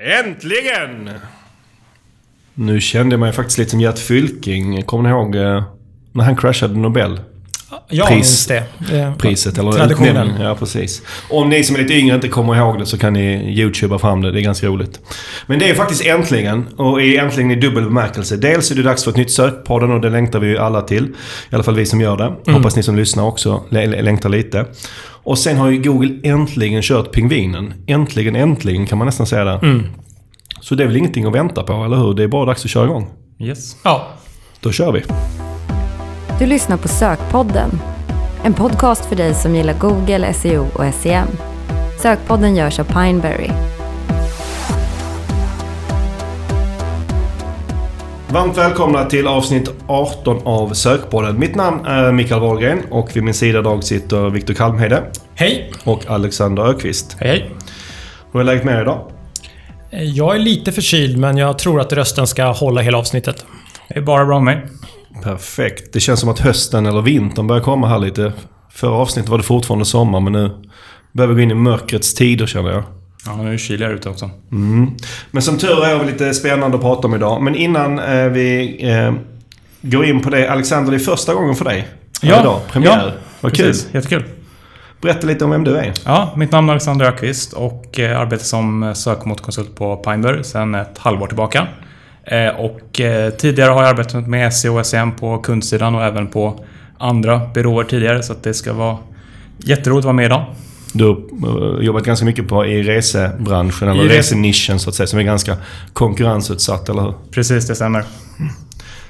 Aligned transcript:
Äntligen! 0.00 1.10
Nu 2.54 2.80
kände 2.80 3.12
jag 3.12 3.20
mig 3.20 3.32
faktiskt 3.32 3.58
lite 3.58 3.70
som 3.70 3.80
Gert 3.80 3.98
Fylking. 3.98 4.82
Kommer 4.82 5.04
ni 5.04 5.10
ihåg 5.10 5.34
eh, 5.36 5.64
när 6.12 6.24
han 6.24 6.36
crashade 6.36 6.78
Nobel? 6.78 7.20
Ja, 7.88 8.06
Pris. 8.06 8.14
minns 8.16 8.46
det. 8.46 8.64
det. 8.90 9.14
Priset 9.18 9.58
eller 9.58 9.72
Traditionen. 9.72 10.40
Ja, 10.40 10.54
precis. 10.54 11.02
Om 11.30 11.48
ni 11.48 11.64
som 11.64 11.76
är 11.76 11.80
lite 11.80 11.94
yngre 11.94 12.14
inte 12.14 12.28
kommer 12.28 12.56
ihåg 12.56 12.78
det 12.78 12.86
så 12.86 12.98
kan 12.98 13.12
ni 13.12 13.52
youtuba 13.60 13.98
fram 13.98 14.20
det. 14.22 14.32
Det 14.32 14.40
är 14.40 14.42
ganska 14.42 14.66
roligt. 14.66 15.00
Men 15.46 15.58
det 15.58 15.70
är 15.70 15.74
faktiskt 15.74 16.06
äntligen. 16.06 16.66
Och 16.76 17.02
är 17.02 17.18
äntligen 17.18 17.50
i 17.50 17.54
dubbel 17.56 17.84
bemärkelse. 17.84 18.36
Dels 18.36 18.70
är 18.70 18.74
det 18.74 18.82
dags 18.82 19.04
för 19.04 19.10
ett 19.10 19.16
nytt 19.16 19.30
sökpodden 19.32 19.90
och 19.90 20.00
det 20.00 20.10
längtar 20.10 20.38
vi 20.40 20.46
ju 20.48 20.58
alla 20.58 20.80
till. 20.82 21.04
I 21.50 21.54
alla 21.54 21.64
fall 21.64 21.74
vi 21.74 21.86
som 21.86 22.00
gör 22.00 22.16
det. 22.16 22.52
Hoppas 22.52 22.76
ni 22.76 22.82
som 22.82 22.96
lyssnar 22.96 23.24
också 23.24 23.64
lä- 23.70 23.86
lä- 23.86 24.02
längtar 24.02 24.28
lite. 24.28 24.66
Och 25.26 25.38
sen 25.38 25.56
har 25.56 25.70
ju 25.70 25.82
Google 25.82 26.14
äntligen 26.22 26.82
kört 26.82 27.12
pingvinen. 27.12 27.74
Äntligen, 27.86 28.36
äntligen 28.36 28.86
kan 28.86 28.98
man 28.98 29.06
nästan 29.06 29.26
säga 29.26 29.44
det. 29.44 29.82
Så 30.60 30.74
det 30.74 30.82
är 30.82 30.86
väl 30.86 30.96
ingenting 30.96 31.24
att 31.24 31.34
vänta 31.34 31.62
på, 31.62 31.72
eller 31.72 31.96
hur? 31.96 32.14
Det 32.14 32.22
är 32.22 32.28
bara 32.28 32.44
dags 32.44 32.64
att 32.64 32.70
köra 32.70 32.84
igång. 32.84 33.10
Yes. 33.38 33.76
Ja. 33.84 34.08
Då 34.60 34.72
kör 34.72 34.92
vi. 34.92 35.02
Du 36.38 36.46
lyssnar 36.46 36.76
på 36.76 36.88
Sökpodden. 36.88 37.70
En 38.44 38.54
podcast 38.54 39.04
för 39.04 39.16
dig 39.16 39.34
som 39.34 39.54
gillar 39.54 39.74
Google, 39.78 40.32
SEO 40.32 40.66
och 40.74 40.94
SEM. 40.94 41.28
Sökpodden 42.02 42.56
görs 42.56 42.78
av 42.78 42.84
Pineberry. 42.84 43.50
Varmt 48.36 48.58
välkomna 48.58 49.04
till 49.04 49.26
avsnitt 49.26 49.70
18 49.86 50.40
av 50.44 50.72
Sökpodden. 50.72 51.38
Mitt 51.38 51.54
namn 51.54 51.86
är 51.86 52.12
Mikael 52.12 52.40
Wahlgren 52.40 52.82
och 52.90 53.16
vid 53.16 53.22
min 53.22 53.34
sida 53.34 53.58
idag 53.58 53.84
sitter 53.84 54.30
Viktor 54.30 54.54
Kalmhede 54.54 55.02
Hej! 55.34 55.72
och 55.84 56.06
Alexander 56.06 56.62
Ökvist. 56.62 57.16
Hej, 57.20 57.28
hej. 57.28 57.50
Hur 58.32 58.40
är 58.40 58.44
läget 58.44 58.64
med 58.64 58.76
er 58.76 58.82
idag? 58.82 59.10
Jag 59.90 60.34
är 60.34 60.38
lite 60.38 60.72
förkyld, 60.72 61.18
men 61.18 61.36
jag 61.36 61.58
tror 61.58 61.80
att 61.80 61.92
rösten 61.92 62.26
ska 62.26 62.44
hålla 62.44 62.80
hela 62.80 62.98
avsnittet. 62.98 63.46
Det 63.88 63.98
är 63.98 64.02
bara 64.02 64.26
bra 64.26 64.40
med 64.40 64.56
mig. 64.56 64.66
Perfekt. 65.22 65.92
Det 65.92 66.00
känns 66.00 66.20
som 66.20 66.28
att 66.28 66.38
hösten 66.38 66.86
eller 66.86 67.02
vintern 67.02 67.46
börjar 67.46 67.62
komma 67.62 67.88
här 67.88 67.98
lite. 67.98 68.32
Förra 68.70 68.94
avsnittet 68.94 69.30
var 69.30 69.38
det 69.38 69.44
fortfarande 69.44 69.84
sommar 69.84 70.20
men 70.20 70.32
nu 70.32 70.50
börjar 71.12 71.28
vi 71.28 71.34
gå 71.34 71.40
in 71.40 71.50
i 71.50 71.54
mörkrets 71.54 72.14
tider 72.14 72.46
känner 72.46 72.70
jag. 72.70 72.82
Ja, 73.26 73.36
nu 73.36 73.48
är 73.48 73.52
det 73.52 73.58
kyligare 73.58 73.92
ute 73.92 74.08
också. 74.08 74.30
Mm. 74.52 74.90
Men 75.30 75.42
som 75.42 75.58
tur 75.58 75.84
är 75.84 75.96
har 75.96 76.04
vi 76.04 76.12
lite 76.12 76.34
spännande 76.34 76.76
att 76.76 76.82
prata 76.82 77.08
om 77.08 77.14
idag. 77.14 77.42
Men 77.42 77.54
innan 77.54 77.98
eh, 77.98 78.24
vi 78.26 78.76
eh, 78.90 79.12
går 79.82 80.04
in 80.04 80.22
på 80.22 80.30
det. 80.30 80.48
Alexander, 80.48 80.90
det 80.90 80.96
är 80.96 80.98
första 80.98 81.34
gången 81.34 81.54
för 81.54 81.64
dig. 81.64 81.88
Ja. 82.22 82.40
Idag. 82.40 82.60
Premiär. 82.70 83.02
Ja, 83.06 83.12
Vad 83.40 83.54
kul. 83.56 83.66
Precis, 83.66 83.94
jättekul. 83.94 84.24
Berätta 85.00 85.26
lite 85.26 85.44
om 85.44 85.50
vem 85.50 85.64
du 85.64 85.76
är. 85.76 85.92
Ja, 86.04 86.32
mitt 86.36 86.52
namn 86.52 86.68
är 86.68 86.72
Alexander 86.72 87.06
Öqvist 87.06 87.52
och 87.52 88.00
eh, 88.00 88.20
arbetar 88.20 88.44
som 88.44 88.92
sökmotorkonsult 88.96 89.74
på 89.76 89.96
Pineberry 89.96 90.44
sedan 90.44 90.74
ett 90.74 90.98
halvår 90.98 91.26
tillbaka. 91.26 91.66
Eh, 92.24 92.48
Och 92.48 93.00
eh, 93.00 93.30
tidigare 93.30 93.70
har 93.70 93.82
jag 93.82 93.90
arbetat 93.90 94.26
med 94.26 94.54
SEO 94.54 94.78
och 94.78 94.86
SEM 94.86 95.12
på 95.12 95.38
kundsidan 95.38 95.94
och 95.94 96.02
även 96.04 96.26
på 96.26 96.64
andra 96.98 97.40
byråer 97.54 97.84
tidigare 97.84 98.22
så 98.22 98.32
att 98.32 98.42
det 98.42 98.54
ska 98.54 98.72
vara 98.72 98.96
jätteroligt 99.58 99.98
att 100.00 100.04
vara 100.04 100.12
med 100.16 100.26
idag. 100.26 100.44
Du 100.96 101.04
har 101.04 101.78
eh, 101.78 101.84
jobbat 101.84 102.04
ganska 102.04 102.24
mycket 102.26 102.48
på, 102.48 102.66
i 102.66 102.82
resebranschen, 102.82 103.88
eller 103.88 104.04
I 104.04 104.08
res- 104.08 104.16
resenischen 104.16 104.78
så 104.78 104.90
att 104.90 104.94
säga, 104.96 105.06
som 105.06 105.18
är 105.18 105.22
ganska 105.22 105.56
konkurrensutsatt, 105.92 106.88
eller 106.88 107.02
hur? 107.02 107.14
Precis, 107.30 107.66
det 107.66 107.74
stämmer. 107.74 108.04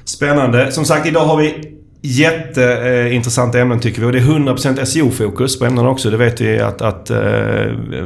Spännande. 0.04 0.72
Som 0.72 0.84
sagt, 0.84 1.06
idag 1.06 1.24
har 1.24 1.36
vi 1.36 1.75
jätteintressanta 2.06 3.60
ämnen 3.60 3.80
tycker 3.80 4.00
vi. 4.00 4.06
Och 4.06 4.12
det 4.12 4.18
är 4.18 4.22
100% 4.22 4.84
SEO-fokus 4.84 5.58
på 5.58 5.64
ämnena 5.64 5.88
också. 5.88 6.10
Det 6.10 6.16
vet 6.16 6.40
vi 6.40 6.60
att, 6.60 6.82
att 6.82 7.10
eh, 7.10 7.18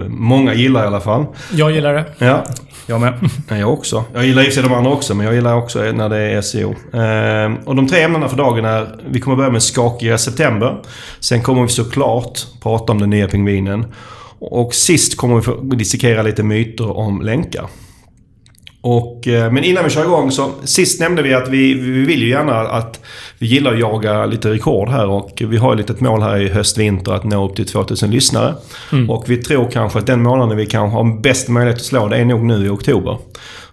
många 0.09 0.55
gillar 0.55 0.85
i 0.85 0.87
alla 0.87 1.01
fall. 1.01 1.27
Jag 1.53 1.71
gillar 1.71 1.95
det. 1.95 2.05
Ja, 2.19 2.45
Jag 2.87 3.01
med. 3.01 3.15
Ja, 3.49 3.57
jag 3.57 3.73
också. 3.73 4.05
Jag 4.15 4.27
gillar 4.27 4.59
i 4.59 4.63
de 4.63 4.73
andra 4.73 4.91
också, 4.91 5.15
men 5.15 5.27
jag 5.27 5.35
gillar 5.35 5.55
också 5.55 5.79
när 5.93 6.09
det 6.09 6.19
är 6.19 6.41
SEO. 6.41 6.75
Ehm, 6.93 7.57
och 7.65 7.77
de 7.77 7.89
tre 7.89 8.03
ämnena 8.03 8.29
för 8.29 8.37
dagen 8.37 8.65
är... 8.65 8.97
Vi 9.11 9.21
kommer 9.21 9.37
börja 9.37 9.51
med 9.51 9.63
skakiga 9.63 10.19
september. 10.19 10.77
Sen 11.21 11.43
kommer 11.43 11.63
vi 11.63 11.69
såklart 11.69 12.39
prata 12.63 12.93
om 12.93 12.99
den 12.99 13.11
nya 13.11 13.29
pingvinen. 13.29 13.87
Och 14.39 14.75
sist 14.75 15.17
kommer 15.17 15.37
vi 15.37 15.43
få 15.43 15.55
dissekera 15.55 16.23
lite 16.23 16.43
myter 16.43 16.97
om 16.97 17.23
länkar. 17.23 17.67
Och, 18.83 19.29
eh, 19.29 19.53
men 19.53 19.65
innan 19.65 19.85
vi 19.85 19.91
kör 19.91 20.05
igång 20.05 20.31
så... 20.31 20.51
Sist 20.65 21.01
nämnde 21.01 21.23
vi 21.23 21.35
att 21.35 21.49
vi, 21.49 21.75
vi 21.75 22.05
vill 22.05 22.23
ju 22.23 22.29
gärna 22.29 22.61
att... 22.61 23.01
Vi 23.39 23.47
gillar 23.47 23.73
att 23.73 23.81
jaga 23.81 24.27
lite 24.27 24.51
rekord 24.51 24.89
här 24.89 25.09
och 25.09 25.43
vi 25.49 25.57
har 25.57 25.77
ju 25.77 25.81
ett 25.81 26.01
mål 26.01 26.23
här 26.23 26.39
i 26.41 26.49
höst-vinter 26.49 27.13
att 27.13 27.25
nå 27.25 27.49
upp 27.49 27.57
till 27.57 27.67
2000 27.67 28.11
lyssnare. 28.11 28.55
Och 29.09 29.25
vi 29.27 29.37
tror 29.37 29.71
kanske 29.71 29.99
att 29.99 30.07
den 30.07 30.23
månaden 30.23 30.57
vi 30.57 30.67
kan 30.67 30.91
ha 30.91 31.21
bäst 31.23 31.49
möjlighet 31.49 31.79
att 31.81 31.87
slå 31.87 32.09
det 32.09 32.17
är 32.17 32.25
nog 32.25 32.45
nu 32.45 32.67
i 32.67 32.69
oktober. 32.69 33.19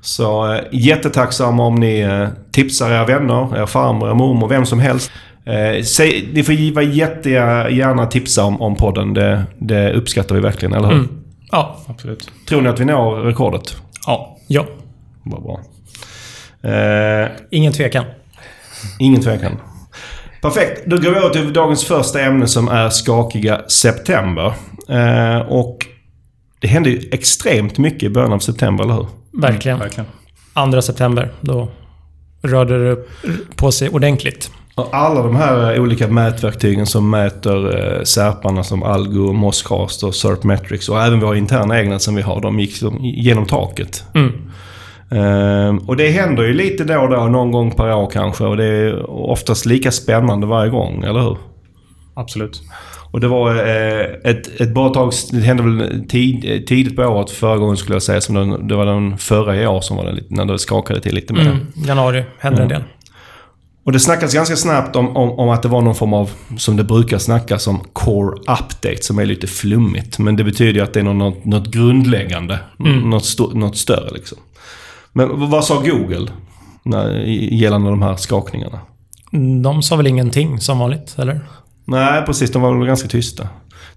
Så 0.01 0.53
eh, 0.53 0.59
jättetacksam 0.71 1.59
om 1.59 1.75
ni 1.75 1.99
eh, 1.99 2.27
tipsar 2.51 2.91
era 2.91 3.05
vänner, 3.05 3.61
er 3.61 3.65
farmor, 3.65 4.09
er 4.09 4.13
mormor, 4.13 4.47
vem 4.47 4.65
som 4.65 4.79
helst. 4.79 5.11
Eh, 5.45 5.83
säg, 5.83 6.29
ni 6.33 6.43
får 6.43 6.73
vara 6.73 6.85
jättegärna 6.85 8.05
tipsa 8.05 8.43
om, 8.43 8.61
om 8.61 8.75
podden. 8.75 9.13
Det, 9.13 9.43
det 9.59 9.93
uppskattar 9.93 10.35
vi 10.35 10.41
verkligen, 10.41 10.73
eller 10.73 10.87
hur? 10.87 10.95
Mm. 10.95 11.09
Ja. 11.51 11.77
Absolut. 11.87 12.29
Tror 12.49 12.61
ni 12.61 12.69
att 12.69 12.79
vi 12.79 12.85
når 12.85 13.15
rekordet? 13.15 13.77
Ja. 14.05 14.37
Ja. 14.47 14.65
Vad 15.29 15.43
bra. 15.43 15.59
Eh, 16.71 17.27
Ingen 17.51 17.73
tvekan. 17.73 18.05
ingen 18.99 19.21
tvekan. 19.21 19.51
Perfekt. 20.41 20.85
Då 20.85 20.95
går 20.97 21.11
vi 21.11 21.17
över 21.17 21.29
till 21.29 21.53
dagens 21.53 21.83
första 21.85 22.21
ämne 22.21 22.47
som 22.47 22.67
är 22.67 22.89
skakiga 22.89 23.61
september. 23.67 24.53
Eh, 24.89 25.37
och 25.39 25.77
det 26.59 26.67
hände 26.67 26.89
ju 26.89 27.09
extremt 27.11 27.77
mycket 27.77 28.03
i 28.03 28.09
början 28.09 28.33
av 28.33 28.39
september, 28.39 28.83
eller 28.83 28.93
hur? 28.93 29.07
Verkligen. 29.41 29.79
Verkligen. 29.79 30.09
2 30.71 30.81
september, 30.81 31.33
då 31.41 31.69
rörde 32.41 32.89
det 32.89 32.97
på 33.55 33.71
sig 33.71 33.89
ordentligt. 33.89 34.51
Och 34.75 34.89
alla 34.91 35.23
de 35.23 35.35
här 35.35 35.79
olika 35.79 36.07
mätverktygen 36.07 36.85
som 36.85 37.09
mäter 37.09 37.77
eh, 37.97 38.03
särparna 38.03 38.63
som 38.63 38.83
Algo, 38.83 39.33
Mosscast 39.33 40.03
och 40.03 40.15
Serpmetrics 40.15 40.89
och 40.89 41.01
även 41.03 41.19
våra 41.19 41.37
interna 41.37 41.79
egna 41.79 41.99
som 41.99 42.15
vi 42.15 42.21
har, 42.21 42.41
de 42.41 42.59
gick 42.59 42.75
som 42.77 42.97
genom 43.01 43.45
taket. 43.45 44.03
Mm. 44.15 44.31
Ehm, 45.11 45.77
och 45.77 45.95
det 45.97 46.09
händer 46.09 46.43
ju 46.43 46.53
lite 46.53 46.83
då 46.83 46.99
och 46.99 47.09
då, 47.09 47.27
någon 47.27 47.51
gång 47.51 47.71
per 47.71 47.93
år 47.93 48.09
kanske. 48.13 48.43
Och 48.43 48.57
det 48.57 48.65
är 48.65 49.09
oftast 49.09 49.65
lika 49.65 49.91
spännande 49.91 50.47
varje 50.47 50.69
gång, 50.71 51.03
eller 51.03 51.19
hur? 51.19 51.37
Absolut. 52.13 52.61
Och 53.11 53.19
det 53.19 53.27
var 53.27 53.55
eh, 53.55 54.01
ett, 54.31 54.61
ett 54.61 54.73
bra 54.73 54.89
tag, 54.89 55.11
det 55.31 55.37
hände 55.37 55.63
väl 55.63 56.05
tid, 56.09 56.67
tidigt 56.67 56.95
på 56.95 57.01
året 57.03 57.31
förra 57.31 57.57
gången 57.57 57.77
skulle 57.77 57.95
jag 57.95 58.03
säga. 58.03 58.21
Som 58.21 58.35
den, 58.35 58.67
det 58.67 58.75
var 58.75 58.85
den 58.85 59.17
förra 59.17 59.55
i 59.55 59.67
år 59.67 59.81
som 59.81 59.97
var 59.97 60.11
lite, 60.11 60.27
när 60.33 60.45
det 60.45 60.59
skakade 60.59 61.01
till 61.01 61.15
lite 61.15 61.33
mer. 61.33 61.41
Mm. 61.41 61.57
Januari 61.87 62.23
hände 62.39 62.61
en 62.61 62.67
Mm. 62.71 62.79
del. 62.81 62.83
Och 63.85 63.91
det 63.93 63.99
snackas 63.99 64.33
ganska 64.33 64.55
snabbt 64.55 64.95
om, 64.95 65.17
om, 65.17 65.31
om 65.31 65.49
att 65.49 65.61
det 65.63 65.67
var 65.69 65.81
någon 65.81 65.95
form 65.95 66.13
av, 66.13 66.31
som 66.57 66.77
det 66.77 66.83
brukar 66.83 67.17
snackas 67.17 67.67
om, 67.67 67.79
core 67.93 68.35
update 68.39 68.97
som 69.01 69.19
är 69.19 69.25
lite 69.25 69.47
flummigt. 69.47 70.19
Men 70.19 70.35
det 70.35 70.43
betyder 70.43 70.73
ju 70.73 70.81
att 70.81 70.93
det 70.93 70.99
är 70.99 71.03
något, 71.03 71.45
något 71.45 71.67
grundläggande. 71.67 72.59
Mm. 72.79 73.09
Något, 73.09 73.25
sto, 73.25 73.51
något 73.53 73.77
större 73.77 74.09
liksom. 74.13 74.37
Men 75.13 75.49
vad 75.49 75.65
sa 75.65 75.79
Google 75.79 76.31
när, 76.83 77.09
gällande 77.51 77.89
de 77.89 78.01
här 78.01 78.15
skakningarna? 78.15 78.79
De 79.63 79.83
sa 79.83 79.95
väl 79.95 80.07
ingenting 80.07 80.59
som 80.59 80.79
vanligt, 80.79 81.15
eller? 81.17 81.41
Nej, 81.85 82.25
precis. 82.25 82.51
De 82.51 82.61
var 82.61 82.77
väl 82.77 82.87
ganska 82.87 83.07
tysta. 83.07 83.47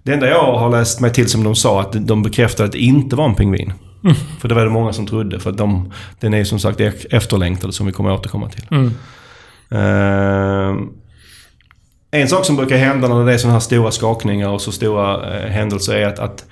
Det 0.03 0.13
enda 0.13 0.29
jag 0.29 0.57
har 0.57 0.69
läst 0.69 0.99
mig 0.99 1.13
till 1.13 1.29
som 1.29 1.43
de 1.43 1.55
sa, 1.55 1.81
att 1.81 2.07
de 2.07 2.23
bekräftade 2.23 2.65
att 2.67 2.71
det 2.71 2.79
inte 2.79 3.15
var 3.15 3.25
en 3.25 3.35
pingvin. 3.35 3.73
Mm. 4.03 4.15
För 4.39 4.47
det 4.47 4.55
var 4.55 4.63
det 4.63 4.69
många 4.69 4.93
som 4.93 5.07
trodde. 5.07 5.39
För 5.39 5.49
att 5.49 5.57
de, 5.57 5.91
den 6.19 6.33
är 6.33 6.37
ju 6.37 6.45
som 6.45 6.59
sagt 6.59 6.79
efterlängtad 7.09 7.73
som 7.73 7.85
vi 7.85 7.91
kommer 7.91 8.11
återkomma 8.11 8.49
till. 8.49 8.67
Mm. 8.71 8.93
Ehm, 9.71 10.89
en 12.11 12.27
sak 12.27 12.45
som 12.45 12.55
brukar 12.55 12.77
hända 12.77 13.07
när 13.07 13.25
det 13.25 13.33
är 13.33 13.37
sådana 13.37 13.53
här 13.53 13.59
stora 13.59 13.91
skakningar 13.91 14.49
och 14.49 14.61
så 14.61 14.71
stora 14.71 15.37
eh, 15.37 15.49
händelser 15.49 15.95
är 15.95 16.07
att, 16.07 16.19
att 16.19 16.45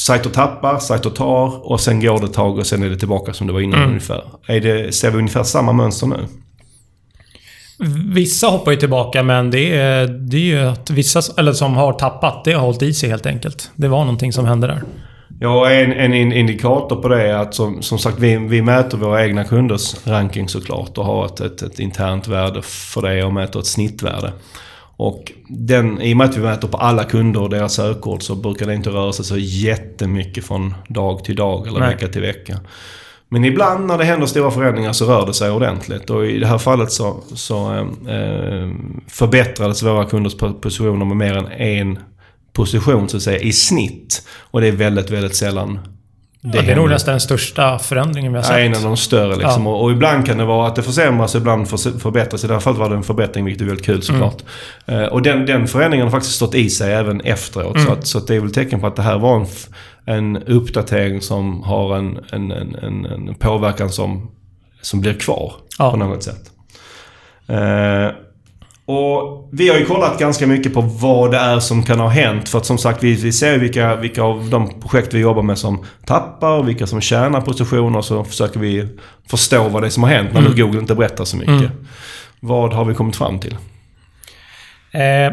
sajter 0.00 0.30
tappar, 0.30 0.78
sajter 0.78 1.10
tar 1.10 1.70
och 1.70 1.80
sen 1.80 2.00
går 2.00 2.18
det 2.18 2.24
ett 2.26 2.32
tag 2.32 2.58
och 2.58 2.66
sen 2.66 2.82
är 2.82 2.88
det 2.90 2.96
tillbaka 2.96 3.32
som 3.32 3.46
det 3.46 3.52
var 3.52 3.60
innan 3.60 3.78
Mm. 3.78 3.88
ungefär. 3.90 4.22
Är 4.46 4.60
det, 4.60 4.94
ser 4.94 5.10
vi 5.10 5.18
ungefär 5.18 5.42
samma 5.42 5.72
mönster 5.72 6.06
nu? 6.06 6.16
Vissa 8.14 8.46
hoppar 8.46 8.70
ju 8.70 8.76
tillbaka, 8.76 9.22
men 9.22 9.50
det 9.50 9.76
är, 9.76 10.06
det 10.06 10.36
är 10.36 10.40
ju 10.40 10.58
att 10.60 10.90
vissa 10.90 11.20
eller 11.40 11.52
som 11.52 11.74
har 11.74 11.92
tappat, 11.92 12.44
det 12.44 12.52
har 12.52 12.60
hållit 12.60 12.82
i 12.82 12.94
sig 12.94 13.08
helt 13.10 13.26
enkelt. 13.26 13.70
Det 13.74 13.88
var 13.88 13.98
någonting 14.00 14.32
som 14.32 14.44
hände 14.44 14.66
där. 14.66 14.82
Ja, 15.40 15.70
en, 15.70 15.92
en 15.92 16.14
in- 16.14 16.32
indikator 16.32 16.96
på 16.96 17.08
det 17.08 17.22
är 17.28 17.34
att 17.34 17.54
som, 17.54 17.82
som 17.82 17.98
sagt 17.98 18.18
vi, 18.18 18.36
vi 18.36 18.62
mäter 18.62 18.98
våra 18.98 19.24
egna 19.24 19.44
kunders 19.44 20.06
ranking 20.06 20.48
såklart 20.48 20.98
och 20.98 21.04
har 21.04 21.26
ett, 21.26 21.40
ett, 21.40 21.62
ett 21.62 21.78
internt 21.78 22.28
värde 22.28 22.62
för 22.62 23.02
det 23.02 23.24
och 23.24 23.32
mäter 23.32 23.60
ett 23.60 23.66
snittvärde. 23.66 24.32
Och 25.00 25.32
den, 25.48 26.00
i 26.00 26.12
och 26.12 26.16
med 26.16 26.24
att 26.28 26.36
vi 26.36 26.40
mäter 26.40 26.68
på 26.68 26.78
alla 26.78 27.04
kunder 27.04 27.42
och 27.42 27.50
deras 27.50 27.74
sökord 27.74 28.22
så 28.22 28.34
brukar 28.34 28.66
det 28.66 28.74
inte 28.74 28.90
röra 28.90 29.12
sig 29.12 29.24
så 29.24 29.36
jättemycket 29.38 30.44
från 30.44 30.74
dag 30.88 31.24
till 31.24 31.36
dag 31.36 31.66
eller 31.66 31.80
Nej. 31.80 31.88
vecka 31.94 32.08
till 32.08 32.20
vecka. 32.20 32.60
Men 33.28 33.44
ibland 33.44 33.86
när 33.86 33.98
det 33.98 34.04
händer 34.04 34.26
stora 34.26 34.50
förändringar 34.50 34.92
så 34.92 35.06
rör 35.06 35.26
det 35.26 35.34
sig 35.34 35.50
ordentligt. 35.50 36.10
Och 36.10 36.26
i 36.26 36.38
det 36.38 36.46
här 36.46 36.58
fallet 36.58 36.92
så, 36.92 37.22
så 37.34 37.74
eh, 38.08 38.70
förbättrades 39.08 39.82
våra 39.82 40.04
kunders 40.04 40.36
po- 40.36 40.60
positioner 40.60 41.04
med 41.04 41.16
mer 41.16 41.36
än 41.36 41.46
en 41.46 41.98
position 42.52 43.08
så 43.08 43.16
att 43.16 43.22
säga 43.22 43.38
i 43.38 43.52
snitt. 43.52 44.22
Och 44.38 44.60
det 44.60 44.68
är 44.68 44.72
väldigt, 44.72 45.10
väldigt 45.10 45.36
sällan 45.36 45.78
Det, 46.40 46.56
ja, 46.58 46.62
det 46.62 46.72
är 46.72 46.76
nog 46.76 46.88
nästan 46.88 47.12
den 47.12 47.20
största 47.20 47.78
förändringen 47.78 48.32
vi 48.32 48.38
har 48.38 48.42
sett. 48.42 48.52
Ja, 48.52 48.58
en 48.58 48.74
av 48.74 48.82
de 48.82 48.96
större 48.96 49.36
liksom. 49.36 49.66
Ja. 49.66 49.70
Och, 49.70 49.82
och, 49.82 49.90
ibland 49.92 50.26
kan 50.26 50.38
det 50.38 50.44
vara 50.44 50.66
att 50.66 50.76
det 50.76 50.82
försämras, 50.82 51.34
ibland 51.34 51.68
för, 51.68 51.98
förbättras. 51.98 52.44
I 52.44 52.46
det 52.46 52.52
här 52.52 52.60
fallet 52.60 52.78
var 52.78 52.88
det 52.88 52.96
en 52.96 53.02
förbättring, 53.02 53.44
vilket 53.44 53.62
är 53.62 53.66
väldigt 53.66 53.86
kul 53.86 54.02
såklart. 54.02 54.42
Mm. 54.86 55.00
Uh, 55.00 55.08
och 55.08 55.22
den, 55.22 55.46
den 55.46 55.68
förändringen 55.68 56.06
har 56.06 56.10
faktiskt 56.10 56.34
stått 56.34 56.54
i 56.54 56.70
sig 56.70 56.94
även 56.94 57.20
efteråt. 57.20 57.76
Mm. 57.76 57.86
Så, 57.86 57.92
att, 57.92 58.06
så 58.06 58.18
att 58.18 58.26
det 58.26 58.34
är 58.34 58.40
väl 58.40 58.54
tecken 58.54 58.80
på 58.80 58.86
att 58.86 58.96
det 58.96 59.02
här 59.02 59.18
var 59.18 59.36
en, 59.36 59.46
en 60.04 60.42
uppdatering 60.42 61.20
som 61.20 61.62
har 61.62 61.96
en, 61.96 62.18
en, 62.32 62.52
en, 62.52 63.06
en 63.06 63.34
påverkan 63.34 63.90
som, 63.90 64.30
som 64.82 65.00
blir 65.00 65.14
kvar 65.14 65.52
ja. 65.78 65.90
på 65.90 65.96
något 65.96 66.22
sätt. 66.22 66.50
Uh, 67.50 68.08
och 68.88 69.48
vi 69.52 69.68
har 69.68 69.76
ju 69.78 69.84
kollat 69.84 70.18
ganska 70.18 70.46
mycket 70.46 70.74
på 70.74 70.80
vad 70.80 71.30
det 71.30 71.36
är 71.36 71.58
som 71.60 71.82
kan 71.82 72.00
ha 72.00 72.08
hänt. 72.08 72.48
För 72.48 72.58
att 72.58 72.66
som 72.66 72.78
sagt, 72.78 73.02
vi, 73.02 73.14
vi 73.14 73.32
ser 73.32 73.58
vilka, 73.58 73.96
vilka 73.96 74.22
av 74.22 74.50
de 74.50 74.80
projekt 74.80 75.14
vi 75.14 75.18
jobbar 75.18 75.42
med 75.42 75.58
som 75.58 75.84
tappar 76.04 76.58
och 76.58 76.68
vilka 76.68 76.86
som 76.86 77.00
tjänar 77.00 77.40
positioner. 77.40 78.00
Så 78.00 78.24
försöker 78.24 78.60
vi 78.60 78.88
förstå 79.30 79.68
vad 79.68 79.82
det 79.82 79.86
är 79.86 79.90
som 79.90 80.02
har 80.02 80.10
hänt 80.10 80.32
när 80.32 80.40
mm. 80.40 80.56
Google 80.56 80.80
inte 80.80 80.94
berättar 80.94 81.24
så 81.24 81.36
mycket. 81.36 81.52
Mm. 81.52 81.70
Vad 82.40 82.72
har 82.72 82.84
vi 82.84 82.94
kommit 82.94 83.16
fram 83.16 83.40
till? 83.40 83.52
Eh, 84.92 85.32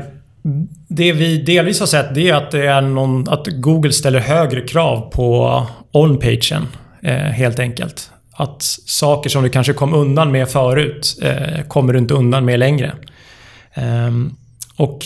det 0.87 1.11
vi 1.11 1.37
delvis 1.37 1.79
har 1.79 1.87
sett 1.87 2.15
det 2.15 2.29
är 2.29 2.33
att, 2.33 2.51
det 2.51 2.65
är 2.65 2.81
någon, 2.81 3.29
att 3.29 3.47
Google 3.47 3.91
ställer 3.91 4.19
högre 4.19 4.61
krav 4.61 5.11
på 5.11 5.61
on-pagen. 5.91 6.67
Eh, 7.01 7.15
helt 7.15 7.59
enkelt. 7.59 8.11
Att 8.33 8.61
saker 8.85 9.29
som 9.29 9.43
du 9.43 9.49
kanske 9.49 9.73
kom 9.73 9.93
undan 9.93 10.31
med 10.31 10.49
förut 10.49 11.19
eh, 11.21 11.67
kommer 11.67 11.93
du 11.93 11.99
inte 11.99 12.13
undan 12.13 12.45
med 12.45 12.59
längre. 12.59 12.91
Ehm, 13.75 14.35
och 14.75 15.05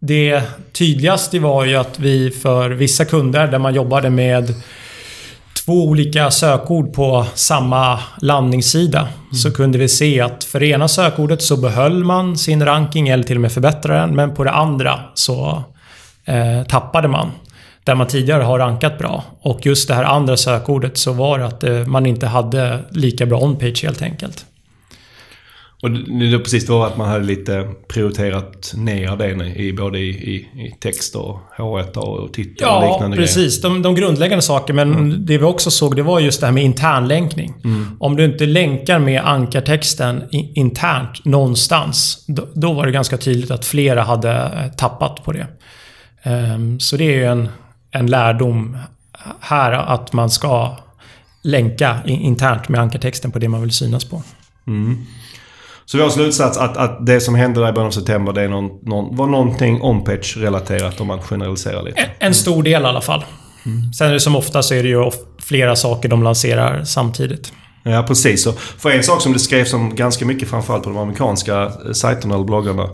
det 0.00 0.42
tydligaste 0.72 1.38
var 1.38 1.64
ju 1.64 1.76
att 1.76 1.98
vi 1.98 2.30
för 2.30 2.70
vissa 2.70 3.04
kunder 3.04 3.46
där 3.46 3.58
man 3.58 3.74
jobbade 3.74 4.10
med 4.10 4.54
två 5.64 5.84
olika 5.84 6.30
sökord 6.30 6.92
på 6.92 7.26
samma 7.34 8.00
landningssida 8.20 9.00
mm. 9.00 9.34
så 9.34 9.50
kunde 9.52 9.78
vi 9.78 9.88
se 9.88 10.20
att 10.20 10.44
för 10.44 10.60
det 10.60 10.66
ena 10.66 10.88
sökordet 10.88 11.42
så 11.42 11.56
behöll 11.56 12.04
man 12.04 12.38
sin 12.38 12.64
ranking 12.64 13.08
eller 13.08 13.24
till 13.24 13.36
och 13.36 13.40
med 13.40 13.52
förbättrade 13.52 14.00
den 14.00 14.16
men 14.16 14.34
på 14.34 14.44
det 14.44 14.50
andra 14.50 15.00
så 15.14 15.62
eh, 16.24 16.62
tappade 16.68 17.08
man. 17.08 17.30
Där 17.84 17.94
man 17.94 18.06
tidigare 18.06 18.42
har 18.42 18.58
rankat 18.58 18.98
bra. 18.98 19.24
Och 19.40 19.66
just 19.66 19.88
det 19.88 19.94
här 19.94 20.04
andra 20.04 20.36
sökordet 20.36 20.98
så 20.98 21.12
var 21.12 21.38
det 21.38 21.46
att 21.46 21.64
eh, 21.64 21.86
man 21.86 22.06
inte 22.06 22.26
hade 22.26 22.78
lika 22.90 23.26
bra 23.26 23.40
on-page 23.40 23.84
helt 23.84 24.02
enkelt. 24.02 24.46
Och 25.82 25.90
det, 25.90 26.30
det 26.30 26.38
precis 26.38 26.68
var 26.68 26.86
att 26.86 26.96
man 26.96 27.08
hade 27.08 27.24
lite 27.24 27.68
prioriterat 27.88 28.72
ner 28.76 29.16
det 29.16 29.56
i 29.56 29.72
både 29.72 29.98
i, 29.98 30.08
i, 30.08 30.34
i 30.36 30.74
text 30.80 31.14
och 31.14 31.38
H1 31.56 31.96
och 31.96 32.32
titel 32.32 32.56
ja, 32.60 32.76
och 32.76 32.92
liknande 32.92 33.16
Ja, 33.16 33.22
precis. 33.22 33.60
De, 33.60 33.82
de, 33.82 33.94
grundläggande 33.94 34.42
saker. 34.42 34.74
Men 34.74 34.94
mm. 34.94 35.26
det 35.26 35.38
vi 35.38 35.44
också 35.44 35.70
såg 35.70 35.96
det 35.96 36.02
var 36.02 36.20
just 36.20 36.40
det 36.40 36.46
här 36.46 36.52
med 36.52 36.64
internlänkning. 36.64 37.54
Mm. 37.64 37.96
Om 38.00 38.16
du 38.16 38.24
inte 38.24 38.46
länkar 38.46 38.98
med 38.98 39.22
ankartexten 39.24 40.22
internt 40.30 41.24
någonstans. 41.24 42.24
Då, 42.26 42.48
då, 42.54 42.72
var 42.72 42.86
det 42.86 42.92
ganska 42.92 43.16
tydligt 43.16 43.50
att 43.50 43.64
flera 43.64 44.02
hade 44.02 44.32
eh, 44.32 44.72
tappat 44.76 45.24
på 45.24 45.32
det. 45.32 45.46
Um, 46.24 46.80
så 46.80 46.96
det 46.96 47.04
är 47.04 47.14
ju 47.14 47.24
en, 47.24 47.48
en 47.90 48.06
lärdom 48.06 48.78
här 49.40 49.72
att 49.72 50.12
man 50.12 50.30
ska 50.30 50.76
länka 51.42 51.98
internt 52.06 52.68
med 52.68 52.80
ankartexten 52.80 53.30
på 53.30 53.38
det 53.38 53.48
man 53.48 53.60
vill 53.60 53.72
synas 53.72 54.04
på. 54.04 54.22
Mm. 54.66 55.06
Så 55.90 55.98
vår 55.98 56.10
slutsats 56.10 56.58
att, 56.58 56.76
att 56.76 57.06
det 57.06 57.20
som 57.20 57.34
hände 57.34 57.60
där 57.60 57.68
i 57.68 57.72
början 57.72 57.86
av 57.86 57.90
september 57.90 58.32
det 58.32 58.42
är 58.42 58.48
någon, 58.48 58.70
någon, 58.82 59.16
var 59.16 59.26
någonting 59.26 59.82
on-page-relaterat 59.82 61.00
om 61.00 61.06
man 61.06 61.22
generaliserar 61.22 61.82
lite. 61.82 62.00
En, 62.00 62.08
en 62.18 62.34
stor 62.34 62.62
del 62.62 62.82
i 62.82 62.84
alla 62.84 63.00
fall. 63.00 63.24
Mm. 63.66 63.92
Sen 63.92 64.08
är 64.08 64.12
det 64.12 64.20
som 64.20 64.36
ofta 64.36 64.62
så 64.62 64.74
är 64.74 64.82
det 64.82 64.88
ju 64.88 65.10
flera 65.42 65.76
saker 65.76 66.08
de 66.08 66.22
lanserar 66.22 66.84
samtidigt. 66.84 67.52
Ja, 67.82 68.04
precis. 68.08 68.46
Och 68.46 68.60
för 68.60 68.90
en 68.90 69.04
sak 69.04 69.22
som 69.22 69.32
det 69.32 69.38
skrevs 69.38 69.74
om 69.74 69.94
ganska 69.94 70.26
mycket, 70.26 70.48
framförallt 70.48 70.84
på 70.84 70.90
de 70.90 70.98
amerikanska 70.98 71.72
sajterna 71.92 72.34
eller 72.34 72.44
bloggarna. 72.44 72.88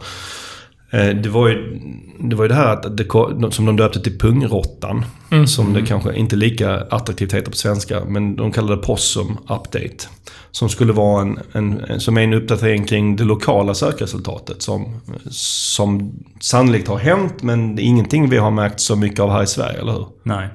Eh, 0.95 1.17
det 1.17 1.29
var 1.29 1.49
ju 1.49 1.81
det, 2.21 2.37
var 2.37 2.45
ju 2.45 2.49
det 2.49 2.55
här 2.55 2.73
att 2.73 2.97
det, 2.97 3.07
som 3.51 3.67
de 3.67 3.77
döpte 3.77 4.01
till 4.01 4.19
pungrottan. 4.19 5.05
Mm. 5.31 5.47
Som 5.47 5.73
det 5.73 5.83
kanske 5.83 6.15
inte 6.15 6.37
lika 6.37 6.75
attraktivt 6.75 7.35
heter 7.35 7.51
på 7.51 7.57
svenska. 7.57 8.05
Men 8.05 8.37
de 8.37 8.53
kallade 8.53 8.77
det 8.77 8.83
Possum 8.83 9.39
Update. 9.43 10.09
Som 10.51 10.69
skulle 10.69 10.93
vara 10.93 11.23
en, 11.23 11.39
en, 11.53 12.01
som 12.01 12.17
är 12.17 12.23
en 12.23 12.33
uppdatering 12.33 12.85
kring 12.85 13.17
det 13.17 13.25
lokala 13.25 13.75
sökresultatet. 13.75 14.63
Som, 14.63 15.01
som 15.31 16.13
sannolikt 16.41 16.89
har 16.89 16.99
hänt 16.99 17.43
men 17.43 17.79
ingenting 17.79 18.31
vi 18.31 18.37
har 18.37 18.51
märkt 18.51 18.81
så 18.81 18.97
mycket 18.97 19.21
av 19.21 19.31
här 19.31 19.43
i 19.43 19.47
Sverige, 19.47 19.81
eller 19.81 19.93
hur? 19.93 20.07
Nej. 20.23 20.49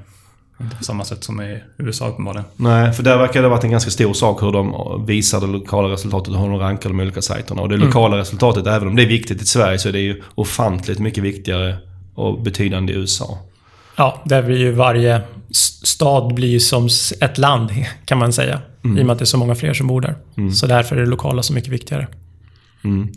Inte 0.61 0.75
på 0.75 0.83
samma 0.83 1.05
sätt 1.05 1.23
som 1.23 1.41
i 1.41 1.63
USA 1.77 2.07
uppenbarligen. 2.07 2.45
Nej, 2.55 2.93
för 2.93 3.03
där 3.03 3.17
verkar 3.17 3.41
det 3.41 3.47
ha 3.47 3.55
varit 3.55 3.63
en 3.63 3.71
ganska 3.71 3.91
stor 3.91 4.13
sak 4.13 4.43
hur 4.43 4.51
de 4.51 5.05
visar 5.05 5.41
det 5.41 5.47
lokala 5.47 5.87
resultatet 5.87 6.33
och 6.33 6.41
hur 6.41 6.49
de 6.49 6.59
rankar 6.59 6.89
de 6.89 6.99
olika 6.99 7.21
sajterna. 7.21 7.61
Och 7.61 7.69
det 7.69 7.75
mm. 7.75 7.87
lokala 7.87 8.17
resultatet, 8.17 8.67
även 8.67 8.87
om 8.87 8.95
det 8.95 9.03
är 9.03 9.07
viktigt 9.07 9.41
i 9.41 9.45
Sverige, 9.45 9.79
så 9.79 9.89
är 9.89 9.93
det 9.93 9.99
ju 9.99 10.21
ofantligt 10.35 10.99
mycket 10.99 11.23
viktigare 11.23 11.77
och 12.15 12.41
betydande 12.41 12.93
i 12.93 12.95
USA. 12.95 13.37
Ja, 13.95 14.21
där 14.25 14.43
blir 14.43 14.57
ju 14.57 14.71
varje 14.71 15.21
stad 15.83 16.33
blir 16.33 16.47
ju 16.47 16.59
som 16.59 16.89
ett 17.21 17.37
land, 17.37 17.71
kan 18.05 18.17
man 18.17 18.33
säga. 18.33 18.61
Mm. 18.83 18.97
I 18.97 19.01
och 19.01 19.05
med 19.05 19.13
att 19.13 19.19
det 19.19 19.23
är 19.23 19.25
så 19.25 19.37
många 19.37 19.55
fler 19.55 19.73
som 19.73 19.87
bor 19.87 20.01
där. 20.01 20.15
Mm. 20.37 20.51
Så 20.51 20.67
därför 20.67 20.95
är 20.95 20.99
det 20.99 21.09
lokala 21.09 21.43
så 21.43 21.53
mycket 21.53 21.69
viktigare. 21.69 22.07
Mm. 22.83 23.09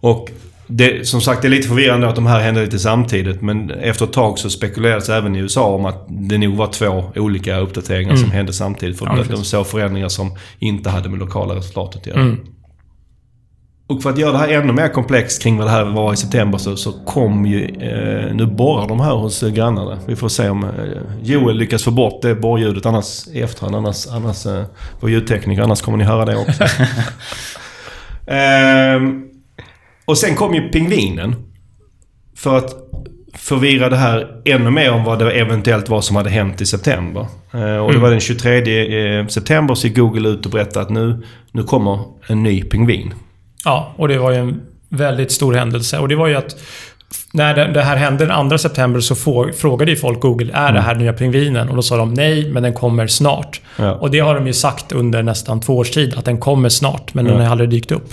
Och 0.00 0.30
det, 0.70 1.08
som 1.08 1.20
sagt, 1.20 1.42
det 1.42 1.48
är 1.48 1.50
lite 1.50 1.68
förvirrande 1.68 2.08
att 2.08 2.14
de 2.14 2.26
här 2.26 2.40
hände 2.40 2.60
lite 2.60 2.78
samtidigt. 2.78 3.42
Men 3.42 3.70
efter 3.70 4.04
ett 4.04 4.12
tag 4.12 4.38
så 4.38 4.50
spekulerades 4.50 5.08
även 5.08 5.36
i 5.36 5.38
USA 5.38 5.74
om 5.74 5.84
att 5.84 6.06
det 6.08 6.38
nog 6.38 6.56
var 6.56 6.66
två 6.66 7.04
olika 7.16 7.58
uppdateringar 7.58 8.10
mm. 8.10 8.22
som 8.22 8.30
hände 8.30 8.52
samtidigt. 8.52 8.98
För 8.98 9.06
ja, 9.06 9.24
de 9.30 9.44
såg 9.44 9.66
förändringar 9.66 10.08
som 10.08 10.34
inte 10.58 10.90
hade 10.90 11.08
med 11.08 11.18
lokala 11.18 11.54
resultatet 11.54 12.00
att 12.00 12.06
göra. 12.06 12.20
Mm. 12.20 12.40
Och 13.86 14.02
för 14.02 14.10
att 14.10 14.18
göra 14.18 14.32
det 14.32 14.38
här 14.38 14.48
ännu 14.48 14.72
mer 14.72 14.88
komplext 14.88 15.42
kring 15.42 15.56
vad 15.56 15.66
det 15.66 15.70
här 15.70 15.84
var 15.84 16.12
i 16.12 16.16
september 16.16 16.58
så, 16.58 16.76
så 16.76 16.92
kom 16.92 17.46
ju... 17.46 17.64
Eh, 17.64 18.34
nu 18.34 18.46
borrar 18.46 18.88
de 18.88 19.00
här 19.00 19.14
hos 19.14 19.40
grannarna. 19.40 19.98
Vi 20.06 20.16
får 20.16 20.28
se 20.28 20.48
om 20.48 20.64
eh, 20.64 20.70
Joel 21.22 21.56
lyckas 21.56 21.82
få 21.84 21.90
bort 21.90 22.22
det 22.22 22.34
borrljudet 22.34 22.86
annars, 22.86 23.28
i 23.28 23.40
efterhand. 23.40 23.76
Annars, 23.76 24.06
annars 24.06 24.46
eh, 24.46 24.64
vår 25.00 25.10
ljudtekniker. 25.10 25.62
Annars 25.62 25.80
kommer 25.80 25.98
ni 25.98 26.04
höra 26.04 26.24
det 26.24 26.36
också. 26.36 26.62
eh, 28.26 29.27
och 30.08 30.18
sen 30.18 30.34
kom 30.34 30.54
ju 30.54 30.68
pingvinen. 30.68 31.34
För 32.36 32.56
att 32.56 32.74
förvirra 33.34 33.88
det 33.88 33.96
här 33.96 34.26
ännu 34.44 34.70
mer 34.70 34.92
om 34.92 35.04
vad 35.04 35.18
det 35.18 35.30
eventuellt 35.30 35.88
var 35.88 36.00
som 36.00 36.16
hade 36.16 36.30
hänt 36.30 36.60
i 36.60 36.66
september. 36.66 37.26
Eh, 37.54 37.76
och 37.76 37.92
det 37.92 37.98
var 37.98 38.10
den 38.10 38.20
23 38.20 39.18
eh, 39.18 39.26
september 39.26 39.74
så 39.74 39.86
gick 39.86 39.96
Google 39.96 40.28
ut 40.28 40.46
och 40.46 40.52
berättade 40.52 40.80
att 40.80 40.90
nu, 40.90 41.22
nu 41.52 41.62
kommer 41.62 41.98
en 42.26 42.42
ny 42.42 42.62
pingvin. 42.62 43.14
Ja, 43.64 43.94
och 43.96 44.08
det 44.08 44.18
var 44.18 44.30
ju 44.30 44.36
en 44.36 44.62
väldigt 44.88 45.32
stor 45.32 45.54
händelse. 45.54 45.98
Och 45.98 46.08
det 46.08 46.16
var 46.16 46.26
ju 46.26 46.34
att 46.34 46.56
när 47.32 47.68
det 47.68 47.82
här 47.82 47.96
hände 47.96 48.26
den 48.26 48.50
2 48.50 48.58
september 48.58 49.00
så 49.00 49.14
frågade 49.56 49.90
ju 49.90 49.96
folk 49.96 50.20
Google, 50.20 50.52
är 50.52 50.72
det 50.72 50.80
här 50.80 50.92
mm. 50.92 51.02
nya 51.02 51.12
pingvinen? 51.12 51.68
Och 51.68 51.76
då 51.76 51.82
sa 51.82 51.96
de 51.96 52.14
nej, 52.14 52.50
men 52.50 52.62
den 52.62 52.72
kommer 52.74 53.06
snart. 53.06 53.60
Ja. 53.76 53.92
Och 53.92 54.10
det 54.10 54.18
har 54.18 54.34
de 54.34 54.46
ju 54.46 54.52
sagt 54.52 54.92
under 54.92 55.22
nästan 55.22 55.60
två 55.60 55.76
års 55.76 55.90
tid, 55.90 56.14
att 56.16 56.24
den 56.24 56.38
kommer 56.38 56.68
snart, 56.68 57.14
men 57.14 57.26
ja. 57.26 57.32
den 57.32 57.40
har 57.40 57.50
aldrig 57.50 57.70
dykt 57.70 57.92
upp. 57.92 58.12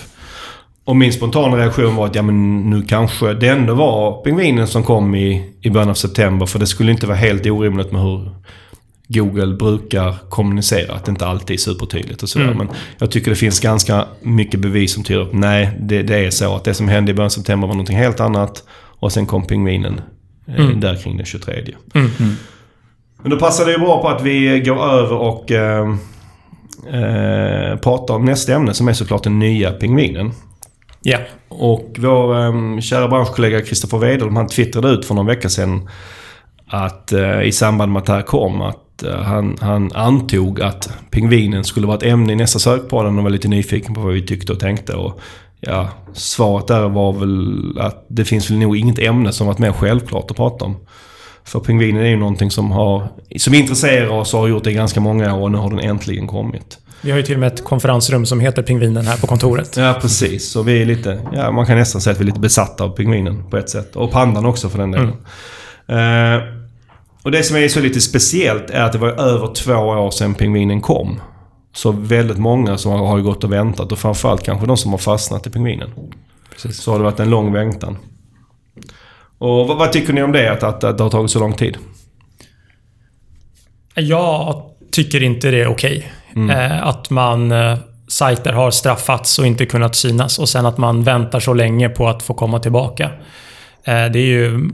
Och 0.86 0.96
min 0.96 1.14
spontana 1.14 1.58
reaktion 1.58 1.96
var 1.96 2.06
att 2.06 2.16
ja, 2.16 2.22
men 2.22 2.70
nu 2.70 2.82
kanske 2.82 3.34
det 3.34 3.48
ändå 3.48 3.74
var 3.74 4.24
pingvinen 4.24 4.68
som 4.68 4.84
kom 4.84 5.16
i, 5.16 5.54
i 5.62 5.70
början 5.70 5.90
av 5.90 5.94
september. 5.94 6.46
För 6.46 6.60
det 6.60 6.68
skulle 6.68 6.92
inte 6.92 7.08
vara 7.08 7.18
helt 7.18 7.46
orimligt 7.46 7.92
med 7.92 8.02
hur 8.02 8.30
Google 9.08 9.56
brukar 9.56 10.16
kommunicera. 10.30 10.94
Att 10.94 11.06
det 11.06 11.10
inte 11.10 11.26
alltid 11.28 11.54
är 11.54 11.58
supertydligt 11.58 12.24
och 12.24 12.30
sådär. 12.30 12.46
Mm. 12.46 12.58
Men 12.58 12.70
jag 12.98 13.12
tycker 13.12 13.30
det 13.30 13.36
finns 13.36 13.60
ganska 13.60 14.06
mycket 14.22 14.60
bevis 14.60 14.94
som 14.94 15.04
tyder 15.04 15.26
på 15.26 15.38
nej, 15.38 15.78
det, 15.80 16.04
det, 16.04 16.26
är 16.26 16.30
så. 16.30 16.56
Att 16.56 16.64
det 16.64 16.74
som 16.74 16.88
hände 16.88 17.12
i 17.12 17.14
början 17.14 17.26
av 17.26 17.30
september 17.30 17.68
var 17.68 17.74
någonting 17.74 17.98
helt 17.98 18.20
annat. 18.20 18.64
Och 19.00 19.12
sen 19.12 19.26
kom 19.26 19.48
pingvinen 19.48 20.02
eh, 20.48 20.66
mm. 20.66 20.80
där 20.80 20.96
kring 20.96 21.18
den 21.18 21.26
23. 21.26 21.54
Mm. 21.54 22.12
mm. 22.20 22.36
Men 23.22 23.32
då 23.32 23.40
passar 23.40 23.66
det 23.66 23.72
ju 23.72 23.78
bra 23.78 24.02
på 24.02 24.08
att 24.08 24.22
vi 24.22 24.60
går 24.66 24.84
över 24.84 25.16
och 25.16 25.52
eh, 25.52 25.90
eh, 26.88 27.78
pratar 27.78 28.14
om 28.14 28.26
nästa 28.26 28.54
ämne 28.54 28.74
som 28.74 28.88
är 28.88 28.94
såklart 28.94 29.24
den 29.24 29.40
nya 29.40 29.72
pingvinen. 29.72 30.32
Ja. 31.08 31.18
Och 31.48 31.96
vår 31.98 32.36
um, 32.36 32.82
kära 32.82 33.08
branschkollega 33.08 33.62
Kristoffer 33.62 33.98
Wedholm, 33.98 34.36
han 34.36 34.48
twittrade 34.48 34.90
ut 34.90 35.06
för 35.06 35.16
någon 35.16 35.26
vecka 35.26 35.50
sedan 35.50 35.90
att 36.68 37.14
uh, 37.14 37.44
i 37.44 37.52
samband 37.52 37.92
med 37.92 38.00
att 38.00 38.06
det 38.06 38.14
här 38.14 38.22
kom 38.22 38.62
att 38.62 39.04
uh, 39.06 39.16
han, 39.16 39.58
han 39.62 39.92
antog 39.94 40.62
att 40.62 40.90
pingvinen 41.10 41.64
skulle 41.64 41.88
vara 41.88 41.98
ett 41.98 42.04
ämne 42.04 42.34
i 42.34 42.36
nästa 42.36 42.60
sökpodden 42.60 43.18
och 43.18 43.24
var 43.24 43.30
lite 43.30 43.48
nyfiken 43.48 43.94
på 43.94 44.02
vad 44.02 44.14
vi 44.14 44.26
tyckte 44.26 44.54
och 44.54 44.60
tänkte. 44.60 44.96
Och, 44.96 45.20
ja, 45.60 45.90
svaret 46.14 46.68
där 46.68 46.90
var 46.90 47.14
väl 47.14 47.80
att 47.80 48.06
det 48.08 48.26
finns 48.26 48.50
väl 48.50 48.58
nog 48.58 48.78
inget 48.78 49.00
ämne 49.00 49.32
som 49.32 49.48
varit 49.48 49.60
mer 49.60 49.72
självklart 49.72 50.32
att 50.32 50.38
prata 50.38 50.66
om. 50.66 50.76
För 51.44 51.60
pingvinen 51.60 52.04
är 52.04 52.10
ju 52.10 52.18
någonting 52.18 52.52
som, 52.52 52.72
har, 52.72 53.08
som 53.38 53.54
intresserar 53.54 54.10
oss 54.10 54.34
och 54.34 54.40
har 54.40 54.48
gjort 54.48 54.64
det 54.64 54.72
i 54.72 54.74
ganska 54.74 55.00
många 55.00 55.36
år 55.36 55.42
och 55.42 55.52
nu 55.52 55.58
har 55.58 55.70
den 55.70 55.80
äntligen 55.80 56.28
kommit. 56.28 56.78
Vi 57.06 57.12
har 57.12 57.18
ju 57.18 57.24
till 57.24 57.34
och 57.34 57.40
med 57.40 57.54
ett 57.54 57.64
konferensrum 57.64 58.26
som 58.26 58.40
heter 58.40 58.62
Pingvinen 58.62 59.08
här 59.08 59.18
på 59.18 59.28
kontoret. 59.28 59.78
Ja, 59.78 59.98
precis. 60.02 60.52
Så 60.52 60.64
vi 60.64 60.82
är 60.82 60.86
lite... 60.86 61.22
Ja, 61.34 61.52
man 61.52 61.66
kan 61.66 61.78
nästan 61.78 62.02
säga 62.02 62.12
att 62.12 62.20
vi 62.20 62.24
är 62.24 62.26
lite 62.26 62.40
besatta 62.40 62.84
av 62.84 62.90
pingvinen 62.90 63.50
på 63.50 63.58
ett 63.58 63.70
sätt. 63.70 63.96
Och 63.96 64.12
pandan 64.12 64.46
också 64.46 64.70
för 64.70 64.78
den 64.78 64.92
delen. 64.92 65.14
Mm. 65.88 66.42
Uh, 66.42 66.44
Och 67.24 67.32
det 67.32 67.44
som 67.44 67.58
är 67.58 67.68
så 67.68 67.80
lite 67.80 68.02
speciellt 68.02 68.70
är 68.70 68.82
att 68.84 68.92
det 68.92 68.98
var 68.98 69.10
över 69.10 69.54
två 69.54 69.74
år 69.74 70.12
sedan 70.12 70.34
pingvinen 70.34 70.82
kom. 70.82 71.20
Så 71.74 71.92
väldigt 71.92 72.38
många 72.38 72.78
som 72.78 72.92
har, 72.92 73.20
gått 73.20 73.44
och 73.44 73.54
väntat 73.54 73.92
och 73.92 74.00
framförallt 74.00 74.44
kanske 74.44 74.68
de 74.68 74.78
som 74.78 74.92
har 74.92 74.98
fastnat 74.98 75.48
i 75.48 75.50
pingvinen. 75.50 75.90
Precis. 76.52 76.78
Så 76.78 76.92
har 76.92 76.98
det 76.98 77.04
varit 77.04 77.20
en 77.20 77.30
lång 77.30 77.54
väntan. 77.54 77.98
Och 79.38 79.68
vad, 79.68 79.78
vad 79.78 79.92
tycker 79.92 80.14
ni 80.14 80.24
om 80.24 80.32
det, 80.32 80.52
att, 80.52 80.64
att, 80.64 80.84
att 80.84 80.98
det 80.98 81.04
har 81.04 81.12
tagit 81.12 81.32
så 81.32 81.40
lång 81.40 81.54
tid? 81.54 81.78
Jag 83.96 84.64
tycker 84.92 85.24
inte 85.24 85.52
det 85.52 85.62
är 85.62 85.68
okej. 85.68 86.12
Eh, 86.36 86.88
att 86.88 87.10
man... 87.10 87.52
Eh, 87.52 87.78
sajter 88.08 88.54
har 88.54 88.72
straffats 88.72 89.40
och 89.40 89.48
inte 89.48 89.66
kunnat 89.66 89.96
synas 89.96 90.40
och 90.40 90.50
sen 90.50 90.66
att 90.66 90.78
man 90.78 91.04
väntar 91.04 91.40
så 91.40 91.54
länge 91.54 91.90
på 91.90 92.08
att 92.08 92.24
få 92.24 92.34
komma 92.34 92.60
tillbaka. 92.60 93.04
Eh, 93.84 94.06
det 94.06 94.20
är 94.20 94.28
ju 94.28 94.70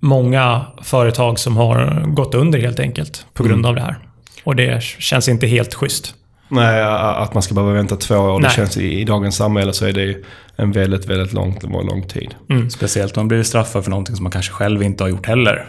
många 0.00 0.66
företag 0.82 1.38
som 1.38 1.56
har 1.56 2.04
gått 2.06 2.34
under 2.34 2.58
helt 2.58 2.80
enkelt 2.80 3.26
på 3.34 3.42
grund 3.42 3.66
av 3.66 3.74
det 3.74 3.80
här. 3.80 3.98
Och 4.44 4.56
det 4.56 4.82
känns 4.82 5.28
inte 5.28 5.46
helt 5.46 5.74
schysst. 5.74 6.14
Nej, 6.48 6.82
att 6.82 7.34
man 7.34 7.42
ska 7.42 7.54
behöva 7.54 7.72
vänta 7.72 7.96
två 7.96 8.14
år. 8.14 8.40
Det 8.40 8.46
Nej. 8.46 8.56
känns 8.56 8.76
i, 8.76 9.00
i 9.00 9.04
dagens 9.04 9.36
samhälle 9.36 9.72
så 9.72 9.86
är 9.86 9.92
det 9.92 10.02
ju 10.02 10.24
en 10.56 10.72
väldigt, 10.72 11.06
väldigt 11.06 11.32
lång, 11.32 11.58
lång 11.62 12.02
tid. 12.08 12.34
Speciellt 12.70 13.16
om 13.16 13.20
man 13.20 13.28
blir 13.28 13.42
straffad 13.42 13.84
för 13.84 13.90
någonting 13.90 14.16
som 14.16 14.22
man 14.22 14.32
kanske 14.32 14.52
själv 14.52 14.82
inte 14.82 15.04
har 15.04 15.08
gjort 15.08 15.26
heller. 15.26 15.68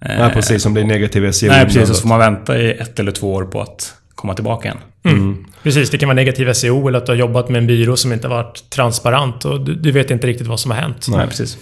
Nej, 0.00 0.32
precis. 0.32 0.62
Som 0.62 0.74
blir 0.74 0.84
negativ 0.84 1.32
SEO. 1.32 1.50
Nej, 1.50 1.64
precis. 1.64 1.90
Och 1.90 1.96
så 1.96 2.02
får 2.02 2.08
man 2.08 2.18
vänta 2.18 2.58
i 2.58 2.72
ett 2.72 3.00
eller 3.00 3.12
två 3.12 3.34
år 3.34 3.44
på 3.44 3.60
att 3.60 3.94
komma 4.22 4.34
tillbaka 4.34 4.68
igen. 4.68 5.36
Precis, 5.62 5.90
det 5.90 5.98
kan 5.98 6.08
vara 6.08 6.14
negativ 6.16 6.52
SEO 6.52 6.88
eller 6.88 6.98
att 6.98 7.06
du 7.06 7.12
har 7.12 7.16
jobbat 7.16 7.48
med 7.48 7.58
en 7.58 7.66
byrå 7.66 7.96
som 7.96 8.12
inte 8.12 8.28
varit 8.28 8.70
transparent 8.70 9.44
och 9.44 9.60
du, 9.60 9.74
du 9.74 9.92
vet 9.92 10.10
inte 10.10 10.26
riktigt 10.26 10.46
vad 10.46 10.60
som 10.60 10.70
har 10.70 10.78
hänt. 10.78 11.06
Nej. 11.08 11.26
precis. 11.28 11.58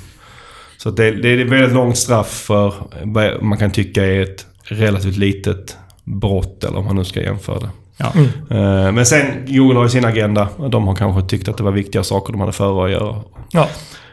Så 0.77 0.91
det, 0.91 1.11
det 1.11 1.29
är 1.29 1.39
ett 1.39 1.53
väldigt 1.53 1.73
långt 1.73 1.99
straff 1.99 2.29
för 2.47 2.75
vad 3.05 3.43
man 3.43 3.59
kan 3.59 3.71
tycka 3.71 4.05
är 4.07 4.21
ett 4.23 4.47
relativt 4.63 5.17
litet 5.17 5.77
brott, 6.05 6.65
eller 6.65 6.79
om 6.79 6.85
man 6.85 6.97
nu 6.97 7.05
ska 7.05 7.21
jämföra 7.21 7.59
det. 7.61 7.69
Ja. 7.97 8.13
Eh, 8.57 8.93
Men 8.93 9.07
sen, 9.07 9.25
Google 9.49 9.75
har 9.79 9.85
ju 9.85 9.91
sin 9.91 10.05
agenda. 10.05 10.49
De 10.71 10.87
har 10.87 10.95
kanske 10.95 11.29
tyckt 11.29 11.49
att 11.49 11.57
det 11.57 11.63
var 11.63 11.73
viktiga 11.73 12.03
saker 12.05 12.33
de 12.33 12.41
hade 12.41 12.53
före 12.53 12.85
att 12.85 12.91
göra. 12.91 13.17
Ja. 13.53 13.69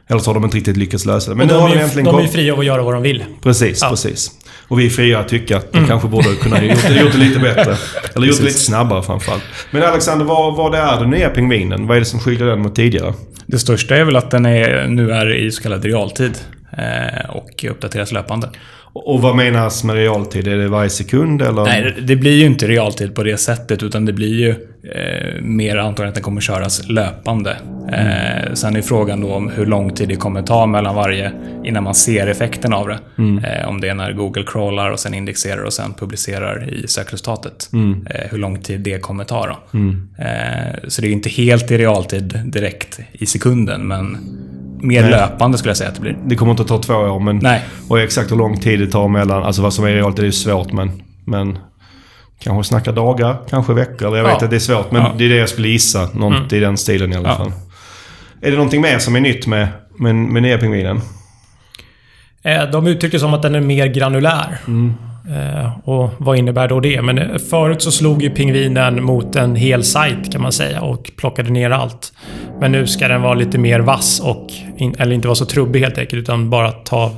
Eller 0.07 0.19
så 0.19 0.29
har 0.29 0.33
de 0.33 0.43
inte 0.43 0.57
riktigt 0.57 0.77
lyckats 0.77 1.05
lösa 1.05 1.29
det. 1.31 1.35
Men 1.37 1.47
Men 1.47 1.47
nu 1.47 1.53
de, 1.53 1.59
har 1.61 1.69
är 1.69 1.87
de 1.95 1.99
ju, 1.99 2.03
de 2.05 2.17
är 2.17 2.21
ju 2.21 2.27
fria 2.27 2.53
att 2.53 2.65
göra 2.65 2.83
vad 2.83 2.93
de 2.93 3.01
vill. 3.03 3.25
Precis, 3.43 3.79
Ja. 3.81 3.89
precis. 3.89 4.31
Och 4.67 4.79
vi 4.79 4.89
fria 4.89 5.19
att 5.19 5.27
tycka 5.27 5.57
att 5.57 5.73
de 5.73 5.87
kanske 5.87 6.07
borde 6.07 6.35
kunna 6.35 6.63
gjort, 6.63 6.87
det- 6.87 7.01
gjort 7.01 7.11
det 7.11 7.17
lite 7.17 7.39
bättre. 7.39 7.75
Eller 8.15 8.27
gjort 8.27 8.37
det 8.37 8.43
lite 8.43 8.59
snabbare 8.59 9.03
framförallt. 9.03 9.43
Men 9.71 9.83
Alexander, 9.83 10.25
vad, 10.25 10.55
vad 10.55 10.75
är 10.75 10.99
den 10.99 11.09
nya 11.09 11.29
pingvinen? 11.29 11.87
Vad 11.87 11.95
är 11.97 11.99
det 12.01 12.05
som 12.05 12.19
skiljer 12.19 12.47
den 12.47 12.59
mot 12.61 12.75
tidigare? 12.75 13.13
Det 13.45 13.59
största 13.59 13.95
är 13.95 14.03
väl 14.03 14.15
att 14.15 14.31
den 14.31 14.45
är, 14.45 14.87
nu 14.87 15.11
är 15.11 15.35
i 15.35 15.51
så 15.51 15.63
kallad 15.63 15.85
realtid 15.85 16.37
eh, 16.77 17.29
och 17.29 17.65
uppdateras 17.69 18.11
löpande. 18.11 18.49
Och, 19.05 19.21
vad 19.21 19.35
menas 19.35 19.83
med 19.83 19.95
realtid? 19.95 20.47
Är 20.47 20.57
det 20.57 20.67
varje 20.67 20.89
sekund 20.89 21.41
eller? 21.41 21.63
Nej, 21.63 21.95
det- 22.07 22.15
blir 22.15 22.35
ju 22.39 22.45
inte 22.45 22.67
realtid 22.67 23.15
på 23.15 23.23
det 23.23 23.37
sättet 23.37 23.83
utan 23.83 24.05
det 24.05 24.13
blir 24.13 24.35
ju 24.39 24.49
eh, 24.49 25.41
mer 25.41 25.77
antagligen 25.77 26.09
att 26.09 26.15
den 26.15 26.23
kommer 26.23 26.41
köras 26.41 26.89
löpande. 26.89 27.57
Eh, 27.91 28.53
sen 28.53 28.75
är 28.75 28.81
frågan 28.81 29.21
då 29.21 29.33
om 29.33 29.49
hur 29.49 29.65
lång 29.65 29.93
tid 29.93 30.07
det 30.09 30.15
kommer 30.15 30.41
ta 30.41 30.65
mellan 30.65 30.95
varje 30.95 31.31
innan 31.63 31.83
man 31.83 31.95
ser 31.95 32.27
effekten 32.27 32.73
av 32.73 32.87
det. 32.87 32.99
Eh, 33.43 33.69
om 33.69 33.81
det 33.81 33.89
är 33.89 33.93
när 33.93 34.13
Google 34.13 34.43
crawlar 34.47 34.91
och 34.91 34.99
sen 34.99 35.13
indexerar 35.13 35.63
och 35.63 35.73
sen 35.73 35.93
publicerar 35.93 36.69
i 36.73 36.87
sökresultatet. 36.87 37.69
Eh, 38.09 38.21
hur 38.31 38.37
lång 38.37 38.61
tid 38.61 38.79
det 38.81 38.99
kommer 38.99 39.23
ta 39.23 39.45
då. 39.47 39.79
Eh, 40.23 40.75
så 40.87 41.01
det 41.01 41.07
är 41.07 41.11
inte 41.11 41.29
helt 41.29 41.71
i 41.71 41.77
realtid 41.77 42.39
direkt 42.45 42.99
i 43.11 43.25
sekunden 43.25 43.87
men 43.87 44.17
mer 44.81 45.01
Nej. 45.01 45.11
löpande 45.11 45.57
skulle 45.57 45.69
jag 45.69 45.77
säga 45.77 45.89
att 45.89 45.95
det 45.95 46.01
blir. 46.01 46.17
Det 46.25 46.35
kommer 46.35 46.51
inte 46.51 46.61
att 46.61 46.67
ta 46.69 46.81
två 46.81 46.93
år, 46.93 47.19
men... 47.19 47.37
Nej. 47.43 47.65
Och 47.89 47.99
exakt 47.99 48.31
hur 48.31 48.35
lång 48.35 48.59
tid 48.59 48.79
det 48.79 48.87
tar 48.87 49.07
mellan... 49.07 49.43
Alltså 49.43 49.61
vad 49.61 49.73
som 49.73 49.85
är 49.85 49.89
realtid 49.93 50.19
är 50.19 50.25
ju 50.25 50.31
svårt, 50.31 50.71
men... 50.71 50.91
men 51.25 51.57
kanske 52.39 52.69
snacka 52.69 52.91
dagar, 52.91 53.37
kanske 53.49 53.73
veckor. 53.73 54.07
Eller 54.07 54.17
jag 54.17 54.23
vet 54.23 54.35
Ja. 54.39 54.43
att 54.45 54.49
det 54.49 54.55
är 54.55 54.59
svårt, 54.59 54.91
men 54.91 55.01
Ja. 55.01 55.11
det 55.17 55.25
är 55.25 55.29
det 55.29 55.35
jag 55.35 55.49
skulle 55.49 55.67
gissa. 55.67 56.09
Något 56.13 56.53
i 56.53 56.59
den 56.59 56.77
stilen 56.77 57.13
i 57.13 57.15
alla 57.15 57.29
Ja. 57.29 57.35
fall. 57.35 57.51
Är 58.41 58.51
det 58.51 58.57
någonting 58.57 58.81
mer 58.81 58.99
som 58.99 59.15
är 59.15 59.19
nytt 59.19 59.47
med, 59.47 59.67
med, 59.99 60.15
med 60.15 60.41
nya 60.43 60.57
pingvinen? 60.57 61.01
Eh, 62.43 62.63
De 62.71 62.87
uttryckte 62.87 63.19
som 63.19 63.33
att 63.33 63.41
den 63.41 63.55
är 63.55 63.61
mer 63.61 63.87
granulär. 63.87 64.57
Eh, 64.67 64.73
Och 65.83 66.09
vad 66.17 66.37
innebär 66.37 66.67
då 66.67 66.79
det? 66.79 67.01
Men 67.01 67.17
eh, 67.17 67.37
förut 67.37 67.81
så 67.81 67.91
slog 67.91 68.21
ju 68.21 68.29
pingvinen 68.29 69.03
mot 69.03 69.35
en 69.35 69.55
hel 69.55 69.83
sajt 69.83 70.31
kan 70.31 70.41
man 70.41 70.51
säga 70.51 70.81
och 70.81 71.11
plockade 71.17 71.49
ner 71.49 71.69
allt. 71.71 72.13
Men 72.59 72.71
nu 72.71 72.87
ska 72.87 73.07
den 73.07 73.21
vara 73.21 73.33
lite 73.33 73.57
mer 73.57 73.79
vass 73.79 74.19
och... 74.19 74.51
Eller 74.97 75.11
inte 75.11 75.27
vara 75.27 75.35
så 75.35 75.45
trubbig 75.45 75.79
helt 75.79 75.97
enkelt 75.97 76.21
utan 76.21 76.49
bara 76.49 76.71
ta 76.71 77.11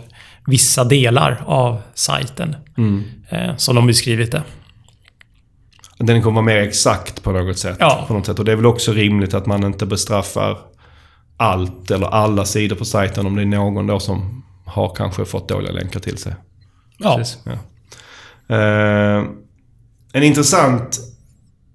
vissa 0.48 0.84
delar 0.84 1.42
av 1.46 1.82
sajten. 1.94 2.56
Eh, 3.30 3.56
Som 3.56 3.76
de 3.76 3.88
beskrivit 3.88 4.32
det. 4.32 4.44
Den 5.98 6.22
kommer 6.22 6.36
vara 6.36 6.46
mer 6.46 6.58
exakt 6.58 7.24
på 7.24 7.32
något 7.32 7.58
sätt. 7.58 7.78
Ja. 7.80 8.06
På 8.08 8.14
något 8.14 8.26
sätt. 8.26 8.40
Och 8.40 8.46
det 8.46 8.52
är 8.52 8.56
väl 8.56 8.66
också 8.66 8.92
rimligt 8.92 9.34
att 9.34 9.46
man 9.46 9.64
inte 9.64 9.86
bestraffar 9.86 10.58
allt 11.38 11.92
eller 11.92 12.08
alla 12.08 12.46
sidor 12.46 12.76
på 12.76 12.86
sajten 12.86 13.26
om 13.26 13.36
det 13.36 13.42
är 13.42 13.46
någon 13.46 13.88
då 13.88 14.00
som 14.00 14.44
har 14.66 14.96
kanske 14.96 15.26
fått 15.26 15.50
dåliga 15.50 15.72
länkar 15.72 16.00
till 16.00 16.18
sig. 16.18 16.34
Ja. 16.98 17.16
Precis. 17.18 17.38
Eh, 18.50 19.24
en 20.14 20.24
intressant 20.24 21.00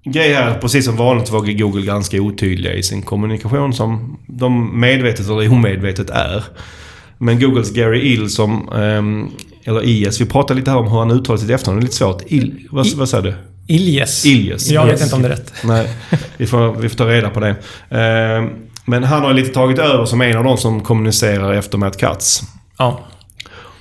grej 0.05 0.33
här, 0.33 0.59
precis 0.59 0.85
som 0.85 0.95
vanligt 0.95 1.29
var 1.31 1.57
Google 1.57 1.81
ganska 1.85 2.21
otydliga 2.21 2.73
i 2.73 2.83
sin 2.83 3.01
kommunikation 3.01 3.73
som 3.73 4.17
de 4.27 4.79
medvetet 4.79 5.29
eller 5.29 5.51
omedvetet 5.51 6.09
är. 6.09 6.43
Men 7.17 7.39
Googles 7.39 7.71
Gary 7.73 7.99
Ill 8.13 8.29
som, 8.29 8.69
ehm, 8.69 9.27
eller 9.65 9.83
IS, 9.85 10.21
vi 10.21 10.25
pratade 10.25 10.59
lite 10.59 10.71
här 10.71 10.77
om 10.77 10.91
hur 10.91 10.99
han 10.99 11.11
uttalar 11.11 11.37
sitt 11.37 11.49
efternamn. 11.49 11.79
Det 11.79 11.83
är 11.83 11.85
lite 11.85 11.95
svårt. 11.97 12.21
Il, 12.27 12.67
vad, 12.71 12.93
vad 12.93 13.09
sa 13.09 13.21
du? 13.21 13.33
Iljes. 13.67 14.25
Iljes. 14.25 14.69
Jag 14.69 14.85
vet 14.85 14.91
Yes. 14.93 15.03
inte 15.03 15.15
om 15.15 15.21
det 15.21 15.27
är 15.27 15.31
rätt. 15.31 15.53
Nej, 15.63 15.89
vi 16.37 16.47
får, 16.47 16.73
vi 16.75 16.89
får 16.89 16.97
ta 16.97 17.05
reda 17.07 17.29
på 17.29 17.39
det. 17.39 17.55
Ehm, 17.89 18.49
men 18.85 19.03
han 19.03 19.21
har 19.21 19.33
lite 19.33 19.49
tagit 19.53 19.79
över 19.79 20.05
som 20.05 20.21
en 20.21 20.37
av 20.37 20.43
de 20.43 20.57
som 20.57 20.81
kommunicerar 20.81 21.53
efter 21.53 21.77
Matt 21.77 21.97
Katz. 21.97 22.41
Ja. 22.77 22.99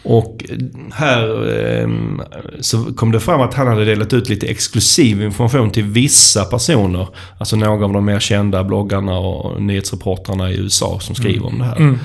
Och 0.05 0.45
här 0.93 1.49
ehm, 1.59 2.21
så 2.61 2.85
kom 2.95 3.13
det 3.13 3.21
fram 3.21 3.41
att 3.41 3.55
han 3.55 3.67
hade 3.67 3.85
delat 3.85 4.13
ut 4.13 4.29
lite 4.29 4.47
exklusiv 4.47 5.23
information 5.23 5.71
till 5.71 5.85
vissa 5.85 6.45
personer. 6.45 7.09
Alltså 7.39 7.57
några 7.57 7.85
av 7.87 7.93
de 7.93 8.05
mer 8.05 8.21
kända 8.21 8.65
bloggarna 8.65 9.19
och 9.19 9.63
nyhetsreportrarna 9.63 10.51
i 10.51 10.57
USA 10.57 10.99
som 11.01 11.15
skriver 11.15 11.47
om 11.47 11.59
det 11.59 11.65
här. 11.65 11.99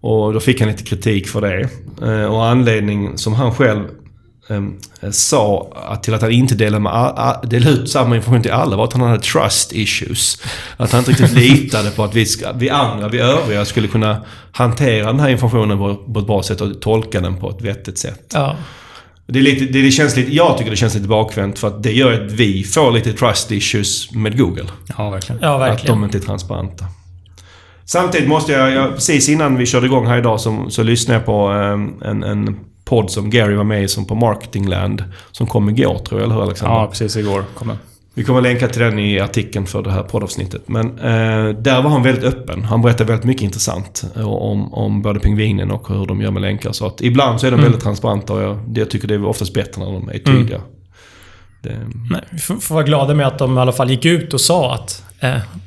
Och 0.00 0.32
då 0.32 0.40
fick 0.40 0.60
han 0.60 0.68
lite 0.70 0.82
kritik 0.84 1.28
för 1.28 1.40
det. 1.40 1.68
Eh, 2.02 2.24
Och 2.24 2.46
anledning 2.46 3.18
som 3.18 3.34
han 3.34 3.52
själv 3.54 3.84
sa 5.10 5.72
att 5.74 6.02
till 6.02 6.14
att 6.14 6.22
han 6.22 6.30
inte 6.30 6.54
delade, 6.54 6.80
med, 6.82 6.92
a- 6.92 7.14
a- 7.16 7.46
delade 7.46 7.70
ut 7.76 7.90
samma 7.90 8.16
information 8.16 8.42
till 8.42 8.52
alla 8.52 8.76
var 8.76 8.84
att 8.84 8.92
han 8.92 9.02
hade 9.02 9.18
trust 9.22 9.72
issues. 9.72 10.42
Att 10.76 10.92
han 10.92 10.98
inte 10.98 11.10
riktigt 11.12 11.32
litade 11.62 11.90
på 11.90 12.04
att 12.04 12.14
vi, 12.14 12.26
ska, 12.26 12.52
vi 12.52 12.70
andra, 12.70 13.08
vi 13.08 13.18
övriga, 13.18 13.64
skulle 13.64 13.88
kunna 13.88 14.24
hantera 14.52 15.06
den 15.06 15.20
här 15.20 15.28
informationen 15.28 15.78
på, 15.78 15.94
på 16.12 16.20
ett 16.20 16.26
bra 16.26 16.42
sätt 16.42 16.60
och 16.60 16.80
tolka 16.82 17.20
den 17.20 17.36
på 17.36 17.50
ett 17.50 17.62
vettigt 17.62 17.98
sätt. 17.98 18.30
Ja. 18.34 18.56
Det, 19.26 19.38
är 19.38 19.42
lite, 19.42 19.64
det, 19.64 19.82
det 19.82 19.90
känns 19.90 20.16
lite, 20.16 20.34
jag 20.34 20.58
tycker 20.58 20.70
det 20.70 20.76
känns 20.76 20.94
lite 20.94 21.08
bakvänt 21.08 21.58
för 21.58 21.68
att 21.68 21.82
det 21.82 21.92
gör 21.92 22.12
att 22.24 22.32
vi 22.32 22.64
får 22.64 22.90
lite 22.92 23.12
trust 23.12 23.50
issues 23.52 24.10
med 24.14 24.38
Google. 24.38 24.64
Ja, 24.98 25.10
verkligen. 25.10 25.42
Ja, 25.42 25.54
Att 25.54 25.60
verkligen. 25.70 25.96
de 26.00 26.04
inte 26.04 26.18
är 26.18 26.20
transparenta. 26.20 26.84
Samtidigt 27.84 28.28
måste 28.28 28.52
jag, 28.52 28.72
jag 28.72 28.94
precis 28.94 29.28
innan 29.28 29.56
vi 29.56 29.66
körde 29.66 29.86
igång 29.86 30.06
här 30.06 30.18
idag 30.18 30.40
så, 30.40 30.66
så 30.70 30.82
lyssnade 30.82 31.18
jag 31.20 31.26
på 31.26 31.52
eh, 31.52 32.08
en, 32.10 32.22
en 32.22 32.56
podd 32.92 33.10
som 33.10 33.30
Gary 33.30 33.54
var 33.54 33.64
med 33.64 33.82
i 33.82 33.88
som 33.88 34.04
på 34.04 34.14
Marketingland. 34.14 35.04
Som 35.30 35.46
kom 35.46 35.68
igår 35.70 35.98
tror 35.98 36.20
jag, 36.20 36.24
eller 36.24 36.34
hur 36.34 36.42
Alexander? 36.42 36.76
Ja, 36.76 36.86
precis. 36.86 37.16
Igår 37.16 37.44
kom 37.54 37.68
den. 37.68 37.78
Vi 38.14 38.24
kommer 38.24 38.40
länka 38.40 38.68
till 38.68 38.80
den 38.82 38.98
i 38.98 39.20
artikeln 39.20 39.66
för 39.66 39.82
det 39.82 39.90
här 39.90 40.02
poddavsnittet. 40.02 40.62
Men 40.66 40.86
eh, 40.98 41.48
där 41.48 41.82
var 41.82 41.90
han 41.90 42.02
väldigt 42.02 42.24
öppen. 42.24 42.64
Han 42.64 42.82
berättade 42.82 43.04
väldigt 43.04 43.24
mycket 43.24 43.42
intressant 43.42 44.04
eh, 44.16 44.28
om, 44.28 44.74
om 44.74 45.02
både 45.02 45.20
pingvinen 45.20 45.70
och 45.70 45.88
hur 45.88 46.06
de 46.06 46.20
gör 46.20 46.30
med 46.30 46.42
länkar. 46.42 46.72
Så 46.72 46.86
att 46.86 47.00
ibland 47.00 47.40
så 47.40 47.46
är 47.46 47.50
de 47.50 47.54
Mm. 47.54 47.64
väldigt 47.64 47.82
transparenta 47.82 48.32
och 48.32 48.42
jag, 48.42 48.58
jag 48.74 48.90
tycker 48.90 49.08
det 49.08 49.14
är 49.14 49.24
oftast 49.26 49.54
bättre 49.54 49.84
när 49.84 49.92
de 49.92 50.08
är 50.08 50.18
tydliga. 50.18 50.60
Det, 51.62 51.76
Nej, 52.10 52.20
vi 52.30 52.38
får, 52.38 52.54
får 52.54 52.74
vara 52.74 52.84
glada 52.84 53.14
med 53.14 53.26
att 53.26 53.38
de 53.38 53.58
i 53.58 53.60
alla 53.60 53.72
fall 53.72 53.90
gick 53.90 54.04
ut 54.04 54.34
och 54.34 54.40
sa 54.40 54.74
att 54.74 55.04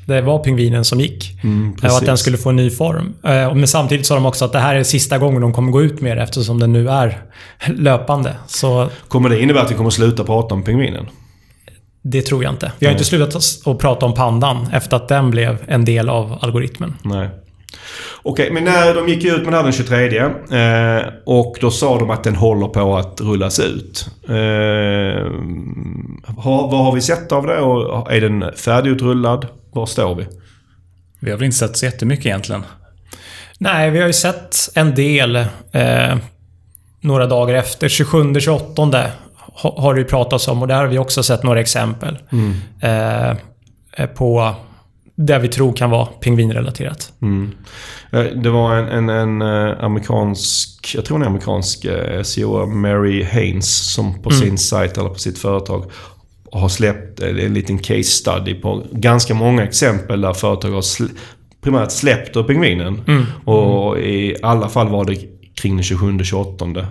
det 0.06 0.22
var 0.22 0.40
pingvinen 0.40 0.86
som 0.86 1.00
gick. 1.00 1.44
mm, 1.44 1.76
Eh, 1.84 1.92
Och 1.92 1.98
att 1.98 2.06
den 2.06 2.18
skulle 2.18 2.38
få 2.38 2.50
en 2.50 2.56
ny 2.56 2.70
form. 2.70 3.14
Eh, 3.24 3.54
Men 3.56 3.68
samtidigt 3.68 4.06
sa 4.06 4.16
de 4.16 4.26
också 4.26 4.46
att 4.46 4.52
det 4.52 4.60
här 4.60 4.76
är 4.76 4.84
sista 4.84 5.18
gången 5.18 5.42
de 5.42 5.54
kommer 5.54 5.72
gå 5.72 5.82
ut 5.82 6.02
med 6.02 6.18
det 6.18 6.24
eftersom 6.24 6.60
den 6.60 6.74
nu 6.74 6.90
är 6.90 7.22
löpande. 7.68 8.36
Så 8.48 8.90
Kommer 9.08 9.30
det 9.30 9.42
innebära 9.42 9.64
att 9.64 9.72
vi 9.72 9.76
kommer 9.76 9.90
sluta 9.90 10.24
prata 10.24 10.56
om 10.56 10.64
pingvinen? 10.64 11.06
det 12.08 12.22
tror 12.22 12.44
jag 12.44 12.54
inte. 12.54 12.72
Vi 12.80 12.86
har 12.86 12.92
Nej. 12.94 12.96
inte 13.00 13.06
slutat 13.06 13.36
att- 13.36 13.68
att 13.68 13.80
prata 13.80 14.06
om 14.06 14.14
pandan 14.14 14.68
efter 14.74 14.96
att 14.98 15.08
den 15.08 15.32
blev 15.32 15.58
en 15.68 15.86
del 15.86 16.10
av 16.10 16.38
algoritmen. 16.42 16.94
Nej. 17.04 17.30
Okej, 18.24 18.52
men 18.52 18.64
när 18.64 18.96
de 18.96 19.08
gick 19.08 19.26
ut 19.26 19.36
med 19.36 19.46
den 19.46 19.54
här 19.54 19.64
den 19.64 19.72
23 19.74 20.18
eh, 20.18 21.14
och 21.26 21.56
då 21.62 21.72
sa 21.72 22.00
de 22.00 22.10
att 22.10 22.24
den 22.24 22.36
håller 22.36 22.68
på 22.68 22.98
att 22.98 23.22
rullas 23.22 23.60
ut. 23.60 24.08
Eh, 24.28 24.34
har, 26.38 26.72
vad 26.72 26.86
har 26.86 26.92
vi 26.96 27.02
sett 27.02 27.32
av 27.32 27.46
det 27.48 27.58
och 27.60 28.14
är 28.14 28.22
den 28.22 28.46
färdigutrullad? 28.56 29.48
Var 29.74 29.86
står 29.86 30.16
vi? 30.16 30.28
Vi 31.20 31.32
har 31.32 31.38
väl 31.38 31.46
inte 31.46 31.58
sett 31.58 31.78
så 31.78 31.86
jättemycket 31.86 32.26
egentligen. 32.26 32.64
Nej, 33.58 33.90
vi 33.92 34.00
har 34.00 34.08
ju 34.08 34.14
sett 34.14 34.56
en 34.76 34.96
del 34.96 35.36
eh, 35.72 36.18
några 37.02 37.28
dagar 37.28 37.56
efter. 37.56 37.88
27-28 37.88 39.10
ha- 39.62 39.82
har 39.82 39.94
det 39.94 40.00
ju 40.00 40.06
pratats 40.08 40.48
om 40.48 40.62
och 40.62 40.68
där 40.68 40.76
har 40.76 40.88
vi 40.88 40.98
också 40.98 41.24
sett 41.24 41.44
några 41.44 41.60
exempel. 41.60 42.18
Eh, 42.82 43.30
eh, 43.98 44.06
på 44.16 44.56
där 45.16 45.40
vi 45.40 45.48
tror 45.48 45.74
kan 45.74 45.90
vara 45.90 46.06
pingvinrelaterat. 46.06 47.12
Mm. 47.22 47.52
Eh, 48.12 48.24
Det 48.24 48.50
var 48.50 48.76
en, 48.76 49.10
en, 49.10 49.10
en 49.10 49.42
eh, 49.70 49.84
amerikansk, 49.84 50.92
jag 50.96 51.06
tror 51.06 51.22
är 51.22 51.26
amerikansk 51.28 51.86
eh, 51.86 52.22
SEO, 52.24 52.66
Mary 52.66 53.24
Haynes, 53.24 53.94
som 53.94 54.22
på 54.22 54.30
sin 54.32 54.58
sajt 54.58 54.98
eller 54.98 55.10
på 55.10 55.20
sitt 55.20 55.38
företag 55.38 55.86
har 56.52 56.70
släppt 56.70 57.20
en 57.20 57.54
liten 57.54 57.78
case 57.80 58.04
study 58.04 58.54
på 58.56 58.84
ganska 58.92 59.34
många 59.34 59.64
exempel 59.64 60.22
där 60.22 60.34
företag 60.34 60.70
har 60.72 60.82
sl- 60.82 61.10
primärt 61.62 61.92
släppt 61.92 62.36
ur 62.38 62.44
pingvinen. 62.44 63.02
Och 63.46 64.00
i 64.00 64.36
alla 64.42 64.70
fall 64.70 64.90
var 64.90 65.06
det 65.06 65.16
kring 65.62 65.76
den 65.76 65.84
27-28. 65.84 66.86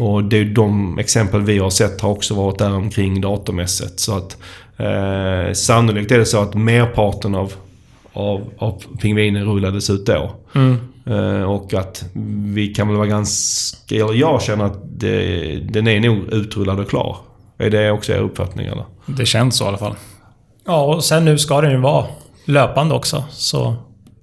Och 0.00 0.24
det 0.24 0.38
är 0.38 0.44
de 0.44 0.98
exempel 0.98 1.40
vi 1.42 1.58
har 1.58 1.70
sett 1.70 2.00
har 2.00 2.10
också 2.10 2.34
varit 2.34 2.58
där 2.58 2.74
omkring 2.74 3.20
datormässigt. 3.20 4.00
Så 4.00 4.16
att 4.16 4.36
eh, 4.76 5.52
sannolikt 5.52 6.12
är 6.12 6.18
det 6.18 6.26
så 6.26 6.42
att 6.42 6.54
merparten 6.54 7.34
av, 7.34 7.52
av, 8.12 8.50
av 8.58 8.82
pingviner 9.00 9.44
rullades 9.44 9.90
ut 9.90 10.06
då. 10.06 10.32
Eh, 11.06 11.42
och 11.42 11.74
att 11.74 12.04
vi 12.44 12.74
kan 12.74 12.88
väl 12.88 12.96
vara 12.96 13.06
ganska... 13.06 13.94
Eller 13.94 14.14
jag 14.14 14.42
känner 14.42 14.64
att 14.64 14.78
det, 14.84 15.56
den 15.56 15.88
är 15.88 16.00
nog 16.00 16.32
utrullad 16.32 16.80
och 16.80 16.88
klar. 16.88 17.16
Är 17.58 17.70
det 17.70 17.90
också 17.90 18.12
er 18.12 18.18
uppfattning 18.18 18.66
eller? 18.66 18.84
Det 19.06 19.26
känns 19.26 19.56
så 19.56 19.64
i 19.64 19.68
alla 19.68 19.78
fall. 19.78 19.94
Ja, 20.66 20.82
och 20.82 21.04
sen 21.04 21.24
nu 21.24 21.38
ska 21.38 21.60
den 21.60 21.70
ju 21.70 21.76
vara 21.76 22.06
löpande 22.44 22.94
också. 22.94 23.24
Så 23.30 23.76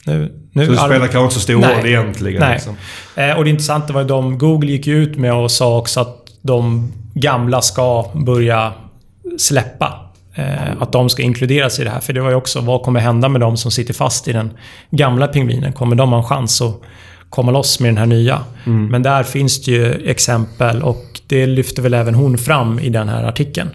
nu... 0.05 0.33
nu 0.51 0.65
Så 0.65 0.71
det 0.71 0.77
spelar 0.77 0.99
kanske 0.99 1.19
inte 1.19 1.35
så 1.35 1.39
stor 1.39 1.61
roll 1.61 1.85
egentligen. 1.85 2.39
Nej. 2.39 2.53
Liksom. 2.53 2.75
Eh, 3.15 3.37
och 3.37 3.43
det 3.43 3.49
intressanta 3.49 3.93
var 3.93 4.01
ju 4.01 4.07
de... 4.07 4.37
Google 4.37 4.71
gick 4.71 4.87
ju 4.87 5.03
ut 5.03 5.17
med 5.17 5.33
och 5.33 5.51
sa 5.51 5.77
också 5.77 5.99
att 5.99 6.25
de 6.41 6.91
gamla 7.13 7.61
ska 7.61 8.05
börja 8.13 8.73
släppa. 9.39 10.08
Eh, 10.39 10.81
att 10.81 10.91
de 10.91 11.09
ska 11.09 11.21
inkluderas 11.23 11.79
i 11.79 11.83
det 11.83 11.89
här. 11.89 11.99
För 11.99 12.13
det 12.13 12.21
var 12.21 12.29
ju 12.29 12.35
också, 12.35 12.61
vad 12.61 12.81
kommer 12.81 12.99
hända 12.99 13.29
med 13.29 13.41
de 13.41 13.57
som 13.57 13.71
sitter 13.71 13.93
fast 13.93 14.27
i 14.27 14.33
den 14.33 14.51
gamla 14.91 15.27
pingvinen? 15.27 15.73
Kommer 15.73 15.95
de 15.95 16.09
ha 16.11 16.17
en 16.17 16.23
chans 16.23 16.61
att 16.61 16.81
komma 17.29 17.51
loss 17.51 17.79
med 17.79 17.89
den 17.89 17.97
här 17.97 18.05
nya? 18.05 18.39
Men 18.63 19.03
där 19.03 19.23
finns 19.23 19.61
det 19.65 19.71
ju 19.71 20.09
exempel 20.09 20.81
och 20.83 21.05
det 21.27 21.45
lyfter 21.45 21.81
väl 21.81 21.93
även 21.93 22.15
hon 22.15 22.37
fram 22.37 22.79
i 22.79 22.89
den 22.89 23.09
här 23.09 23.23
artikeln. 23.23 23.69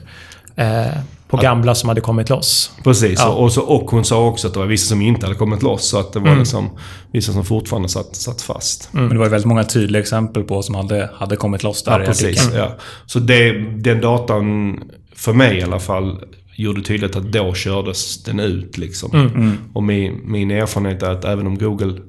Eh, 0.56 0.87
på 1.28 1.37
gamla 1.37 1.75
som 1.75 1.88
hade 1.88 2.00
kommit 2.00 2.30
loss. 2.30 2.71
Precis. 2.85 3.18
Ja. 3.18 3.28
Och, 3.28 3.52
så, 3.52 3.61
och 3.62 3.90
hon 3.90 4.04
sa 4.04 4.26
också 4.26 4.47
att 4.49 4.52
det 4.54 4.59
var 4.61 4.66
vissa 4.66 4.88
som 4.88 5.02
inte 5.02 5.26
hade 5.26 5.38
kommit 5.38 5.62
loss. 5.62 5.85
Så 5.88 5.99
att 5.99 6.12
det 6.12 6.18
var 6.18 6.26
Mm. 6.26 6.38
liksom 6.38 6.71
vissa 7.12 7.33
som 7.33 7.44
fortfarande 7.44 7.88
satt, 7.88 8.16
satt 8.16 8.42
fast. 8.42 8.88
Men 8.92 9.09
det 9.09 9.18
var 9.18 9.25
ju 9.25 9.30
väldigt 9.30 9.47
många 9.49 9.64
tydliga 9.64 10.02
exempel 10.02 10.42
på 10.42 10.62
som 10.62 10.75
hade, 10.75 11.11
hade 11.14 11.37
kommit 11.37 11.62
loss 11.62 11.83
där 11.83 11.92
Ja, 11.92 12.02
i 12.02 12.06
precis. 12.06 12.26
artikeln. 12.26 12.56
Ja. 12.62 12.73
Så 13.06 13.18
det, 13.18 13.52
den 13.76 14.00
datan, 14.00 14.78
för 15.16 15.33
mig 15.33 15.59
i 15.59 15.62
alla 15.62 15.80
fall, 15.80 16.18
gjorde 16.56 16.82
tydligt 16.82 17.16
att 17.16 17.32
då 17.32 17.54
kördes 17.54 18.23
den 18.23 18.40
ut. 18.40 18.78
Liksom. 18.78 19.30
Och 19.73 19.82
min, 19.82 20.20
min 20.25 20.50
erfarenhet 20.50 21.02
är 21.02 21.11
att 21.11 21.25
även 21.25 21.46
om 21.46 21.58
Google 21.58 22.00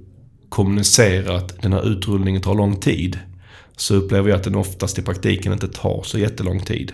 kommunicerar 0.49 1.35
att 1.35 1.61
den 1.61 1.73
här 1.73 1.87
utrullningen 1.87 2.41
tar 2.41 2.55
lång 2.55 2.75
tid, 2.79 3.19
så 3.77 3.95
upplever 3.95 4.29
jag 4.29 4.37
att 4.37 4.43
den 4.43 4.55
oftast 4.55 4.99
i 4.99 5.01
praktiken 5.01 5.53
inte 5.53 5.67
tar 5.67 6.01
så 6.03 6.19
jättelång 6.19 6.59
tid. 6.59 6.91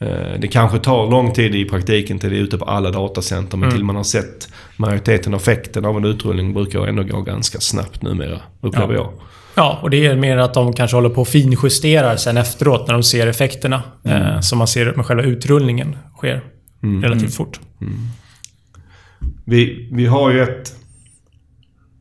Eh, 0.00 0.40
Det 0.40 0.48
kanske 0.48 0.78
tar 0.78 1.10
lång 1.10 1.32
tid 1.32 1.54
i 1.54 1.64
praktiken 1.64 2.18
till 2.18 2.30
det 2.30 2.36
är 2.36 2.40
ute 2.40 2.58
på 2.58 2.64
alla 2.64 2.90
datacenter, 2.90 3.56
men 3.56 3.70
till 3.70 3.84
man 3.84 3.96
har 3.96 4.02
sett 4.02 4.48
majoriteten 4.76 5.34
av 5.34 5.40
effekten 5.40 5.84
av 5.84 5.96
en 5.96 6.04
utrullning 6.04 6.54
brukar 6.54 6.86
ändå 6.86 7.02
gå 7.02 7.20
ganska 7.20 7.60
snabbt 7.60 8.02
numera, 8.02 8.40
upplever 8.60 8.94
jag. 8.94 9.12
Ja, 9.54 9.78
och 9.82 9.90
det 9.90 10.06
är 10.06 10.16
mer 10.16 10.36
att 10.36 10.54
de 10.54 10.72
kanske 10.72 10.96
håller 10.96 11.08
på 11.10 11.20
och 11.20 11.28
finjusterar 11.28 12.16
sen 12.16 12.36
efteråt 12.36 12.86
när 12.86 12.94
de 12.94 13.02
ser 13.02 13.26
effekterna. 13.26 13.82
Eh, 14.04 14.40
som 14.40 14.58
man 14.58 14.66
ser 14.66 14.92
med 14.96 15.06
själva 15.06 15.22
utrullningen 15.22 15.96
sker 16.16 16.42
relativt 16.80 17.34
fort. 17.34 17.60
Vi, 19.44 19.88
vi 19.92 20.06
har 20.06 20.30
ju 20.30 20.42
ett... 20.42 20.74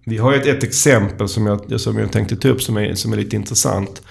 Vi 0.06 0.18
har 0.18 0.34
ju 0.34 0.40
ett, 0.40 0.48
ett 0.48 0.64
exempel 0.64 1.30
som 1.30 1.46
jag, 1.46 1.82
som 1.82 1.98
jag 1.98 2.12
tänkte 2.12 2.36
ta 2.36 2.48
upp 2.48 2.62
som 2.62 2.78
är, 2.78 2.94
som 2.94 3.14
är 3.14 3.18
lite 3.18 3.36
intressant. 3.36 4.02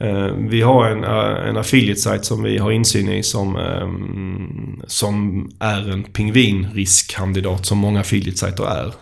Eh, 0.00 0.26
vi 0.26 0.62
har 0.62 0.86
en, 0.86 1.04
eh, 1.04 1.48
en 1.48 1.56
affiliate-sajt 1.56 2.24
som 2.24 2.42
vi 2.42 2.58
har 2.58 2.72
insyn 2.72 3.08
i 3.08 3.22
som, 3.22 3.56
ehm, 3.56 4.82
som 4.86 5.48
är 5.58 5.90
en 5.90 6.02
pingvinriskkandidat 6.02 7.66
som 7.66 7.78
många 7.78 8.00
affiliate-sajter 8.00 8.64
är. 8.64 8.94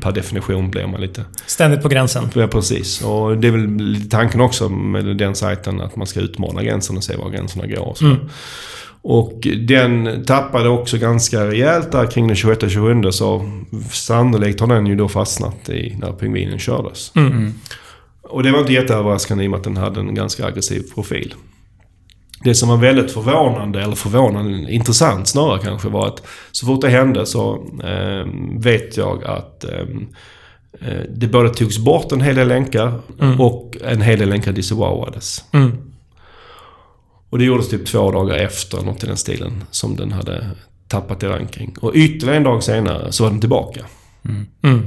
Per 0.00 0.12
definition 0.12 0.70
blir 0.70 0.86
man 0.86 1.00
lite... 1.00 1.24
Ständigt 1.46 1.82
på 1.82 1.88
gränsen. 1.88 2.28
Ja, 2.34 2.46
precis. 2.46 3.02
Och 3.02 3.38
det 3.38 3.48
är 3.48 3.52
väl 3.52 3.76
lite 3.76 4.08
tanken 4.08 4.40
också 4.40 4.68
med 4.68 5.16
den 5.16 5.34
sajten 5.34 5.80
att 5.80 5.96
man 5.96 6.06
ska 6.06 6.20
utmana 6.20 6.62
gränsen 6.62 6.96
och 6.96 7.04
se 7.04 7.16
var 7.16 7.30
gränserna 7.30 7.66
går. 7.66 7.88
Och, 7.88 7.98
så. 7.98 8.16
Och 9.02 9.46
den 9.58 10.24
tappade 10.24 10.68
också 10.68 10.98
ganska 10.98 11.46
rejält 11.46 11.92
där 11.92 12.06
kring 12.06 12.26
den 12.26 12.36
21-27 12.36 13.10
så 13.10 13.50
sannolikt 13.90 14.60
har 14.60 14.66
den 14.66 14.86
ju 14.86 14.96
då 14.96 15.08
fastnat 15.08 15.68
i 15.68 15.96
när 16.00 16.12
pingvinen 16.12 16.58
kördes. 16.58 17.12
Och 18.22 18.42
det 18.42 18.52
var 18.52 18.58
inte 18.60 18.72
jätteöverraskande 18.72 19.44
i 19.44 19.46
och 19.46 19.50
med 19.50 19.58
att 19.58 19.64
den 19.64 19.76
hade 19.76 20.00
en 20.00 20.14
ganska 20.14 20.46
aggressiv 20.46 20.82
profil. 20.94 21.34
Det 22.44 22.54
som 22.54 22.68
var 22.68 22.76
väldigt 22.76 23.12
förvånande, 23.12 23.82
eller 23.82 23.96
förvånande, 23.96 24.72
intressant 24.72 25.28
snarare 25.28 25.58
kanske, 25.58 25.88
var 25.88 26.06
att 26.06 26.26
så 26.52 26.66
fort 26.66 26.80
det 26.80 26.88
hände 26.88 27.26
så 27.26 27.66
eh, 27.84 28.26
vet 28.58 28.96
jag 28.96 29.24
att 29.24 29.64
eh, 29.64 29.80
eh, 30.80 31.02
det 31.08 31.26
både 31.26 31.48
togs 31.48 31.78
bort 31.78 32.12
en 32.12 32.20
hel 32.20 32.36
del 32.36 32.48
länkar 32.48 33.00
och 33.38 33.76
en 33.84 34.02
hel 34.02 34.18
del 34.18 34.28
länkar 34.28 34.52
disavowades. 34.52 35.44
Mm. 35.52 35.89
Och 37.30 37.38
det 37.38 37.44
gjordes 37.44 37.68
typ 37.68 37.86
två 37.86 38.12
dagar 38.12 38.36
efter, 38.36 38.82
något 38.82 39.04
i 39.04 39.06
den 39.06 39.16
stilen, 39.16 39.64
som 39.70 39.96
den 39.96 40.12
hade 40.12 40.46
tappat 40.88 41.22
i 41.22 41.26
ranking. 41.26 41.76
Och 41.80 41.92
ytterligare 41.94 42.36
en 42.36 42.44
dag 42.44 42.62
senare 42.62 43.12
så 43.12 43.22
var 43.22 43.30
den 43.30 43.40
tillbaka. 43.40 43.80
Mm. 44.62 44.86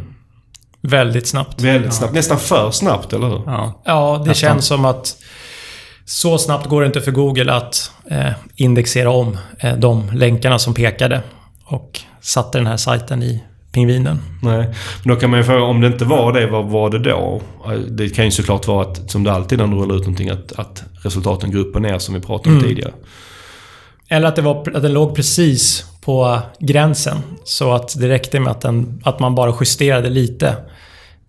Väldigt 0.82 1.28
snabbt. 1.28 1.62
Väldigt 1.62 1.94
snabbt. 1.94 2.14
Nästan 2.14 2.40
för 2.40 2.72
snabbt, 2.72 3.14
eller 3.14 3.28
hur? 3.28 3.42
Ja. 3.46 3.82
Ja, 3.86 4.24
det 4.26 4.34
känns 4.34 4.66
som 4.66 4.86
att 4.86 5.18
så 6.06 6.38
snabbt 6.38 6.70
går 6.70 6.82
det 6.82 6.88
inte 6.88 7.02
för 7.02 7.12
Google 7.12 7.54
att 7.54 7.92
eh, 8.10 8.32
indexera 8.56 9.10
om 9.10 9.38
eh, 9.60 9.78
de 9.78 10.12
länkarna 10.14 10.60
som 10.60 10.74
pekade 10.74 11.22
och 11.66 12.00
satte 12.22 12.58
den 12.58 12.68
här 12.68 12.78
sajten 12.78 13.24
i 13.24 13.44
pingvinen. 13.74 14.20
Nej. 14.42 14.70
Men 15.04 15.14
då 15.14 15.20
kan 15.20 15.30
man 15.30 15.40
ju 15.40 15.44
fråga, 15.44 15.64
om 15.64 15.82
det 15.82 15.88
inte 15.88 16.06
var 16.06 16.34
det, 16.34 16.48
vad 16.48 16.66
var 16.66 16.90
det 16.90 17.00
då? 17.00 17.42
Det 17.90 18.10
kan 18.10 18.26
ju 18.26 18.32
såklart 18.32 18.68
vara 18.68 18.82
att, 18.82 19.12
som 19.12 19.24
det 19.24 19.34
alltid 19.34 19.58
när 19.58 19.68
du 19.68 19.76
rullar 19.76 19.96
ut 19.96 20.02
någonting, 20.02 20.30
att, 20.30 20.54
att 20.54 20.84
resultaten 21.04 21.52
går 21.52 21.60
upp 21.60 21.76
och 21.76 21.82
ner 21.82 22.00
som 22.00 22.16
vi 22.16 22.22
pratade 22.22 22.56
om 22.56 22.62
tidigare. 22.62 22.94
Eller 24.08 24.28
att, 24.28 24.36
det 24.36 24.42
var, 24.42 24.76
att 24.76 24.82
den 24.82 24.94
låg 24.94 25.16
precis 25.16 25.86
på 26.02 26.40
gränsen. 26.60 27.18
Så 27.44 27.74
att 27.74 28.00
det 28.00 28.10
räckte 28.10 28.40
med 28.40 28.52
att, 28.52 28.62
den, 28.62 29.02
att 29.04 29.20
man 29.20 29.36
bara 29.36 29.54
justerade 29.60 30.10
lite. 30.10 30.56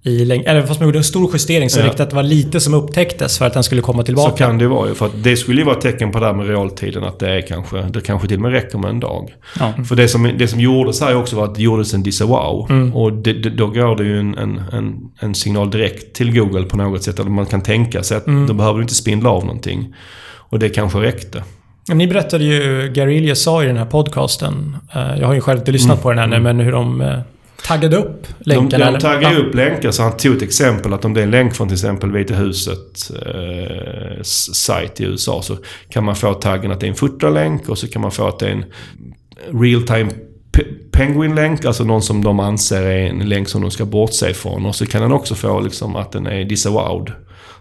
I 0.06 0.24
läng- 0.24 0.42
eller 0.46 0.62
fast 0.62 0.80
man 0.80 0.88
gjorde 0.88 0.98
en 0.98 1.04
stor 1.04 1.30
justering 1.32 1.70
så 1.70 1.80
Ja. 1.80 1.84
det 1.96 2.00
att 2.02 2.10
det 2.10 2.16
var 2.16 2.22
lite 2.22 2.60
som 2.60 2.74
upptäcktes 2.74 3.38
för 3.38 3.46
att 3.46 3.52
den 3.54 3.62
skulle 3.64 3.80
komma 3.80 4.02
Så 4.02 4.06
tillbaka. 4.06 4.36
kan 4.44 4.58
det 4.58 4.68
vara 4.68 4.88
ju. 4.88 4.94
För 4.94 5.06
att 5.06 5.12
det 5.22 5.36
skulle 5.36 5.60
ju 5.60 5.64
vara 5.64 5.76
ett 5.76 5.82
tecken 5.82 6.10
på 6.12 6.20
det 6.20 6.26
här 6.26 6.32
med 6.34 6.48
realtiden 6.48 7.04
att 7.04 7.18
det 7.18 7.28
är 7.28 7.40
kanske, 7.40 7.82
det 7.82 8.00
kanske 8.00 8.28
till 8.28 8.36
och 8.36 8.42
med 8.42 8.52
räcker 8.52 8.78
med 8.78 8.90
en 8.90 9.00
dag. 9.00 9.34
Ja. 9.60 9.72
För 9.88 9.96
det 9.96 10.08
som, 10.08 10.30
det 10.38 10.48
som 10.48 10.60
gjordes 10.60 11.00
här 11.00 11.16
också 11.16 11.36
var 11.36 11.44
att 11.44 11.54
det 11.54 11.62
gjordes 11.62 11.94
en 11.94 12.02
disavow. 12.02 12.70
Och 12.94 13.12
det, 13.12 13.32
det, 13.32 13.50
då 13.50 13.66
går 13.66 13.96
det 13.96 14.04
ju 14.04 14.18
en, 14.20 14.38
en, 14.38 14.62
en, 14.72 14.94
en 15.20 15.34
signal 15.34 15.70
direkt 15.70 16.14
till 16.16 16.32
Google 16.38 16.62
på 16.64 16.76
något 16.76 17.02
sätt. 17.02 17.18
Eller 17.18 17.30
man 17.30 17.46
kan 17.46 17.60
tänka 17.60 18.02
sig 18.02 18.16
att 18.16 18.26
då 18.48 18.54
behöver 18.54 18.78
du 18.78 18.82
inte 18.82 18.94
spindla 18.94 19.30
av 19.30 19.44
någonting. 19.44 19.94
Och 20.50 20.58
det 20.58 20.68
kanske 20.68 20.98
räckte. 20.98 21.42
Ni 21.92 22.06
berättade 22.06 22.44
ju, 22.44 22.90
Gary 22.94 23.16
Ilias 23.16 23.40
sa 23.40 23.62
i 23.64 23.66
den 23.66 23.76
här 23.76 23.84
podcasten, 23.86 24.76
eh, 24.94 25.18
jag 25.20 25.26
har 25.26 25.34
ju 25.34 25.40
själv 25.40 25.58
inte 25.58 25.72
lyssnat 25.72 26.02
på 26.02 26.10
den 26.12 26.18
ännu, 26.18 26.40
men 26.40 26.60
hur 26.60 26.72
de 26.72 27.00
eh, 27.00 27.18
taggade 27.66 27.96
upp 27.96 28.26
Mm. 28.46 28.68
De, 28.68 28.78
länkarna. 28.78 28.98
de 28.98 29.20
ju 29.22 29.34
Ja. 29.34 29.38
upp 29.38 29.54
länkar, 29.54 29.90
så 29.90 30.02
han 30.02 30.16
tog 30.16 30.36
ett 30.36 30.42
exempel 30.42 30.92
att 30.92 31.04
om 31.04 31.14
det 31.14 31.20
är 31.20 31.24
en 31.24 31.30
länk 31.30 31.54
från 31.54 31.68
till 31.68 31.74
exempel 31.74 32.12
Vita 32.12 32.34
huset 32.34 33.10
eh, 33.26 34.22
sajt 34.22 35.00
i 35.00 35.04
USA 35.04 35.42
så 35.42 35.56
kan 35.88 36.04
man 36.04 36.16
få 36.16 36.34
taggen 36.34 36.70
att 36.72 36.80
det 36.80 36.86
är 36.86 36.88
en 36.88 36.94
footerlänk 36.96 37.68
och 37.68 37.78
så 37.78 37.88
kan 37.88 38.02
man 38.02 38.10
få 38.10 38.28
att 38.28 38.38
det 38.38 38.46
är 38.46 38.50
en 38.52 38.64
real 39.62 39.82
time 39.82 40.10
pe- 40.52 40.66
penguin-länk, 40.92 41.64
alltså 41.64 41.84
någon 41.84 42.02
som 42.02 42.24
de 42.24 42.40
anser 42.40 42.82
är 42.82 43.06
en 43.08 43.28
länk 43.28 43.48
som 43.48 43.62
de 43.62 43.70
ska 43.70 43.84
bortse 43.84 44.30
ifrån. 44.30 44.66
Och 44.66 44.74
så 44.74 44.86
kan 44.86 45.02
den 45.02 45.12
också 45.12 45.34
få 45.34 45.60
liksom 45.60 45.96
att 45.96 46.12
den 46.12 46.26
är 46.26 46.44
disavowed. 46.44 47.12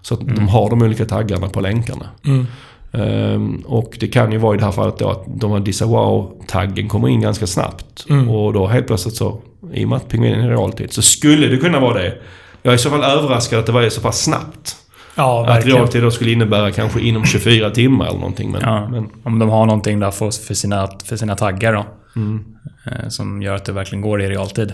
Så 0.02 0.14
att 0.14 0.20
de 0.36 0.48
har 0.48 0.70
de 0.70 0.82
olika 0.82 1.06
taggarna 1.06 1.50
på 1.50 1.62
länkarna. 1.62 2.06
Mm. 2.26 2.46
Ehm, 2.92 3.56
och 3.66 3.98
det 4.00 4.08
kan 4.08 4.32
ju 4.32 4.38
vara 4.38 4.56
i 4.56 4.58
det 4.58 4.66
här 4.66 4.72
fallet 4.72 5.00
då 5.00 5.10
att 5.10 5.24
de 5.28 5.52
här 5.52 5.60
disavow-taggen 5.60 6.88
kommer 6.88 7.10
in 7.10 7.22
ganska 7.22 7.48
snabbt. 7.48 8.06
Mm. 8.10 8.30
Och 8.30 8.54
då 8.54 8.68
helt 8.68 8.88
plötsligt 8.88 9.16
så, 9.16 9.42
i 9.74 9.86
och 9.86 9.90
med 9.90 9.96
att 9.96 10.10
pingvinen 10.10 10.40
är 10.40 10.46
i 10.48 10.50
realtid, 10.50 10.94
så 10.94 11.02
skulle 11.02 11.48
det 11.48 11.58
kunna 11.58 11.80
vara 11.80 11.94
det. 12.02 12.18
Jag 12.62 12.72
är 12.72 12.76
i 12.76 12.80
så 12.80 12.90
fall 12.90 13.04
överraskad 13.04 13.60
att 13.60 13.66
det 13.66 13.72
var 13.72 13.90
så 13.90 14.02
pass 14.02 14.22
snabbt. 14.24 14.76
Ja, 15.16 15.42
Att 15.44 15.50
verkligen. 15.56 15.78
realtid 15.78 16.04
då 16.04 16.12
skulle 16.12 16.32
innebära 16.32 16.72
kanske 16.72 17.02
inom 17.02 17.26
24 17.26 17.70
timmar 17.70 18.06
eller 18.08 18.20
någonting. 18.20 18.52
Men, 18.52 18.62
Ja. 18.62 18.90
men 18.90 19.10
Om 19.24 19.40
de 19.40 19.50
har 19.50 19.66
någonting 19.66 20.00
där 20.00 20.12
för, 20.12 20.32
för, 20.46 20.54
sina, 20.54 20.90
för 21.06 21.16
sina 21.18 21.36
taggar 21.36 21.74
då. 21.74 21.86
Eh, 22.92 23.08
som 23.10 23.42
gör 23.42 23.56
att 23.56 23.66
det 23.66 23.72
verkligen 23.72 24.02
går 24.02 24.22
i 24.22 24.30
realtid. 24.30 24.74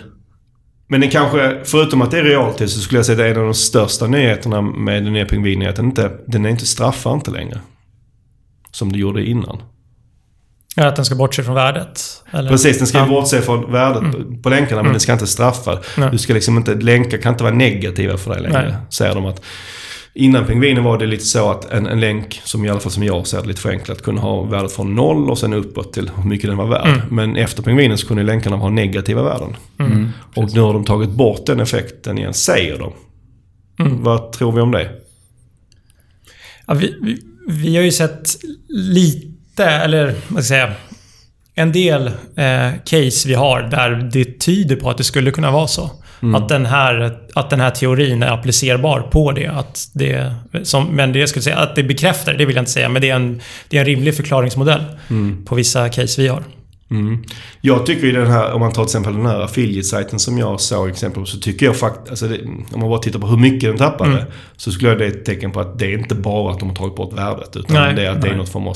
Men 0.88 1.02
den 1.02 1.10
kanske, 1.10 1.60
förutom 1.66 2.02
att 2.02 2.12
det 2.12 2.20
är 2.20 2.24
realtid, 2.24 2.70
så 2.70 2.80
skulle 2.80 3.00
jag 3.00 3.06
säga 3.06 3.14
att 3.14 3.18
det 3.18 3.26
är 3.26 3.32
en 3.32 3.38
av 3.40 3.44
de 3.46 3.54
största 3.54 4.08
nyheterna 4.08 4.62
med 4.62 5.04
den 5.04 5.14
nya 5.14 5.26
pingvinen 5.26 5.66
är 5.66 5.70
att 5.70 5.76
den 5.76 5.86
inte, 5.86 6.12
den 6.28 6.46
är 6.46 6.50
inte 6.50 6.66
straffar 6.66 7.14
inte 7.14 7.32
längre. 7.32 7.60
Som 8.72 8.92
du 8.92 9.00
gjorde 9.00 9.26
innan. 9.26 9.58
Ja, 10.76 10.86
att 10.88 10.96
den 10.96 11.06
ska 11.06 11.16
bortse 11.16 11.44
från 11.44 11.56
värdet? 11.56 12.24
Eller? 12.32 12.50
Precis, 12.50 12.78
den 12.78 12.88
ska 12.88 12.98
Ja. 12.98 13.04
Mm. 13.04 13.16
bortse 13.16 13.42
från 13.42 13.72
värdet 13.72 14.12
på- 14.12 14.42
på 14.44 14.50
länkarna 14.50 14.84
men 14.84 14.92
den 14.92 15.00
ska 15.00 15.14
inte 15.14 15.28
straffa. 15.28 15.80
Nej. 15.98 16.10
Du 16.12 16.18
ska 16.18 16.34
liksom 16.34 16.58
inte, 16.58 16.76
länkar 16.76 17.18
kan 17.18 17.34
inte 17.34 17.44
vara 17.44 17.54
negativa 17.56 18.18
för 18.18 18.34
dig 18.34 18.42
längre. 18.42 18.62
Nej. 18.70 18.74
Säger 18.90 19.16
de 19.16 19.26
att 19.26 19.42
Innan 20.14 20.46
pingvinen 20.46 20.84
var 20.84 20.98
det 20.98 21.06
lite 21.06 21.26
så 21.26 21.52
att 21.52 21.72
en, 21.72 21.88
en 21.88 22.00
länk, 22.00 22.42
som 22.44 22.66
i 22.66 22.70
alla 22.70 22.80
fall 22.80 22.92
som 22.92 23.04
jag 23.04 23.28
ser 23.28 23.42
det 23.42 23.48
lite 23.48 23.62
förenklat, 23.62 24.02
kunde 24.02 24.22
ha 24.22 24.44
värdet 24.44 24.72
från 24.72 24.96
noll 24.96 25.30
och 25.30 25.38
sen 25.38 25.54
uppåt 25.54 25.94
till 25.94 26.12
hur 26.16 26.24
mycket 26.30 26.50
den 26.50 26.58
var 26.58 26.68
värd. 26.68 26.88
Mm. 26.88 27.00
Men 27.10 27.36
efter 27.36 27.64
pingvinen 27.64 27.98
så 27.98 28.08
kunde 28.08 28.24
länkarna 28.24 28.56
ha 28.56 28.70
negativa 28.70 29.24
värden. 29.24 29.56
Mm. 29.80 30.10
Och 30.36 30.54
nu 30.54 30.60
har 30.60 30.74
de 30.74 30.86
tagit 30.86 31.10
bort 31.10 31.46
den 31.46 31.60
effekten 31.60 32.18
igen, 32.18 32.34
säger 32.34 32.80
de. 32.80 32.94
Mm. 33.80 34.04
Vad 34.04 34.32
tror 34.32 34.52
vi 34.52 34.62
om 34.62 34.72
det? 34.72 34.90
Ja, 36.68 36.74
vi, 36.74 36.96
vi, 37.02 37.22
vi 37.48 37.76
har 37.76 37.84
ju 37.84 37.92
sett 37.92 38.30
lite, 38.70 39.28
eller 39.66 40.06
vad 40.06 40.46
ska 40.46 40.56
jag 40.56 40.68
säga, 40.68 40.72
en 41.56 41.72
del 41.72 42.08
eh, 42.36 42.70
case 42.86 43.28
vi 43.28 43.34
har 43.34 43.62
där 43.62 44.10
det 44.14 44.40
tyder 44.40 44.76
på 44.76 44.90
att 44.90 44.98
det 44.98 45.04
skulle 45.04 45.32
kunna 45.32 45.52
vara 45.52 45.68
så. 45.68 45.92
Att, 46.36 46.50
den 46.50 46.66
här, 46.66 47.18
att 47.36 47.50
den 47.50 47.60
här 47.60 47.70
teorin 47.72 48.24
är 48.24 48.28
applicerbar 48.34 49.02
på 49.02 49.32
det. 49.32 49.48
Att 49.48 49.90
det 49.94 50.34
som, 50.64 50.86
men 50.88 51.14
det 51.14 51.20
jag 51.20 51.30
skulle 51.30 51.44
säga, 51.44 51.58
att 51.58 51.76
det 51.76 51.84
bekräftar 51.84 52.34
det 52.34 52.46
vill 52.46 52.56
jag 52.56 52.62
inte 52.62 52.72
säga, 52.72 52.90
men 52.90 53.02
det 53.02 53.10
är 53.10 53.16
en, 53.16 53.42
det 53.70 53.78
är 53.78 53.82
en 53.82 53.86
rimlig 53.86 54.16
förklaringsmodell 54.16 54.84
på 55.46 55.56
vissa 55.56 55.90
case 55.90 56.22
vi 56.22 56.28
har. 56.28 56.44
Mm. 56.92 57.24
Jag 57.62 57.86
tycker 57.86 58.08
ju 58.08 58.12
den 58.12 58.28
här, 58.32 58.52
om 58.54 58.60
man 58.60 58.72
tar 58.72 58.84
till 58.84 58.90
exempel 58.90 59.14
den 59.14 59.26
här 59.26 59.42
affiliate-sajten 59.42 60.20
som 60.20 60.38
jag 60.38 60.60
såg 60.62 60.90
exempel 60.90 61.22
på, 61.22 61.26
så 61.26 61.40
tycker 61.40 61.66
jag 61.66 61.78
faktiskt, 61.78 62.10
alltså 62.24 62.26
om 62.74 62.80
man 62.80 62.90
bara 62.90 63.00
tittar 63.00 63.20
på 63.20 63.28
hur 63.28 63.38
mycket 63.38 63.70
den 63.70 63.78
tappade, 63.78 64.12
Mm. 64.12 64.24
så 64.58 64.72
skulle 64.72 64.90
jag 64.90 65.00
det 65.00 65.06
ett 65.08 65.26
tecken 65.26 65.52
på 65.52 65.60
att 65.60 65.80
det 65.80 65.86
är 65.86 65.98
inte 66.00 66.16
bara 66.16 66.52
att 66.54 66.60
de 66.60 66.70
har 66.70 66.76
tagit 66.76 66.96
bort 66.96 67.14
värdet, 67.14 67.56
utan 67.56 67.76
Nej, 67.76 67.94
det 67.96 68.06
är 68.06 68.12
att 68.12 68.22
det 68.22 68.28
är 68.28 68.32
nej. 68.32 68.38
något 68.38 68.50
form 68.50 68.68
av 68.68 68.74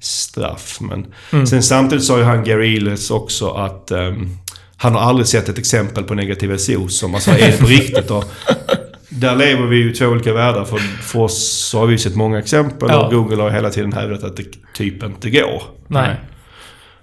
straff. 0.00 0.78
Men 0.80 1.06
Mm. 1.32 1.46
sen 1.46 1.62
samtidigt 1.62 2.04
sa 2.04 2.18
ju 2.18 2.24
han 2.24 2.44
Gary 2.44 2.76
Ehlers 2.76 3.10
också 3.10 3.50
att 3.50 3.90
ehm, 3.90 4.28
han 4.76 4.94
har 4.94 5.00
aldrig 5.00 5.26
sett 5.26 5.48
ett 5.48 5.58
exempel 5.58 6.04
på 6.04 6.14
negativa 6.14 6.58
SEO 6.58 6.88
som 6.88 7.14
alltså 7.14 7.30
är 7.30 7.58
på 7.60 7.66
riktigt. 7.66 8.10
Och 8.10 8.24
där 9.08 9.36
lever 9.36 9.66
vi 9.66 9.76
ju 9.76 9.90
i 9.90 9.94
två 9.94 10.06
olika 10.06 10.32
världar. 10.32 10.64
För, 10.64 10.78
för 10.78 11.18
oss 11.20 11.48
så 11.70 11.78
har 11.78 11.86
vi 11.86 11.98
sett 11.98 12.16
många 12.16 12.38
exempel 12.38 12.88
Ja. 12.92 13.06
och 13.06 13.12
Google 13.14 13.42
har 13.42 13.50
hela 13.50 13.70
tiden 13.70 13.92
hävdat 13.92 14.24
att 14.24 14.36
det 14.36 14.44
typ 14.74 15.02
inte 15.02 15.30
går. 15.30 15.62
Nej. 15.88 16.16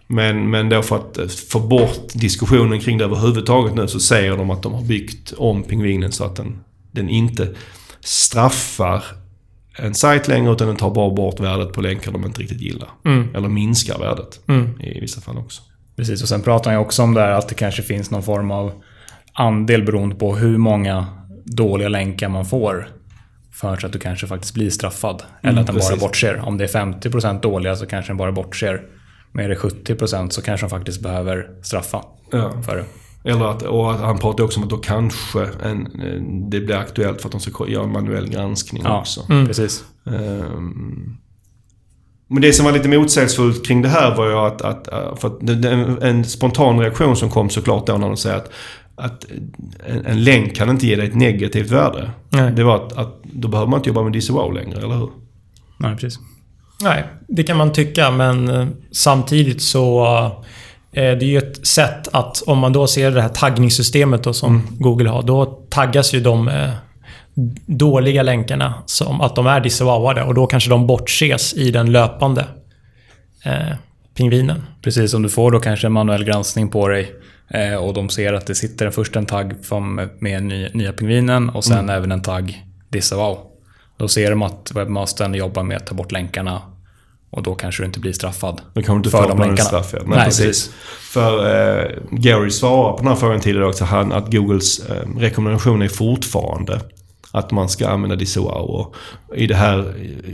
Men, 0.08 0.50
men 0.50 0.70
då 0.70 0.82
för 0.82 0.96
att 0.96 1.18
eh, 1.18 1.28
få 1.28 1.60
bort 1.60 2.08
diskussionen 2.14 2.80
kring 2.82 2.98
det 2.98 3.04
överhuvudtaget 3.06 3.76
nu 3.76 3.88
så 3.88 4.00
säger 4.00 4.38
de 4.38 4.50
att 4.50 4.64
de 4.64 4.74
har 4.74 4.82
byggt 4.84 5.34
om 5.38 5.64
pingvinen 5.64 6.12
så 6.12 6.24
att 6.24 6.36
den, 6.36 6.60
den 6.92 7.10
inte 7.10 7.48
straffar 8.00 9.04
en 9.78 9.94
sajt 9.96 10.28
längre 10.28 10.52
utan 10.52 10.68
den 10.68 10.76
tar 10.78 10.90
bara 10.92 11.10
bort 11.14 11.40
värdet 11.40 11.74
på 11.74 11.82
länkar 11.82 12.12
de 12.12 12.26
inte 12.26 12.42
riktigt 12.42 12.62
gillar. 12.62 12.90
Mm. 13.06 13.36
Eller 13.36 13.50
minskar 13.50 14.00
värdet 14.00 14.40
Mm. 14.48 14.82
i 14.82 15.00
vissa 15.00 15.22
fall 15.22 15.38
också. 15.38 15.62
Precis, 15.96 16.22
och 16.22 16.30
sen 16.30 16.42
pratar 16.42 16.72
ju 16.72 16.78
också 16.78 17.04
om 17.04 17.14
det 17.14 17.22
här 17.22 17.32
att 17.32 17.50
det 17.50 17.56
kanske 17.56 17.82
finns 17.82 18.12
någon 18.12 18.24
form 18.24 18.52
av 18.52 18.72
andel 19.34 19.84
beroende 19.84 20.16
på 20.16 20.36
hur 20.36 20.58
många 20.58 21.06
dåliga 21.46 21.90
länkar 21.90 22.30
man 22.30 22.46
får. 22.46 22.88
För 23.54 23.86
att 23.86 23.94
du 23.94 24.00
kanske 24.00 24.28
faktiskt 24.28 24.54
blir 24.54 24.70
straffad. 24.70 25.24
Eller 25.42 25.60
att 25.62 25.68
den 25.68 25.76
bara 25.76 25.84
precis. 25.86 26.00
bortser. 26.02 26.40
Om 26.46 26.58
det 26.58 26.64
är 26.64 26.68
50% 26.68 27.42
dåliga 27.42 27.76
så 27.76 27.86
kanske 27.86 28.10
den 28.10 28.18
bara 28.18 28.32
bortser. 28.32 28.82
Men 29.32 29.46
är 29.46 29.50
det 29.50 29.56
70% 29.56 30.30
så 30.30 30.42
kanske 30.42 30.66
de 30.66 30.70
faktiskt 30.70 31.02
behöver 31.02 31.48
straffa 31.64 32.02
Ja. 32.32 32.62
för 32.66 32.76
det. 32.76 32.84
Eller 33.28 33.46
att, 33.46 33.62
och 33.62 33.92
att 33.92 34.00
han 34.00 34.18
pratar 34.18 34.44
också 34.44 34.60
om 34.60 34.64
att 34.64 34.70
då 34.70 34.78
kanske 34.78 35.48
en, 35.64 35.88
det 36.50 36.60
blir 36.60 36.76
aktuellt 36.76 37.22
för 37.22 37.28
att 37.28 37.32
de 37.32 37.42
ska 37.42 37.68
göra 37.68 37.84
en 37.84 37.92
manuell 37.92 38.30
granskning 38.30 38.84
Ja, 38.86 39.00
också. 39.00 39.22
precis. 39.48 39.84
Ehm, 40.06 41.18
Men 42.30 42.42
det 42.42 42.54
som 42.54 42.66
var 42.66 42.72
lite 42.72 42.90
motsägelsefullt 42.90 43.66
kring 43.68 43.82
det 43.82 43.90
här 43.90 44.16
var 44.16 44.28
ju 44.28 44.34
att, 44.38 44.62
att 44.62 44.88
för 45.22 45.28
att 45.28 45.38
det, 45.48 45.56
det, 45.56 45.70
en, 45.72 46.02
en 46.02 46.26
spontan 46.26 46.80
reaktion 46.80 47.16
som 47.16 47.30
kom 47.30 47.50
såklart 47.50 47.88
då 47.88 47.98
när 47.98 48.08
de 48.08 48.18
säger 48.18 48.36
att, 48.38 48.50
att 48.96 49.26
en, 49.88 50.06
en 50.06 50.24
länk 50.24 50.56
kan 50.56 50.70
inte 50.70 50.88
ge 50.88 50.96
dig 50.96 51.08
ett 51.08 51.16
negativt 51.16 51.72
värde. 51.72 52.12
Nej. 52.30 52.52
Det 52.52 52.64
var 52.64 52.76
att, 52.76 52.94
att 52.98 53.24
då 53.24 53.48
behöver 53.48 53.70
man 53.70 53.80
inte 53.80 53.90
jobba 53.90 54.04
med 54.04 54.14
DCWOW 54.14 54.54
längre, 54.54 54.78
eller 54.78 54.96
hur? 54.96 55.10
Nej, 55.78 55.96
precis. 55.96 56.20
Nej, 56.84 57.04
det 57.28 57.44
kan 57.44 57.58
man 57.58 57.72
tycka, 57.74 58.12
men 58.12 58.50
eh, 58.50 58.68
samtidigt 58.92 59.62
så... 59.62 60.06
eh, 60.92 61.02
Det 61.02 61.26
är 61.26 61.30
ju 61.30 61.38
ett 61.38 61.68
sätt 61.68 62.08
att, 62.12 62.42
om 62.42 62.58
man 62.58 62.74
då 62.74 62.88
ser 62.88 63.12
det 63.12 63.22
här 63.22 63.30
taggningssystemet 63.30 64.24
då 64.24 64.34
som 64.34 64.68
Google 64.80 65.10
har, 65.10 65.24
då 65.24 65.46
taggas 65.70 66.14
ju 66.14 66.20
de 66.20 66.48
eh, 66.48 66.70
dåliga 67.66 68.24
länkarna 68.24 68.74
som 68.86 69.22
att 69.22 69.36
de 69.36 69.48
är 69.48 69.60
disavowade 69.60 70.24
och 70.24 70.34
då 70.34 70.48
kanske 70.48 70.70
de 70.70 70.88
bortses 70.88 71.54
i 71.54 71.72
den 71.72 71.92
löpande 71.92 72.46
eh, 73.46 73.78
pingvinen. 74.18 74.64
Precis, 74.82 75.14
om 75.14 75.24
du 75.24 75.30
får 75.30 75.52
då 75.52 75.60
kanske 75.60 75.88
en 75.88 75.94
manuell 75.94 76.24
granskning 76.24 76.70
på 76.70 76.88
dig 76.88 77.12
eh, 77.50 77.76
och 77.76 77.94
de 77.94 78.10
ser 78.10 78.34
att 78.34 78.48
det 78.48 78.56
sitter 78.56 78.90
först 78.90 79.16
en 79.16 79.26
tagg 79.26 79.54
med 80.20 80.44
ny, 80.44 80.70
nya 80.74 80.94
pingvinen 80.94 81.50
och 81.50 81.66
sen 81.66 81.90
även 81.90 82.12
en 82.12 82.22
tagg 82.22 82.64
disavow. 82.90 83.38
Då 83.98 84.08
ser 84.08 84.30
de 84.30 84.42
att 84.42 84.72
webbmastern 84.76 85.34
jobbar 85.34 85.64
med 85.64 85.78
att 85.78 85.86
ta 85.86 85.96
bort 85.96 86.12
länkarna 86.12 86.62
och 87.30 87.44
då 87.44 87.56
kanske 87.56 87.84
du 87.84 87.88
inte 87.88 88.00
blir 88.00 88.14
straffad. 88.14 88.62
Då 88.74 88.82
kan 88.82 88.96
du 88.96 88.98
inte 88.98 89.10
för 89.10 89.28
de 89.28 89.38
någon 89.38 89.58
straff. 89.58 89.90
Ja. 89.94 90.00
Men 90.06 90.18
Nej, 90.18 90.26
precis. 90.26 90.46
precis. 90.46 90.72
För 91.00 91.46
eh, 91.80 91.92
Gary 92.12 92.50
svarar 92.50 92.92
på 92.92 92.98
den 92.98 93.08
här 93.08 93.16
frågan 93.16 93.40
tidigare 93.40 93.68
också 93.68 93.86
han, 93.86 94.12
att 94.12 94.32
Googles 94.32 94.80
eh, 94.80 95.20
rekommendation 95.20 95.82
är 95.82 95.88
fortfarande 95.88 96.82
att 97.32 97.52
man 97.52 97.70
ska 97.70 97.88
använda 97.88 98.16
DSOR. 98.16 98.52
Och 98.52 98.96
i 99.36 99.48
det 99.48 99.56
här, 99.56 99.94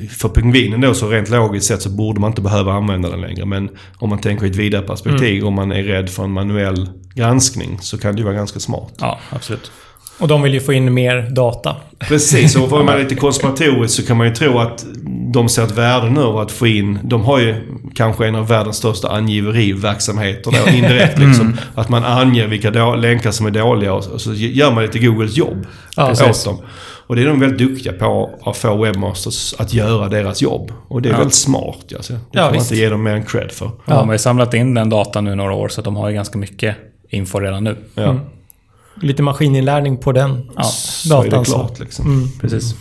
för 0.09 0.29
pingvinen 0.29 0.81
då 0.81 0.93
så 0.93 1.09
rent 1.09 1.29
logiskt 1.29 1.67
sett 1.67 1.81
så 1.81 1.89
borde 1.89 2.19
man 2.19 2.31
inte 2.31 2.41
behöva 2.41 2.73
använda 2.73 3.09
den 3.09 3.21
längre. 3.21 3.45
Men 3.45 3.69
om 3.97 4.09
man 4.09 4.19
tänker 4.19 4.45
i 4.45 4.49
ett 4.49 4.55
vidare 4.55 4.81
perspektiv, 4.81 5.45
om 5.45 5.53
man 5.53 5.71
är 5.71 5.83
rädd 5.83 6.09
för 6.09 6.23
en 6.23 6.31
manuell 6.31 6.89
granskning 7.15 7.77
så 7.81 7.97
kan 7.97 8.15
det 8.15 8.19
ju 8.19 8.23
vara 8.23 8.35
ganska 8.35 8.59
smart. 8.59 8.93
Ja, 8.99 9.19
absolut. 9.29 9.71
Och 10.19 10.27
de 10.27 10.41
vill 10.41 10.53
ju 10.53 10.59
få 10.59 10.73
in 10.73 10.93
mer 10.93 11.29
data. 11.35 11.75
Precis, 11.99 12.55
och 12.55 12.69
var 12.69 12.83
man 12.83 12.99
lite 13.03 13.15
konspiratorisk 13.15 13.95
så 13.95 14.07
kan 14.07 14.17
man 14.17 14.27
ju 14.27 14.33
tro 14.33 14.59
att 14.59 14.85
de 15.33 15.49
ser 15.49 15.63
ett 15.63 15.71
värde 15.71 16.09
nu 16.09 16.21
av 16.21 16.37
att 16.37 16.51
få 16.51 16.67
in... 16.67 16.99
De 17.03 17.21
har 17.23 17.39
ju 17.39 17.55
kanske 17.95 18.27
en 18.27 18.35
av 18.35 18.47
världens 18.47 18.77
största 18.77 19.07
angiveriverksamheter 19.09 20.51
då, 20.51 20.71
indirekt 20.77 21.19
liksom. 21.19 21.57
Att 21.75 21.89
man 21.89 22.03
anger 22.03 22.47
vilka 22.47 22.71
då, 22.71 22.95
länkar 22.95 23.31
som 23.31 23.45
är 23.45 23.51
dåliga 23.51 23.93
och, 23.93 24.21
så 24.21 24.33
gör 24.33 24.71
man 24.71 24.83
lite 24.83 24.99
Googles 24.99 25.37
jobb 25.37 25.65
Ja, 25.95 26.11
åt 26.11 26.45
dem. 26.45 26.57
Och 27.07 27.15
det 27.15 27.21
är 27.21 27.25
de 27.27 27.39
väldigt 27.39 27.59
duktiga 27.69 27.93
på, 27.93 28.39
att 28.45 28.57
få 28.57 28.83
webbmasters 28.83 29.53
att 29.57 29.73
göra 29.73 30.09
deras 30.09 30.41
jobb. 30.41 30.71
Och 30.87 31.01
det 31.01 31.09
är 31.09 31.13
Ja. 31.13 31.17
väldigt 31.17 31.33
smart. 31.35 31.77
Alltså. 31.95 32.13
Det 32.13 32.19
Ja, 32.31 32.39
kan 32.39 32.43
man 32.43 32.53
visst. 32.53 32.71
inte 32.71 32.81
ge 32.81 32.89
dem 32.89 33.03
mer 33.03 33.11
än 33.13 33.23
cred 33.25 33.51
för. 33.51 33.71
Ja. 33.85 33.95
De 33.95 34.07
har 34.07 34.13
ju 34.13 34.19
samlat 34.19 34.53
in 34.53 34.73
den 34.73 34.89
datan 34.89 35.23
nu 35.25 35.35
några 35.35 35.53
år 35.53 35.67
så 35.69 35.81
att 35.81 35.85
de 35.85 35.95
har 35.95 36.09
ju 36.09 36.15
ganska 36.15 36.37
mycket 36.37 36.75
info 37.09 37.39
redan 37.39 37.63
nu. 37.63 37.77
Ja. 37.95 38.19
Lite 39.01 39.21
maskininlärning 39.23 39.97
på 39.97 40.11
den 40.11 40.49
Ja, 40.55 40.63
Så 40.63 41.19
är 41.19 41.23
det 41.23 41.29
datan. 41.29 41.45
så. 41.45 41.51
klart 41.53 41.79
liksom. 41.79 42.05
Mm. 42.05 42.29
Precis. 42.41 42.75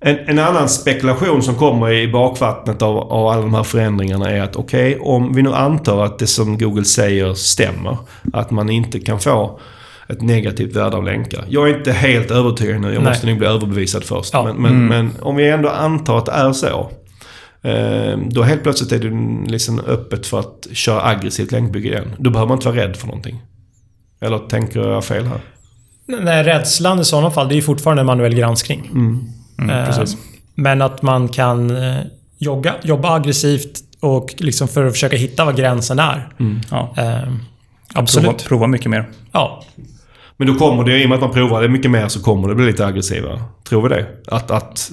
En, 0.00 0.18
en 0.26 0.38
annan 0.38 0.68
spekulation 0.68 1.42
som 1.42 1.54
kommer 1.54 1.92
i 1.92 2.08
bakvattnet 2.08 2.82
av, 2.82 2.96
av 2.98 3.26
alla 3.26 3.42
de 3.42 3.54
här 3.54 3.62
förändringarna 3.62 4.30
är 4.30 4.40
att 4.40 4.56
okej, 4.56 4.98
om 5.00 5.34
vi 5.34 5.42
nu 5.42 5.54
antar 5.54 6.04
att 6.04 6.18
det 6.18 6.26
som 6.26 6.58
Google 6.58 6.84
säger 6.84 7.34
stämmer, 7.34 7.96
att 8.32 8.50
man 8.50 8.70
inte 8.70 9.00
kan 9.00 9.20
få 9.20 9.60
ett 10.08 10.22
negativt 10.22 10.76
värde 10.76 10.96
av 10.96 11.04
länkar. 11.04 11.44
Jag 11.48 11.68
är 11.70 11.78
inte 11.78 11.92
helt 11.92 12.30
övertygad 12.30 12.80
nu, 12.80 12.88
jag 12.94 13.02
Nej. 13.02 13.12
måste 13.12 13.26
nog 13.26 13.38
bli 13.38 13.46
överbevisad 13.46 14.04
först. 14.04 14.30
Ja. 14.32 14.44
Men, 14.44 14.56
men, 14.56 14.72
Mm. 14.72 14.86
men 14.88 15.10
om 15.22 15.36
vi 15.36 15.48
ändå 15.48 15.68
antar 15.68 16.18
att 16.18 16.26
det 16.26 16.32
är 16.32 16.52
så. 16.52 16.90
Eh, 17.62 18.18
då 18.30 18.42
helt 18.42 18.62
plötsligt 18.62 18.92
är 18.92 18.98
det 18.98 19.50
liksom 19.52 19.80
öppet 19.80 20.26
för 20.26 20.40
att 20.40 20.66
köra 20.72 21.02
aggressivt 21.02 21.52
länkbygge 21.52 21.88
igen. 21.88 22.14
Då 22.18 22.30
behöver 22.30 22.48
man 22.48 22.56
inte 22.58 22.68
vara 22.68 22.76
rädd 22.80 22.96
för 22.96 23.06
någonting. 23.06 23.42
Eller 24.20 24.38
tänker 24.38 24.80
jag 24.80 25.04
fel 25.04 25.24
här? 25.26 25.40
Nej, 26.06 26.44
rädslan 26.44 27.00
i 27.00 27.04
sådana 27.04 27.30
fall, 27.30 27.48
det 27.48 27.54
är 27.54 27.56
ju 27.56 27.62
fortfarande 27.62 28.00
en 28.00 28.06
manuell 28.06 28.34
granskning. 28.34 28.90
Mm, 28.94 29.20
Eh, 29.70 29.86
precis. 29.86 30.16
Men 30.54 30.82
att 30.82 31.02
man 31.02 31.28
kan 31.28 31.76
eh, 31.76 32.00
jogga, 32.38 32.74
jobba 32.82 33.14
aggressivt 33.14 33.80
och 34.00 34.34
liksom 34.38 34.68
för 34.68 34.84
att 34.84 34.92
försöka 34.92 35.16
hitta 35.16 35.44
vad 35.44 35.56
gränsen 35.56 35.98
är. 35.98 36.32
Ja. 36.70 36.94
Eh, 36.96 37.04
Prova, 37.94 38.02
absolut. 38.02 38.44
prova 38.44 38.66
mycket 38.66 38.90
mer. 38.90 39.08
Ja. 39.32 39.64
Men 40.36 40.48
då 40.48 40.54
kommer 40.54 40.84
det, 40.84 41.02
i 41.02 41.04
och 41.04 41.08
med 41.08 41.16
att 41.16 41.22
man 41.22 41.32
provar 41.32 41.62
det 41.62 41.68
mycket 41.68 41.90
mer, 41.90 42.08
så 42.08 42.22
kommer 42.22 42.48
det 42.48 42.54
bli 42.54 42.66
lite 42.66 42.86
aggressivare. 42.86 43.42
Tror 43.68 43.82
vi 43.82 43.88
det? 43.88 44.06
Att, 44.26 44.50
att 44.50 44.90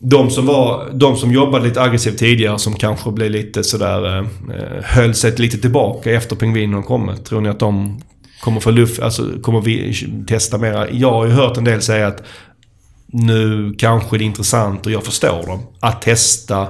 de 0.00 0.30
som, 0.30 0.46
var, 0.46 0.90
de 0.92 1.16
som 1.16 1.32
jobbade 1.32 1.64
lite 1.64 1.82
aggressivt 1.82 2.18
tidigare, 2.18 2.58
som 2.58 2.74
kanske 2.74 3.10
blev 3.10 3.30
lite 3.30 3.64
sådär... 3.64 4.18
Eh, 4.18 4.24
höll 4.82 5.14
sig 5.14 5.36
lite 5.36 5.58
tillbaka 5.58 6.10
efter 6.10 6.36
pingvinen 6.36 6.82
kommit. 6.82 7.24
Tror 7.24 7.40
ni 7.40 7.48
att 7.48 7.60
de 7.60 8.02
kommer 8.40 8.60
få 8.60 8.70
luft, 8.70 9.02
alltså 9.02 9.22
kommer 9.42 9.60
vi 9.60 9.94
testa 10.28 10.58
mera? 10.58 10.90
Jag 10.90 11.12
har 11.12 11.26
ju 11.26 11.32
hört 11.32 11.56
en 11.56 11.64
del 11.64 11.82
säga 11.82 12.06
att 12.06 12.22
nu 13.12 13.74
kanske 13.78 14.18
det 14.18 14.24
är 14.24 14.26
intressant, 14.26 14.86
och 14.86 14.92
jag 14.92 15.04
förstår 15.04 15.46
dem, 15.46 15.60
att 15.80 16.02
testa 16.02 16.68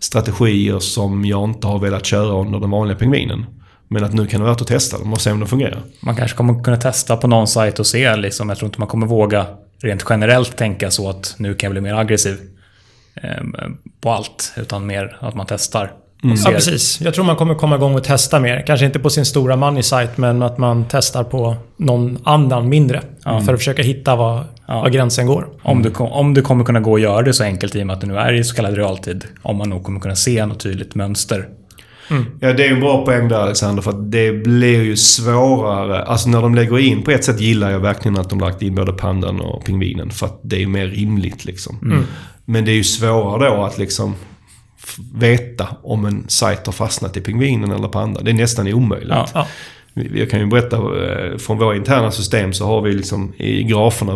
strategier 0.00 0.78
som 0.78 1.24
jag 1.24 1.44
inte 1.44 1.66
har 1.66 1.78
velat 1.78 2.06
köra 2.06 2.40
under 2.40 2.60
den 2.60 2.70
vanliga 2.70 2.98
pingvinen. 2.98 3.46
Men 3.88 4.04
att 4.04 4.12
nu 4.12 4.26
kan 4.26 4.40
det 4.40 4.44
vara 4.44 4.52
värt 4.52 4.60
att 4.60 4.66
testa 4.66 4.98
dem 4.98 5.12
och 5.12 5.20
se 5.20 5.32
om 5.32 5.40
de 5.40 5.48
fungerar. 5.48 5.82
Man 6.00 6.16
kanske 6.16 6.36
kommer 6.36 6.62
kunna 6.62 6.76
testa 6.76 7.16
på 7.16 7.26
någon 7.26 7.46
sajt 7.46 7.78
och 7.78 7.86
se 7.86 8.16
liksom. 8.16 8.48
Jag 8.48 8.58
tror 8.58 8.66
inte 8.66 8.78
man 8.78 8.88
kommer 8.88 9.06
våga 9.06 9.46
rent 9.82 10.04
generellt 10.10 10.56
tänka 10.56 10.90
så 10.90 11.10
att 11.10 11.34
nu 11.38 11.54
kan 11.54 11.66
jag 11.68 11.72
bli 11.72 11.80
mer 11.80 11.94
aggressiv 11.94 12.38
eh, 13.14 13.30
på 14.00 14.10
allt. 14.10 14.52
Utan 14.56 14.86
mer 14.86 15.16
att 15.20 15.34
man 15.34 15.46
testar. 15.48 15.92
Och 16.22 16.30
Ja, 16.44 16.50
precis. 16.50 17.00
Jag 17.00 17.14
tror 17.14 17.24
man 17.24 17.36
kommer 17.36 17.54
komma 17.54 17.76
igång 17.76 17.94
och 17.94 18.04
testa 18.04 18.40
mer. 18.40 18.64
Kanske 18.66 18.86
inte 18.86 18.98
på 18.98 19.10
sin 19.10 19.24
stora 19.24 19.56
money 19.56 19.82
site, 19.82 20.12
men 20.16 20.42
att 20.42 20.58
man 20.58 20.84
testar 20.90 21.24
på 21.24 21.56
någon 21.76 22.18
annan 22.24 22.68
mindre. 22.68 23.02
För 23.22 23.52
att 23.52 23.58
försöka 23.58 23.82
hitta 23.82 24.16
var, 24.66 24.80
var 24.80 24.88
gränsen 24.88 25.26
går. 25.26 25.48
Om, 25.62 25.82
du, 25.82 25.90
om 25.90 26.34
det 26.34 26.42
kommer 26.42 26.64
kunna 26.64 26.80
gå 26.80 26.94
att 26.94 27.00
göra 27.00 27.22
det 27.22 27.34
så 27.34 27.44
enkelt 27.44 27.76
i 27.76 27.82
och 27.82 27.86
med 27.86 27.94
att 27.94 28.00
det 28.00 28.06
nu 28.06 28.16
är 28.16 28.32
i 28.32 28.44
så 28.44 28.54
kallad 28.54 28.76
realtid. 28.76 29.24
Om 29.42 29.56
man 29.56 29.68
nog 29.68 29.84
kommer 29.84 30.00
kunna 30.00 30.16
se 30.16 30.46
något 30.46 30.60
tydligt 30.60 30.94
mönster. 30.94 31.48
Ja, 32.40 32.52
det 32.52 32.66
är 32.66 32.72
en 32.72 32.80
bra 32.80 33.04
poäng 33.04 33.28
där 33.28 33.36
Alexander. 33.36 33.82
För 33.82 33.90
att 33.90 34.12
det 34.12 34.32
blir 34.32 34.82
ju 34.82 34.96
svårare. 34.96 36.02
Alltså 36.02 36.28
när 36.28 36.42
de 36.42 36.54
lägger 36.54 36.78
in... 36.78 37.02
På 37.02 37.10
ett 37.10 37.24
sätt 37.24 37.40
gillar 37.40 37.70
jag 37.70 37.80
verkligen 37.80 38.18
att 38.18 38.30
de 38.30 38.40
lagt 38.40 38.62
in 38.62 38.74
både 38.74 38.92
pandan 38.92 39.40
och 39.40 39.64
pingvinen. 39.64 40.10
För 40.10 40.26
att 40.26 40.40
det 40.42 40.62
är 40.62 40.66
mer 40.66 40.86
rimligt 40.86 41.44
liksom. 41.44 42.04
Men 42.44 42.64
det 42.64 42.70
är 42.70 42.76
ju 42.76 42.84
svårare 42.84 43.56
då 43.56 43.62
att 43.62 43.78
liksom 43.78 44.14
veta 45.14 45.68
om 45.82 46.04
en 46.04 46.24
sajt 46.28 46.66
har 46.66 46.72
fastnat 46.72 47.16
i 47.16 47.20
pingvinen 47.20 47.70
eller 47.70 47.88
pandan. 47.88 48.24
Det 48.24 48.30
är 48.30 48.34
nästan 48.34 48.68
omöjligt. 48.68 49.08
Ja. 49.10 49.28
Ja. 49.34 49.46
Jag 49.94 50.30
kan 50.30 50.40
ju 50.40 50.46
berätta 50.46 50.76
eh, 50.76 51.36
från 51.38 51.58
våra 51.58 51.76
interna 51.76 52.10
system 52.10 52.52
så 52.52 52.66
har 52.66 52.82
vi 52.82 52.92
liksom 52.92 53.32
i 53.36 53.62
graferna 53.62 54.12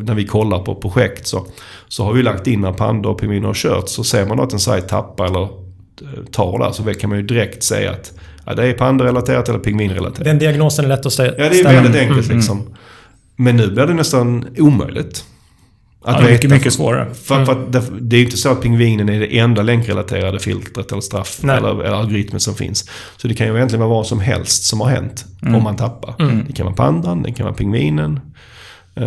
när 0.00 0.14
vi 0.14 0.26
kollar 0.26 0.58
på 0.58 0.74
projekt 0.74 1.26
så, 1.26 1.46
så 1.88 2.04
har 2.04 2.12
vi 2.12 2.22
lagt 2.22 2.46
in 2.46 2.60
när 2.60 2.72
pandor 2.72 3.10
och 3.10 3.20
pingviner 3.20 3.46
har 3.46 3.54
kört. 3.54 3.88
Så 3.88 4.04
ser 4.04 4.26
man 4.26 4.36
då 4.36 4.42
att 4.42 4.52
en 4.52 4.58
sajt 4.58 4.88
tappar 4.88 5.24
eller 5.26 5.42
eh, 5.42 6.24
tar 6.32 6.58
där 6.58 6.70
så 6.72 6.82
kan 6.94 7.10
man 7.10 7.18
ju 7.18 7.24
direkt 7.26 7.62
säga 7.62 7.90
att 7.90 8.12
ja, 8.46 8.54
det 8.54 8.66
är 8.66 8.72
pandorelaterat 8.72 9.48
eller 9.48 9.58
pingvinrelaterat. 9.58 10.24
Den 10.24 10.38
diagnosen 10.38 10.84
är 10.84 10.88
lätt 10.88 11.06
att 11.06 11.12
stä- 11.12 11.34
Ja, 11.38 11.44
det 11.44 11.46
är 11.46 11.54
ställa. 11.54 11.82
väldigt 11.82 12.02
enkelt 12.02 12.28
liksom. 12.28 12.62
Men 13.36 13.56
nu 13.56 13.70
blir 13.70 13.86
det 13.86 13.94
nästan 13.94 14.46
omöjligt. 14.58 15.24
Att 16.04 16.14
Ja, 16.14 16.20
det 16.22 16.28
är 16.28 16.32
mycket, 16.32 16.50
mycket 16.50 16.72
svårare. 16.72 17.14
För, 17.14 17.44
för 17.44 17.52
att 17.52 17.72
det, 17.72 17.82
det 18.00 18.16
är 18.16 18.18
ju 18.18 18.24
inte 18.24 18.36
så 18.36 18.48
att 18.52 18.62
pingvinen 18.62 19.08
är 19.08 19.20
det 19.20 19.38
enda 19.38 19.62
länkrelaterade 19.62 20.38
filtret 20.38 20.92
eller 20.92 21.00
straff 21.00 21.40
Nej. 21.42 21.56
eller, 21.56 21.82
eller 21.84 21.96
algoritmen 21.96 22.40
som 22.40 22.54
finns. 22.54 22.90
Så 23.16 23.28
det 23.28 23.34
kan 23.34 23.46
ju 23.46 23.56
egentligen 23.56 23.80
vara 23.80 23.90
vad 23.90 24.06
som 24.06 24.20
helst 24.20 24.64
som 24.64 24.80
har 24.80 24.88
hänt 24.88 25.24
om 25.42 25.62
man 25.62 25.76
tappar. 25.76 26.14
Det 26.46 26.52
kan 26.52 26.66
vara 26.66 26.76
pandan, 26.76 27.22
det 27.22 27.32
kan 27.32 27.44
vara 27.46 27.54
pingvinen. 27.54 28.20
eh, 28.96 29.06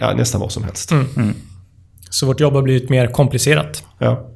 ja, 0.00 0.14
nästan 0.16 0.40
vad 0.40 0.52
som 0.52 0.64
helst. 0.64 0.92
Så 2.10 2.26
vårt 2.26 2.40
jobb 2.40 2.54
har 2.54 2.62
blivit 2.62 2.90
mer 2.90 3.06
komplicerat. 3.06 3.84
Ja. 3.98 4.28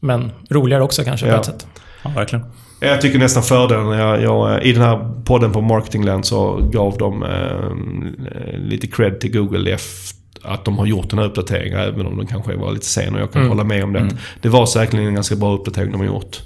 Men 0.00 0.32
roligare 0.50 0.82
också 0.82 1.04
kanske 1.04 1.26
Ja. 1.26 1.32
på 1.34 1.40
ett 1.40 1.46
sätt. 1.46 1.66
Ja, 2.04 2.10
verkligen. 2.16 2.44
Jag 2.80 3.00
tycker 3.00 3.18
nästan 3.18 3.42
fördelen, 3.42 3.88
jag, 3.98 4.22
jag, 4.22 4.62
i 4.64 4.72
den 4.72 4.82
här 4.82 5.10
podden 5.24 5.52
på 5.52 5.60
Marketingland 5.60 6.24
så 6.26 6.68
gav 6.72 6.98
de 6.98 7.22
eh, 7.22 8.58
lite 8.58 8.86
cred 8.86 9.20
till 9.20 9.32
Google 9.32 9.70
efter 9.72 10.16
att 10.42 10.64
de 10.64 10.78
har 10.78 10.86
gjort 10.86 11.10
den 11.10 11.18
här 11.18 11.26
uppdateringen, 11.26 11.78
även 11.78 12.06
om 12.06 12.16
den 12.16 12.26
kanske 12.26 12.56
var 12.56 12.72
lite 12.72 12.86
sen 12.86 13.14
och 13.14 13.20
jag 13.20 13.32
kan 13.32 13.48
hålla 13.48 13.64
med 13.64 13.84
om 13.84 13.92
det. 13.92 14.08
Det 14.42 14.48
var 14.48 14.66
säkerligen 14.66 15.08
en 15.08 15.14
ganska 15.14 15.36
bra 15.36 15.54
uppdatering 15.54 15.92
de 15.92 16.00
har 16.00 16.06
gjort. 16.06 16.40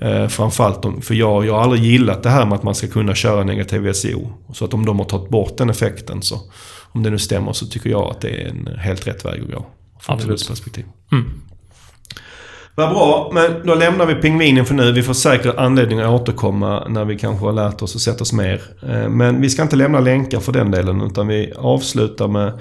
Eh, 0.00 0.26
framförallt 0.28 0.82
de, 0.82 1.02
för 1.02 1.14
jag, 1.14 1.46
jag 1.46 1.54
har 1.54 1.60
aldrig 1.62 1.82
gillat 1.82 2.22
det 2.22 2.30
här 2.30 2.46
med 2.46 2.56
att 2.56 2.62
man 2.62 2.74
ska 2.74 2.86
kunna 2.86 3.14
köra 3.14 3.44
negativ 3.44 3.92
SEO. 3.92 4.32
Så 4.52 4.64
att 4.64 4.74
om 4.74 4.84
de 4.84 4.98
har 4.98 5.06
tagit 5.06 5.28
bort 5.28 5.56
den 5.58 5.70
effekten 5.70 6.22
så, 6.22 6.40
om 6.92 7.02
det 7.02 7.10
nu 7.10 7.18
stämmer, 7.18 7.52
så 7.52 7.66
tycker 7.66 7.90
jag 7.90 8.10
att 8.10 8.20
det 8.20 8.28
är 8.42 8.48
en 8.48 8.78
helt 8.78 9.06
rätt 9.06 9.24
väg 9.24 9.42
att 9.42 9.50
gå. 9.54 9.66
Från 10.00 10.14
Absolut. 10.16 10.48
Perspektiv. 10.48 10.84
Vad 12.76 12.90
bra, 12.90 13.30
men 13.34 13.66
då 13.66 13.74
lämnar 13.74 14.06
vi 14.06 14.14
pingvinen 14.14 14.64
för 14.66 14.74
nu. 14.74 14.92
Vi 14.92 15.02
får 15.02 15.14
säkert 15.14 15.56
anledning 15.56 16.00
att 16.00 16.20
återkomma 16.20 16.88
när 16.88 17.04
vi 17.04 17.18
kanske 17.18 17.44
har 17.44 17.52
lärt 17.52 17.82
oss 17.82 17.96
att 17.96 18.02
sätta 18.02 18.22
oss 18.22 18.32
mer. 18.32 18.62
Eh, 18.88 19.08
Men 19.08 19.40
vi 19.40 19.50
ska 19.50 19.62
inte 19.62 19.76
lämna 19.76 20.00
länkar 20.00 20.40
för 20.40 20.52
den 20.52 20.70
delen 20.70 21.00
utan 21.00 21.26
vi 21.28 21.52
avslutar 21.56 22.28
med, 22.28 22.52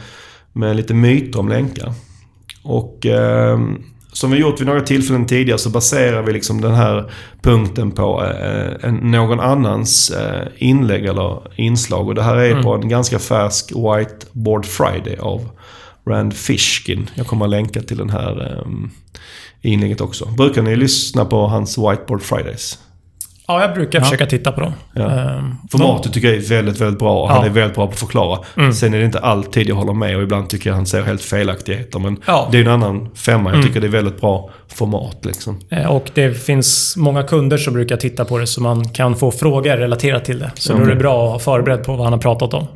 med 0.54 0.76
lite 0.76 0.94
myter 0.94 1.40
om 1.40 1.50
länkar. 1.50 1.94
Och 2.64 3.06
eh, 3.06 3.60
som 4.14 4.32
vi 4.32 4.38
gjort 4.38 4.60
vid 4.60 4.68
några 4.68 4.82
tillfällen 4.82 5.26
tidigare 5.26 5.60
så 5.60 5.70
baserar 5.70 6.24
vi 6.24 6.34
liksom 6.34 6.62
den 6.62 6.74
här 6.74 7.12
punkten 7.42 7.92
på 7.92 8.24
eh, 8.24 8.90
en, 8.90 8.96
någon 8.96 9.40
annans 9.40 10.10
eh, 10.10 10.48
inlägg 10.58 11.06
eller 11.06 11.42
inslag. 11.56 12.08
Och 12.08 12.16
det 12.16 12.24
här 12.24 12.36
är 12.36 12.64
på 12.64 12.76
en 12.76 12.90
ganska 12.90 13.20
färsk 13.20 13.72
Whiteboard 13.72 14.66
Friday 14.66 15.18
av 15.18 15.50
Rand 16.06 16.34
Fishkin. 16.34 17.10
Jag 17.16 17.28
kommer 17.28 17.46
att 17.46 17.52
länka 17.52 17.82
till 17.82 17.98
den 17.98 18.10
här 18.10 18.52
eh, 18.52 19.72
inlägget 19.72 20.02
också. 20.02 20.26
Brukar 20.26 20.62
ni 20.62 20.76
lyssna 20.76 21.26
på 21.26 21.48
hans 21.48 21.78
Whiteboard 21.78 22.22
Fridays? 22.22 22.80
Ja, 23.48 23.62
jag 23.62 23.74
brukar 23.74 24.02
försöka 24.02 24.26
titta 24.26 24.52
på 24.52 24.62
dem. 24.62 24.74
Ja. 24.94 25.02
Ehm, 25.12 25.56
Formatet 25.72 26.14
tycker 26.14 26.28
jag 26.28 26.38
är 26.38 26.42
väldigt, 26.50 26.82
väldigt 26.82 27.00
bra. 27.00 27.28
Han 27.28 27.38
Ja. 27.38 27.46
är 27.46 27.50
väldigt 27.50 27.76
bra 27.76 27.86
på 27.88 27.94
att 27.94 28.00
förklara. 28.00 28.40
Sen 28.74 28.94
är 28.94 29.00
det 29.00 29.06
inte 29.06 29.20
alltid 29.20 29.70
jag 29.70 29.76
håller 29.76 29.94
med 29.94 30.18
och 30.18 30.24
ibland 30.24 30.50
tycker 30.50 30.70
jag 30.70 30.76
han 30.76 30.86
säger 30.86 31.04
helt 31.06 31.22
felaktigheter. 31.22 32.00
Men 32.00 32.18
Ja. 32.28 32.50
det 32.52 32.58
är 32.58 32.62
en 32.62 32.68
annan 32.68 33.10
femma. 33.16 33.54
Jag 33.54 33.64
tycker 33.64 33.82
det 33.82 33.88
är 33.88 33.92
väldigt 33.92 34.22
bra 34.22 34.50
format 34.68 35.18
liksom. 35.22 35.60
Eh, 35.70 35.86
Och 35.92 36.12
det 36.14 36.34
finns 36.44 36.94
många 36.98 37.24
kunder 37.24 37.58
som 37.58 37.74
brukar 37.74 37.98
titta 37.98 38.26
på 38.26 38.38
det 38.38 38.48
så 38.48 38.62
man 38.62 38.90
kan 38.90 39.16
få 39.16 39.32
frågor 39.32 39.78
relaterat 39.78 40.26
till 40.26 40.40
det. 40.40 40.52
Så 40.56 40.74
då 40.74 40.84
är 40.84 40.88
det 40.90 40.96
bra 40.96 41.24
att 41.24 41.30
vara 41.30 41.40
förberedd 41.58 41.84
på 41.84 41.92
vad 41.96 42.04
han 42.04 42.14
har 42.14 42.20
pratat 42.20 42.54
om. 42.54 42.68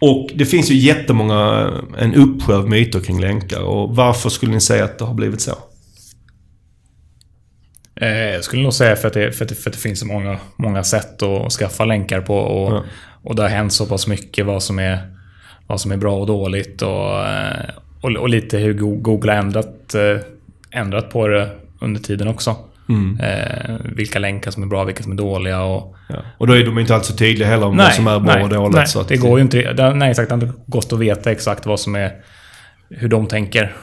Och 0.00 0.28
det 0.34 0.44
finns 0.44 0.70
ju 0.70 0.74
jättemånga, 0.76 1.70
en 1.98 2.14
uppsjö 2.14 2.56
av 2.56 2.68
myter 2.68 3.00
kring 3.00 3.20
länkar. 3.20 3.60
Och 3.62 3.96
varför 3.96 4.30
skulle 4.30 4.52
ni 4.52 4.60
säga 4.60 4.84
att 4.84 4.98
det 4.98 5.04
har 5.04 5.14
blivit 5.14 5.40
så? 5.40 5.52
Eh, 8.00 8.18
jag 8.34 8.44
skulle 8.44 8.62
nog 8.62 8.72
säga 8.74 8.96
för 8.96 9.08
att 9.08 9.14
det, 9.14 9.32
för 9.32 9.44
att 9.44 9.48
det, 9.48 9.54
för 9.54 9.70
att 9.70 9.74
det 9.74 9.80
finns 9.82 10.00
så 10.00 10.06
många, 10.06 10.38
många 10.56 10.82
sätt 10.84 11.22
att 11.22 11.52
skaffa 11.52 11.84
länkar 11.84 12.20
på. 12.20 12.36
Och, 12.38 12.72
Ja. 12.72 12.82
och 13.22 13.36
det 13.36 13.42
har 13.42 13.48
hänt 13.48 13.72
så 13.72 13.86
pass 13.86 14.06
mycket 14.06 14.46
vad 14.46 14.62
som 14.62 14.78
är, 14.78 14.98
vad 15.66 15.80
som 15.80 15.92
är 15.92 15.96
bra 15.96 16.16
och 16.20 16.26
dåligt. 16.26 16.82
Och, 16.82 17.26
eh, 17.26 17.68
och, 18.00 18.10
och 18.10 18.28
lite 18.28 18.58
hur 18.58 18.74
Go- 18.74 18.96
Google 19.00 19.32
har 19.32 19.38
ändrat, 19.38 19.94
eh, 19.94 20.20
ändrat 20.80 21.10
på 21.10 21.28
det 21.28 21.50
under 21.80 22.00
tiden 22.00 22.28
också. 22.28 22.56
Eh, 23.20 23.76
vilka 23.96 24.18
länkar 24.18 24.50
som 24.50 24.62
är 24.62 24.66
bra, 24.66 24.84
vilka 24.84 25.02
som 25.02 25.12
är 25.12 25.16
dåliga. 25.16 25.62
Och, 25.62 25.94
Ja. 26.10 26.16
Och 26.38 26.46
då 26.46 26.52
är 26.56 26.64
de 26.64 26.78
inte 26.78 26.94
alltid 26.94 27.06
så 27.06 27.16
tydliga 27.16 27.48
heller 27.48 27.66
om 27.66 27.76
vad 27.76 27.92
som 27.92 28.06
är 28.06 28.20
bra 28.20 28.34
nej, 28.34 28.42
och 28.42 28.48
dåligt. 28.48 28.76
nej, 28.76 28.86
så 28.86 29.00
att 29.00 29.08
det 29.08 29.16
går 29.16 29.38
ju 29.38 29.42
inte. 29.44 29.72
det- 29.72 29.94
Nej, 29.94 30.10
exakt. 30.10 30.28
Det 30.28 30.34
har 30.36 30.42
inte 30.42 30.58
gått 30.66 30.92
att 30.92 30.98
veta 30.98 31.30
exakt 31.30 31.66
vad 31.66 31.80
som 31.80 31.94
är... 31.94 32.12
Hur 32.90 33.08
de 33.08 33.26
tänker. 33.26 33.76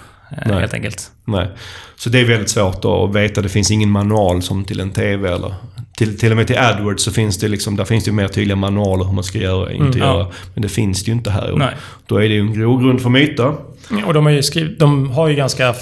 Nej. 0.46 0.60
Helt 0.60 0.74
enkelt. 0.74 1.12
Nej. 1.26 1.48
Så 1.96 2.10
det 2.10 2.20
är 2.20 2.26
väldigt 2.26 2.50
svårt 2.50 2.86
att 2.86 3.16
veta. 3.16 3.42
Det 3.42 3.50
finns 3.50 3.72
ingen 3.72 3.90
manual 3.90 4.42
som 4.42 4.66
till 4.66 4.80
en 4.80 4.92
TV 4.92 5.30
eller... 5.30 5.54
Till, 5.98 6.20
till 6.20 6.32
och 6.32 6.38
med 6.38 6.48
till 6.48 6.58
AdWords 6.58 7.04
så 7.04 7.12
finns 7.12 7.38
det 7.38 7.48
liksom... 7.48 7.76
Där 7.76 7.86
finns 7.86 8.04
det 8.04 8.10
ju 8.10 8.16
mer 8.16 8.28
tydliga 8.28 8.56
manualer 8.56 9.06
hur 9.06 9.14
man 9.14 9.24
ska 9.24 9.38
göra 9.38 9.66
och 9.66 9.72
inte 9.72 10.00
ja. 10.00 10.06
göra. 10.06 10.28
Men 10.54 10.62
det 10.62 10.70
finns 10.70 11.04
det 11.04 11.08
ju 11.12 11.14
inte 11.18 11.30
här. 11.32 11.54
Nej. 11.58 11.74
Då 12.08 12.16
är 12.16 12.30
det 12.30 12.36
ju 12.36 12.40
en 12.40 12.54
grogrund 12.54 13.02
för 13.02 13.10
myter. 13.10 13.54
Och 14.06 14.14
de 14.14 14.26
har 14.26 14.32
ju 14.32 14.44
skrivit... 14.44 14.80
De 14.80 15.10
har 15.12 15.28
ju 15.28 15.36
ganska... 15.36 15.76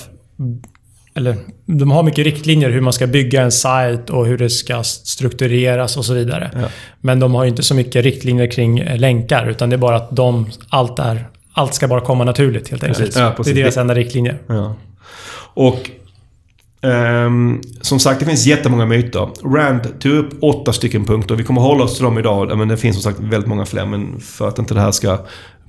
Eller, 1.16 1.38
de 1.66 1.92
har 1.92 2.04
mycket 2.04 2.26
riktlinjer 2.26 2.70
hur 2.70 2.82
man 2.82 2.94
ska 2.94 3.08
bygga 3.08 3.42
en 3.42 3.52
sajt 3.52 4.10
och 4.10 4.26
hur 4.26 4.38
det 4.38 4.50
ska 4.50 4.84
struktureras 4.84 5.98
och 5.98 6.06
så 6.06 6.14
vidare. 6.14 6.52
Ja. 6.54 6.68
Men 7.02 7.20
de 7.20 7.34
har 7.34 7.44
ju 7.44 7.50
inte 7.50 7.64
så 7.64 7.76
mycket 7.76 8.04
riktlinjer 8.04 8.52
kring 8.52 8.84
länkar, 8.84 9.50
utan 9.50 9.70
det 9.70 9.76
är 9.76 9.78
bara 9.78 9.96
att 9.96 10.16
de... 10.16 10.50
Allt 10.70 11.00
är... 11.00 11.28
Allt 11.54 11.74
ska 11.74 11.88
bara 11.88 12.02
komma 12.02 12.24
naturligt 12.24 12.70
helt 12.70 12.84
enkelt. 12.84 13.00
Precis. 13.00 13.16
Ja, 13.18 13.34
precis. 13.38 13.54
Det 13.54 13.60
är 13.60 13.64
deras 13.64 13.78
enda 13.78 13.96
riktlinjer. 13.96 14.38
Ja. 14.48 14.76
Och 15.56 15.90
ehm, 16.82 17.62
som 17.82 18.00
sagt, 18.00 18.20
det 18.20 18.26
finns 18.26 18.46
jättemånga 18.46 18.86
myter. 18.86 19.30
Rand 19.56 20.00
tog 20.00 20.12
upp 20.14 20.44
åtta 20.44 20.74
stycken 20.74 21.06
punkter. 21.06 21.36
Vi 21.36 21.44
kommer 21.44 21.62
hålla 21.62 21.84
oss 21.84 21.96
till 21.96 22.04
dem 22.04 22.18
idag. 22.20 22.58
Men 22.58 22.68
det 22.68 22.78
finns 22.78 23.02
som 23.02 23.12
sagt 23.12 23.20
väldigt 23.24 23.50
många 23.50 23.66
fler. 23.66 23.86
Men 23.86 24.20
för 24.20 24.48
att 24.48 24.60
inte 24.60 24.74
det 24.74 24.80
här 24.82 24.92
ska, 24.92 25.18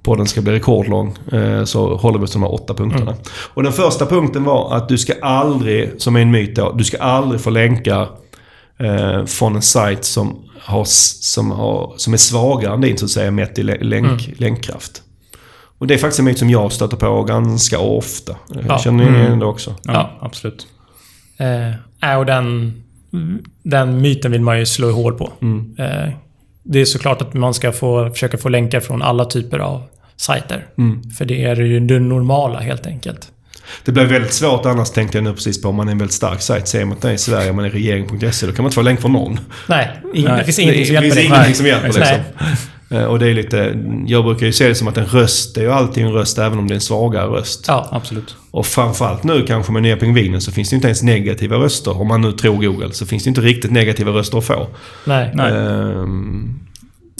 podden 0.02 0.26
ska 0.26 0.40
bli 0.40 0.52
rekordlång 0.52 1.14
så 1.30 1.66
så 1.66 1.96
håller 1.96 2.18
vi 2.18 2.24
oss 2.24 2.30
till 2.30 2.40
de 2.40 2.46
här 2.46 2.54
åtta 2.54 2.74
punkterna. 2.74 3.14
Och 3.54 3.62
den 3.62 3.72
första 3.72 4.06
punkten 4.06 4.44
var 4.44 4.76
att 4.76 4.88
du 4.88 4.98
ska 4.98 5.12
aldrig, 5.22 5.90
som 5.98 6.16
är 6.16 6.20
en 6.20 6.30
myt 6.30 6.56
då, 6.56 6.72
du 6.72 6.84
ska 6.84 6.98
aldrig 6.98 7.40
få 7.40 7.50
länkar 7.50 8.08
eh, 8.78 9.24
från 9.24 9.56
en 9.56 9.62
sajt 9.62 10.04
som, 10.04 10.36
har, 10.60 10.84
som, 10.84 11.50
har, 11.50 11.94
som 11.96 12.12
är 12.12 12.16
svagare 12.16 12.74
än 12.74 12.80
din 12.80 12.98
så 12.98 13.04
att 13.04 13.10
säga 13.10 13.30
mätt 13.30 13.58
i 13.58 13.62
lä- 13.62 13.78
länk, 13.80 14.30
länkkraft. 14.36 15.02
Och 15.84 15.88
det 15.88 15.94
är 15.94 15.98
faktiskt 15.98 16.18
en 16.18 16.24
myt 16.24 16.38
som 16.38 16.50
jag 16.50 16.72
stöter 16.72 16.96
på 16.96 17.22
ganska 17.22 17.78
ofta. 17.78 18.36
Ja. 18.68 18.78
Känner 18.78 19.10
ni 19.10 19.18
igen 19.18 19.38
det 19.38 19.46
också? 19.46 19.74
Ja, 19.82 19.92
Ja. 19.92 20.10
absolut. 20.20 20.66
Eh, 21.38 22.10
äh, 22.10 22.18
och 22.18 22.26
den, 22.26 22.72
den 23.62 24.00
myten 24.00 24.32
vill 24.32 24.40
man 24.40 24.58
ju 24.58 24.66
slå 24.66 24.92
hål 24.92 25.14
på. 25.14 25.32
Mm. 25.42 25.76
Eh, 25.78 26.12
det 26.62 26.80
är 26.80 26.84
såklart 26.84 27.22
att 27.22 27.34
man 27.34 27.54
ska 27.54 27.72
få, 27.72 28.10
försöka 28.10 28.38
få 28.38 28.48
länkar 28.48 28.80
från 28.80 29.02
alla 29.02 29.24
typer 29.24 29.58
av 29.58 29.82
sajter. 30.16 30.66
Mm. 30.78 31.10
För 31.10 31.24
det 31.24 31.44
är 31.44 31.56
ju 31.56 31.80
det 31.80 32.00
normala 32.00 32.60
helt 32.60 32.86
enkelt. 32.86 33.30
Det 33.84 33.92
blir 33.92 34.04
väldigt 34.04 34.32
svårt 34.32 34.66
annars 34.66 34.90
tänkte 34.90 35.18
jag 35.18 35.24
nu 35.24 35.32
precis 35.32 35.62
på 35.62 35.68
om 35.68 35.76
man 35.76 35.88
är 35.88 35.92
en 35.92 35.98
väldigt 35.98 36.14
stark 36.14 36.40
sajt. 36.40 36.68
Säger 36.68 36.84
man 36.84 36.96
att 36.96 37.02
det 37.02 37.08
är 37.08 37.14
i 37.14 37.18
Sverige 37.18 37.50
och 37.50 37.56
man 37.56 37.64
är 37.64 37.70
regering.se 37.70 38.46
då 38.46 38.52
kan 38.52 38.62
man 38.62 38.68
inte 38.68 38.74
få 38.74 38.82
länk 38.82 39.00
från 39.00 39.12
någon. 39.12 39.40
Nej, 39.68 39.90
ing, 40.14 40.24
Nej, 40.24 40.38
det 40.38 40.44
finns 40.44 40.58
ingenting 40.58 40.86
som 40.86 40.94
det 40.94 41.00
hjälper 41.02 41.20
finns 41.20 41.26
ingenting 41.26 41.54
som 41.54 41.66
hjälper 41.66 41.88
Nej. 41.88 41.98
liksom. 41.98 42.46
Eh, 42.46 42.73
Och 42.94 43.18
det 43.18 43.28
är 43.28 43.34
lite... 43.34 43.84
Jag 44.06 44.24
brukar 44.24 44.46
ju 44.46 44.52
se 44.52 44.68
det 44.68 44.74
som 44.74 44.88
att 44.88 44.96
en 44.96 45.06
röst 45.06 45.56
är 45.56 45.62
ju 45.62 45.72
alltid 45.72 46.04
en 46.04 46.12
röst 46.12 46.38
även 46.38 46.58
om 46.58 46.68
det 46.68 46.72
är 46.72 46.76
en 46.76 46.80
svagare 46.80 47.26
röst. 47.26 47.64
Ja, 47.68 47.88
Absolut. 47.92 48.36
Och 48.50 48.66
framförallt 48.66 49.24
nu 49.24 49.44
kanske 49.46 49.72
med 49.72 49.82
nya 49.82 49.96
pingvinen 49.96 50.40
så 50.40 50.52
finns 50.52 50.70
det 50.70 50.76
inte 50.76 50.88
ens 50.88 51.02
negativa 51.02 51.56
röster. 51.56 52.00
Om 52.00 52.08
man 52.08 52.20
nu 52.20 52.32
tror 52.32 52.56
Google 52.56 52.92
så 52.92 53.06
finns 53.06 53.24
det 53.24 53.28
inte 53.28 53.40
riktigt 53.40 53.70
negativa 53.70 54.10
röster 54.10 54.38
att 54.38 54.44
få. 54.44 54.66
Nej. 55.04 55.30
Nej. 55.34 55.52
Ehm, 55.52 56.60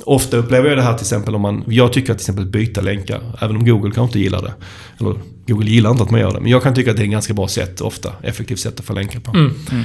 ofta 0.05 0.37
upplever 0.37 0.69
jag 0.69 0.79
det 0.79 0.83
här 0.83 0.95
till 0.95 1.05
exempel 1.05 1.35
om 1.35 1.41
man... 1.41 1.65
Jag 1.67 1.93
tycker 1.93 2.13
att 2.13 2.19
till 2.19 2.23
exempel 2.23 2.47
byta 2.47 2.81
länkar, 2.81 3.21
även 3.41 3.57
om 3.57 3.65
Google 3.65 3.91
kanske 3.95 4.03
inte 4.03 4.19
gillar 4.19 4.43
det. 4.43 4.53
Eller 5.01 5.15
Google 5.47 5.71
gillar 5.71 5.91
inte 5.91 6.03
att 6.03 6.11
man 6.11 6.21
gör 6.21 6.33
det. 6.33 6.41
Men 6.41 6.51
jag 6.51 6.63
kan 6.63 6.75
tycka 6.75 6.91
att 6.91 6.97
det 6.97 7.03
är 7.03 7.05
ett 7.05 7.11
ganska 7.11 7.35
bra 7.35 7.49
sätt, 7.49 7.81
ofta. 7.81 8.13
Effektivt 8.23 8.59
sätt 8.59 8.81
att 8.81 8.87
få 8.87 8.93
länkar 8.93 9.21
på. 9.21 9.31
Mm. 9.31 9.55
Eh, 9.73 9.81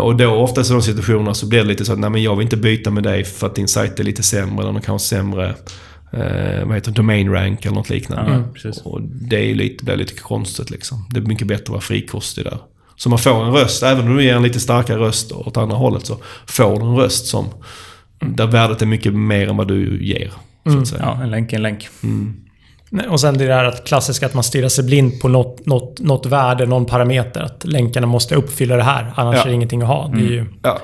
Och 0.00 0.16
då 0.16 0.30
oftast 0.30 0.70
i 0.70 0.72
de 0.72 0.82
situationerna 0.82 1.34
så 1.34 1.46
blir 1.46 1.58
det 1.58 1.64
lite 1.64 1.84
så 1.84 1.92
att 1.92 1.98
nej 1.98 2.10
men 2.10 2.22
jag 2.22 2.36
vill 2.36 2.44
inte 2.44 2.56
byta 2.56 2.90
med 2.90 3.02
dig 3.02 3.24
för 3.24 3.46
att 3.46 3.54
din 3.54 3.68
sajt 3.68 4.00
är 4.00 4.04
lite 4.04 4.22
sämre. 4.22 4.68
Eller 4.68 4.80
kanske 4.80 5.08
sämre 5.08 5.54
eh, 6.12 6.66
vad 6.66 6.74
heter 6.74 6.90
domain 6.90 7.30
rank 7.30 7.64
eller 7.64 7.76
något 7.76 7.90
liknande. 7.90 8.44
Ja. 8.64 8.72
Och 8.84 9.02
det 9.02 9.50
är 9.50 9.54
lite, 9.54 9.84
blir 9.84 9.96
lite 9.96 10.14
konstigt 10.14 10.70
liksom. 10.70 11.06
Det 11.10 11.20
är 11.20 11.22
mycket 11.22 11.46
bättre 11.46 11.62
att 11.62 11.68
vara 11.68 11.80
frikostig 11.80 12.44
där. 12.44 12.58
Så 12.96 13.08
man 13.08 13.18
får 13.18 13.44
en 13.44 13.52
röst, 13.52 13.82
även 13.82 14.08
om 14.08 14.16
du 14.16 14.24
ger 14.24 14.36
en 14.36 14.42
lite 14.42 14.60
starkare 14.60 14.98
röst 14.98 15.32
åt 15.32 15.56
andra 15.56 15.76
hållet 15.76 16.06
så 16.06 16.18
får 16.46 16.80
du 16.80 16.86
en 16.86 16.96
röst 16.96 17.26
som 17.26 17.46
där 18.20 18.46
värdet 18.46 18.82
är 18.82 18.86
mycket 18.86 19.14
mer 19.14 19.48
än 19.48 19.56
vad 19.56 19.68
du 19.68 20.04
ger. 20.04 20.32
Säga. 20.86 21.02
Ja, 21.02 21.22
en 21.22 21.30
länk 21.30 21.52
är 21.52 21.56
en 21.56 21.62
länk. 21.62 21.88
Nej, 22.00 22.43
Och 23.08 23.20
sen 23.20 23.38
det 23.38 23.46
där 23.46 23.64
att 23.64 23.84
klassiska 23.84 24.26
att 24.26 24.34
man 24.34 24.44
stirrar 24.44 24.68
sig 24.68 24.84
blind 24.84 25.20
på 25.20 25.28
något, 25.28 25.66
något, 25.66 26.00
något 26.00 26.26
värde, 26.26 26.66
någon 26.66 26.84
parameter. 26.86 27.40
Att 27.42 27.64
länkarna 27.64 28.06
måste 28.06 28.34
uppfylla 28.34 28.76
det 28.76 28.82
här, 28.82 29.12
annars 29.14 29.36
Ja. 29.36 29.42
är 29.42 29.46
det 29.46 29.54
ingenting 29.54 29.82
att 29.82 29.88
ha. 29.88 30.08
Det 30.14 30.20
är 30.20 30.30
ju... 30.30 30.46
Ja. 30.62 30.78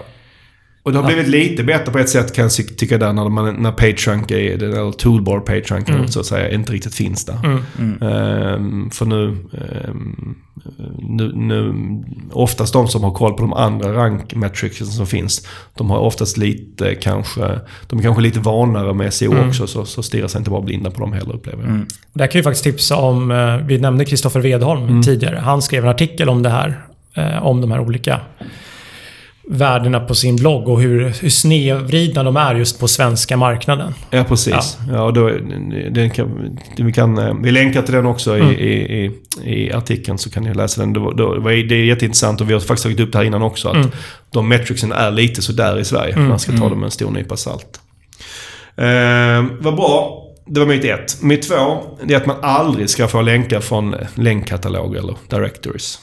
Och 0.83 0.93
det 0.93 0.99
har 0.99 1.07
blivit 1.07 1.29
lite 1.29 1.65
bättre 1.65 1.93
på 1.93 1.99
ett 1.99 2.09
sätt 2.09 2.35
kan 2.35 2.43
jag 2.43 2.53
ty- 2.57 2.63
tycka 2.63 2.99
där 2.99 3.13
när, 3.13 3.29
man, 3.29 3.55
när 3.63 3.73
PageRank 3.73 4.31
är, 4.31 4.59
den 4.59 4.73
eller 4.73 4.93
toolbar 4.93 5.41
PageRank 5.41 5.89
Mm. 5.89 6.09
så 6.09 6.21
att 6.21 6.27
säga, 6.27 6.51
inte 6.55 6.73
riktigt 6.73 6.95
finns 6.95 7.25
där. 7.25 7.39
Ehm, 8.01 8.91
för 8.91 9.07
nu, 9.07 9.37
ehm, 9.53 10.35
nu, 10.99 11.33
nu, 11.35 11.75
oftast 12.33 12.73
de 12.73 12.89
som 12.89 13.05
har 13.05 13.11
koll 13.11 13.33
på 13.35 13.41
de 13.41 13.53
andra 13.53 13.93
rank 13.95 14.35
metricsen 14.35 14.87
som 14.87 15.07
finns, 15.07 15.47
de 15.75 15.91
har 15.91 15.99
oftast 15.99 16.37
lite 16.37 16.95
kanske, 16.95 17.61
de 17.87 17.99
är 17.99 18.03
kanske 18.03 18.23
lite 18.23 18.41
vanare 18.41 18.95
med 18.95 19.15
SEO 19.15 19.33
Mm. 19.33 19.49
också, 19.49 19.67
så, 19.67 19.85
så 19.85 20.03
stirrar 20.03 20.29
sig 20.29 20.39
inte 20.39 20.51
bara 20.51 20.63
blinda 20.63 20.91
på 20.91 21.01
dem 21.01 21.13
heller 21.13 21.35
upplever 21.35 21.65
jag. 21.65 21.73
Och 21.81 21.87
Där 22.13 22.27
kan 22.27 22.39
jag 22.39 22.45
faktiskt 22.45 22.65
tipsa 22.65 22.97
om, 22.97 23.31
eh, 23.31 23.57
vi 23.57 23.79
nämnde 23.79 24.05
Kristoffer 24.05 24.41
Wedholm 24.41 24.83
Mm. 24.89 25.03
tidigare. 25.03 25.37
Han 25.37 25.63
skrev 25.63 25.85
en 25.85 25.91
artikel 25.91 26.29
om 26.29 26.43
det 26.43 26.51
här. 26.51 26.85
eh, 27.15 27.47
Om 27.47 27.61
de 27.61 27.71
här 27.71 27.81
olika 27.81 28.21
värdena 29.53 30.01
på 30.01 30.15
sin 30.15 30.37
blogg 30.37 30.69
och 30.69 30.81
hur, 30.81 31.13
hur 31.21 31.29
snedvridna 31.31 32.23
de 32.23 32.37
är 32.37 32.55
just 32.55 32.81
på 32.81 32.89
svenska 32.89 33.37
marknaden. 33.37 33.95
Ja, 34.11 34.25
precis. 34.25 34.79
Ja. 34.93 35.03
och 35.03 35.13
då, 35.13 35.29
den 35.91 36.11
kan, 36.11 36.59
vi, 36.77 36.93
kan, 36.93 37.19
eh, 37.19 37.35
vi 37.43 37.51
länkar 37.51 37.83
till 37.83 37.95
den 37.95 38.07
också 38.07 38.35
Mm. 38.37 38.51
i, 38.51 38.55
i, 38.65 39.11
i, 39.45 39.73
artikeln 39.73 40.19
så 40.19 40.31
kan 40.31 40.43
ni 40.43 40.55
läsa 40.55 40.81
den. 40.81 40.93
Det, 40.93 41.01
var- 41.01 41.69
det 41.69 41.75
är 41.75 41.85
jätteintressant 41.85 42.41
och 42.41 42.49
vi 42.51 42.53
har 42.53 42.61
faktiskt 42.61 42.83
tagit 42.83 43.01
upp 43.01 43.13
det 43.13 43.19
här 43.19 43.25
innan 43.25 43.43
också. 43.43 43.69
Att 43.69 43.75
Mm. 43.77 43.91
de 44.33 44.49
metricsen 44.49 44.93
är 44.93 45.11
lite 45.11 45.43
sådär 45.43 45.79
i 45.79 45.85
Sverige. 45.85 46.17
Man 46.17 46.39
ska 46.39 46.53
ta 46.53 46.69
dem 46.69 46.79
med 46.79 46.85
en 46.87 46.91
stor 46.91 47.11
nypa 47.11 47.37
salt. 47.37 47.81
Eh, 48.77 49.45
vad 49.61 49.77
bra. 49.77 50.17
Det 50.47 50.61
var 50.61 50.67
myt 50.67 50.85
ett. 50.85 51.23
Myt 51.23 51.43
två, 51.49 51.83
det 52.05 52.15
är 52.15 52.17
att 52.19 52.27
man 52.27 52.37
aldrig 52.43 52.91
ska 52.91 53.09
få 53.09 53.23
länkar 53.23 53.61
från 53.61 53.95
länkkatalog 54.15 54.97
eller 54.97 55.15
directories. 55.29 55.99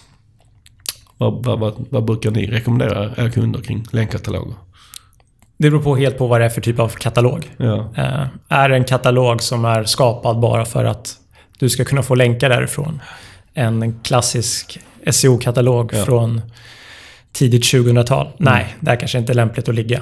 Vad, 1.17 1.45
vad, 1.45 1.59
vad, 1.59 1.85
vad 1.89 2.05
brukar 2.05 2.31
ni 2.31 2.45
rekommendera 2.47 3.11
era 3.17 3.29
kunder 3.29 3.61
kring 3.61 3.85
länkkataloger? 3.91 4.53
Det 5.57 5.69
beror 5.69 5.83
på 5.83 5.95
helt 5.95 6.17
på 6.17 6.27
vad 6.27 6.41
det 6.41 6.45
är 6.45 6.49
för 6.49 6.61
typ 6.61 6.79
av 6.79 6.89
katalog. 6.89 7.51
Ja. 7.57 7.93
Eh, 7.97 8.27
är 8.49 8.69
det 8.69 8.75
en 8.75 8.83
katalog 8.83 9.43
som 9.43 9.65
är 9.65 9.83
skapad 9.83 10.39
bara 10.39 10.65
för 10.65 10.85
att 10.85 11.15
du 11.59 11.69
ska 11.69 11.85
kunna 11.85 12.03
få 12.03 12.15
länkar 12.15 12.49
därifrån? 12.49 13.01
En 13.53 13.99
klassisk 14.03 14.79
SEO-katalog 15.11 15.91
Ja. 15.93 16.05
från 16.05 16.41
tidigt 17.31 17.63
2000-tal? 17.63 18.27
Nej, 18.37 18.75
där 18.79 18.95
kanske 18.95 19.17
inte 19.17 19.31
är 19.31 19.35
lämpligt 19.35 19.69
att 19.69 19.75
ligga. 19.75 20.01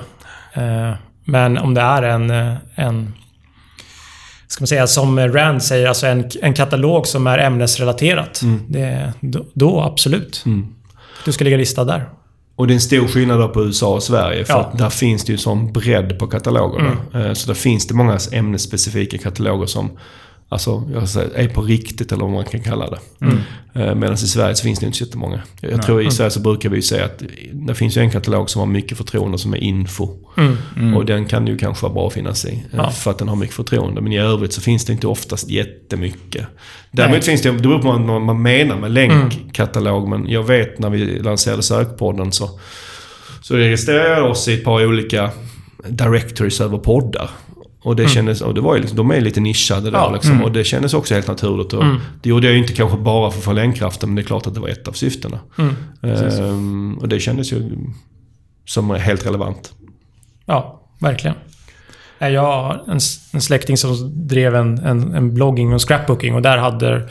Eh, 0.53 0.91
men 1.23 1.57
om 1.57 1.73
det 1.73 1.81
är 1.81 2.03
en, 2.03 2.31
eh, 2.31 2.53
en 2.75 3.13
ska 4.47 4.61
man 4.61 4.67
säga, 4.67 4.87
som 4.87 5.19
Rand 5.19 5.63
säger, 5.63 5.87
alltså 5.87 6.07
en, 6.07 6.29
en 6.41 6.53
katalog 6.53 7.07
som 7.07 7.27
är 7.27 7.37
ämnesrelaterat. 7.37 8.41
Det, 8.67 9.13
då, 9.21 9.45
då 9.53 9.81
absolut. 9.81 10.43
Du 11.25 11.31
ska 11.31 11.43
ligga 11.43 11.57
listad 11.57 11.83
där. 11.85 12.09
Och 12.55 12.67
det 12.67 12.73
är 12.73 12.75
en 12.75 12.81
stor 12.81 13.07
skillnad 13.07 13.39
då 13.39 13.49
på 13.49 13.63
USA 13.65 13.93
och 13.95 14.03
Sverige. 14.03 14.45
För 14.45 14.53
Ja. 14.53 14.59
att 14.59 14.77
där 14.77 14.89
finns 14.89 15.23
det 15.25 15.31
ju 15.31 15.37
sån 15.37 15.73
bredd 15.73 16.19
på 16.19 16.27
katalogerna. 16.27 16.97
Eh, 17.13 17.33
Så 17.33 17.47
där 17.47 17.53
finns 17.53 17.87
det 17.87 17.93
många 17.93 18.17
ämnesspecifika 18.31 19.17
kataloger 19.17 19.65
som 19.65 19.89
alltså, 20.49 20.83
jag 20.93 21.09
säger, 21.09 21.29
är 21.35 21.47
på 21.47 21.61
riktigt 21.61 22.11
eller 22.11 22.23
vad 22.23 22.33
man 22.33 22.45
kan 22.45 22.61
kalla 22.61 22.89
det. 22.89 22.99
Eh, 23.75 23.95
Medan 23.95 24.13
i 24.13 24.17
Sverige 24.17 24.55
så 24.55 24.63
finns 24.63 24.79
det 24.79 24.85
inte 24.85 24.97
så 24.97 25.03
jättemånga. 25.03 25.41
Jag 25.61 25.71
jag 25.71 25.83
tror 25.83 26.01
i 26.01 26.11
Sverige 26.11 26.31
så 26.31 26.39
brukar 26.39 26.69
vi 26.69 26.81
säga 26.81 27.05
att 27.05 27.23
det 27.53 27.75
finns 27.75 27.97
ju 27.97 28.01
en 28.01 28.09
katalog 28.11 28.49
som 28.49 28.59
har 28.59 28.65
mycket 28.67 28.97
förtroende 28.97 29.37
som 29.37 29.53
är 29.53 29.57
info. 29.57 30.09
Och 30.95 31.05
den 31.05 31.25
kan 31.25 31.47
ju 31.47 31.57
kanske 31.57 31.83
vara 31.83 31.93
bra 31.93 32.07
att 32.07 32.13
finnas 32.13 32.45
i. 32.45 32.49
eh, 32.53 32.59
Ja. 32.71 32.89
För 32.91 33.11
att 33.11 33.17
den 33.19 33.27
har 33.27 33.35
mycket 33.35 33.55
förtroende. 33.55 34.01
Men 34.01 34.11
i 34.11 34.17
övrigt 34.19 34.53
så 34.53 34.61
finns 34.61 34.85
det 34.85 34.93
inte 34.93 35.07
oftast 35.07 35.49
jättemycket. 35.49 36.45
Däremot 36.91 37.13
Nej. 37.17 37.21
finns 37.25 37.41
det, 37.41 37.51
det 37.51 37.59
beror 37.59 37.79
på 37.79 37.87
vad 37.87 38.01
man, 38.01 38.21
man 38.25 38.41
menar 38.41 38.77
med 38.77 38.91
länkkatalog. 38.91 40.07
Men 40.07 40.29
jag 40.29 40.43
vet 40.43 40.79
när 40.79 40.89
vi 40.89 41.19
lanserade 41.19 41.63
sökpodden 41.63 42.31
så, 42.31 42.59
så 43.41 43.55
registrerade 43.55 44.09
jag 44.09 44.29
oss 44.31 44.47
i 44.47 44.53
ett 44.53 44.63
par 44.63 44.85
olika 44.85 45.29
directories 45.89 46.61
över 46.61 46.77
poddar. 46.77 47.29
Och 47.85 47.95
det 47.95 48.07
kändes, 48.09 48.41
och 48.41 48.53
det 48.53 48.61
var 48.61 48.75
ju 48.75 48.79
liksom, 48.81 48.97
de 48.97 49.11
är 49.11 49.21
lite 49.21 49.39
nischade 49.39 49.91
där 49.91 49.97
Ja, 49.97 50.11
liksom. 50.13 50.43
Och 50.43 50.51
det 50.51 50.63
kändes 50.63 50.93
också 50.93 51.13
helt 51.13 51.27
naturligt. 51.27 51.73
Och 51.73 51.83
Det 52.21 52.29
gjorde 52.29 52.47
jag 52.47 52.53
ju 52.53 52.59
inte 52.59 52.73
kanske 52.73 52.97
bara 52.97 53.31
för 53.31 53.53
länkkraften, 53.53 54.09
men 54.09 54.15
det 54.15 54.21
är 54.21 54.23
klart 54.23 54.47
att 54.47 54.53
det 54.53 54.59
var 54.59 54.67
ett 54.69 54.87
av 54.87 54.91
syftena. 54.91 55.39
Ehm, 56.03 56.97
och 57.01 57.07
det 57.09 57.19
kändes 57.19 57.53
ju 57.53 57.77
som 58.65 58.89
helt 58.89 59.25
relevant. 59.25 59.73
Ja, 60.45 60.81
verkligen. 60.99 61.35
Eh, 62.19 62.29
Jag 62.29 62.41
har 62.41 62.83
en, 62.87 62.99
en 63.33 63.41
släkting 63.41 63.77
som 63.77 64.11
drev 64.27 64.55
en, 64.55 64.77
en, 64.77 65.13
en 65.13 65.33
blogging 65.33 65.73
och 65.73 65.87
scrapbooking 65.87 66.35
och 66.35 66.41
där 66.41 66.57
hade, 66.57 67.09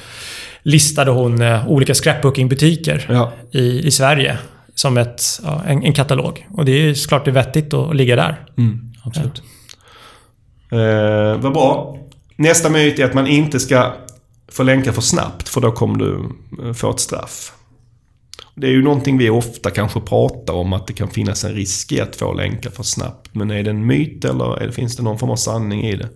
listade 0.62 1.10
hon 1.10 1.42
eh, 1.42 1.68
olika 1.68 1.94
scrapbookingbutiker 1.94 3.06
Ja. 3.08 3.32
i, 3.52 3.86
i 3.86 3.90
Sverige 3.90 4.38
som 4.74 4.96
ett, 4.98 5.22
ja, 5.44 5.62
en, 5.66 5.82
en 5.82 5.92
katalog. 5.92 6.46
Och 6.50 6.64
det 6.64 6.72
är 6.72 6.94
såklart 6.94 7.24
det 7.24 7.30
är 7.30 7.32
vettigt 7.32 7.74
att 7.74 7.96
ligga 7.96 8.16
där. 8.16 8.46
Absolut. 9.04 9.42
Eh, 10.74 11.36
vad 11.40 11.52
bra. 11.52 11.98
Nästa 12.36 12.70
myt 12.70 12.98
är 12.98 13.04
att 13.04 13.14
man 13.14 13.26
inte 13.26 13.60
ska 13.60 13.92
få 14.48 14.62
länka 14.62 14.92
för 14.92 15.00
snabbt, 15.00 15.48
för 15.48 15.60
då 15.60 15.72
kommer 15.72 15.98
du 15.98 16.30
eh, 16.62 16.72
få 16.72 16.90
ett 16.90 17.00
straff. 17.00 17.52
Det 18.54 18.66
är 18.66 18.70
ju 18.70 18.82
någonting 18.82 19.18
vi 19.18 19.30
ofta 19.30 19.70
kanske 19.70 20.00
pratar 20.00 20.54
om, 20.54 20.72
att 20.72 20.86
det 20.86 20.92
kan 20.92 21.08
finnas 21.08 21.44
en 21.44 21.52
risk 21.52 21.92
i 21.92 22.00
att 22.00 22.16
få 22.16 22.32
länkar 22.32 22.70
för 22.70 22.82
snabbt. 22.82 23.34
Men 23.34 23.50
är 23.50 23.62
det 23.62 23.70
en 23.70 23.86
myt 23.86 24.24
eller 24.24 24.70
finns 24.70 24.96
det 24.96 25.02
någon 25.02 25.18
form 25.18 25.30
av 25.30 25.36
sanning 25.36 25.84
i 25.84 25.96
det? 25.96 26.08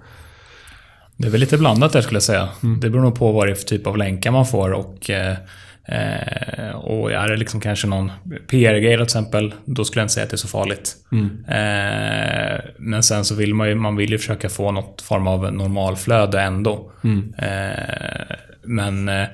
Det 1.17 1.27
är 1.27 1.31
väl 1.31 1.41
lite 1.41 1.59
blandat 1.59 1.93
där 1.93 2.01
skulle 2.01 2.17
jag 2.17 2.23
säga. 2.23 2.49
Det 2.61 2.91
beror 2.91 3.03
nog 3.03 3.19
på 3.19 3.33
vad 3.33 3.47
det 3.47 3.51
är 3.51 3.55
för 3.55 3.65
typ 3.65 3.87
av 3.87 3.97
länkar 3.97 4.31
man 4.31 4.47
får 4.47 4.71
och 4.71 5.11
eh, 5.89 6.71
och 6.71 7.13
är 7.13 7.29
det 7.29 7.37
liksom 7.37 7.61
kanske 7.61 7.87
någon 7.87 8.13
PR-grej 8.51 8.97
till 8.97 9.05
exempel, 9.05 9.55
då 9.65 9.85
skulle 9.85 10.01
jag 10.01 10.05
inte 10.05 10.15
säga 10.15 10.25
att 10.25 10.31
det 10.31 10.35
är 10.35 10.39
så 10.39 10.49
farligt. 10.49 10.97
Eh, 11.49 12.71
men 12.79 13.03
sen 13.03 13.25
så 13.25 13.35
vill 13.35 13.55
man 13.55 13.69
ju, 13.69 13.75
man 13.75 13.97
vill 13.97 14.11
ju 14.11 14.19
försöka 14.19 14.49
få 14.49 14.71
något 14.71 15.03
form 15.03 15.27
av 15.27 15.53
normalflöde 15.53 16.41
ändå. 16.41 16.93
Eh, 17.39 18.37
men 18.63 19.09
eh, 19.09 19.27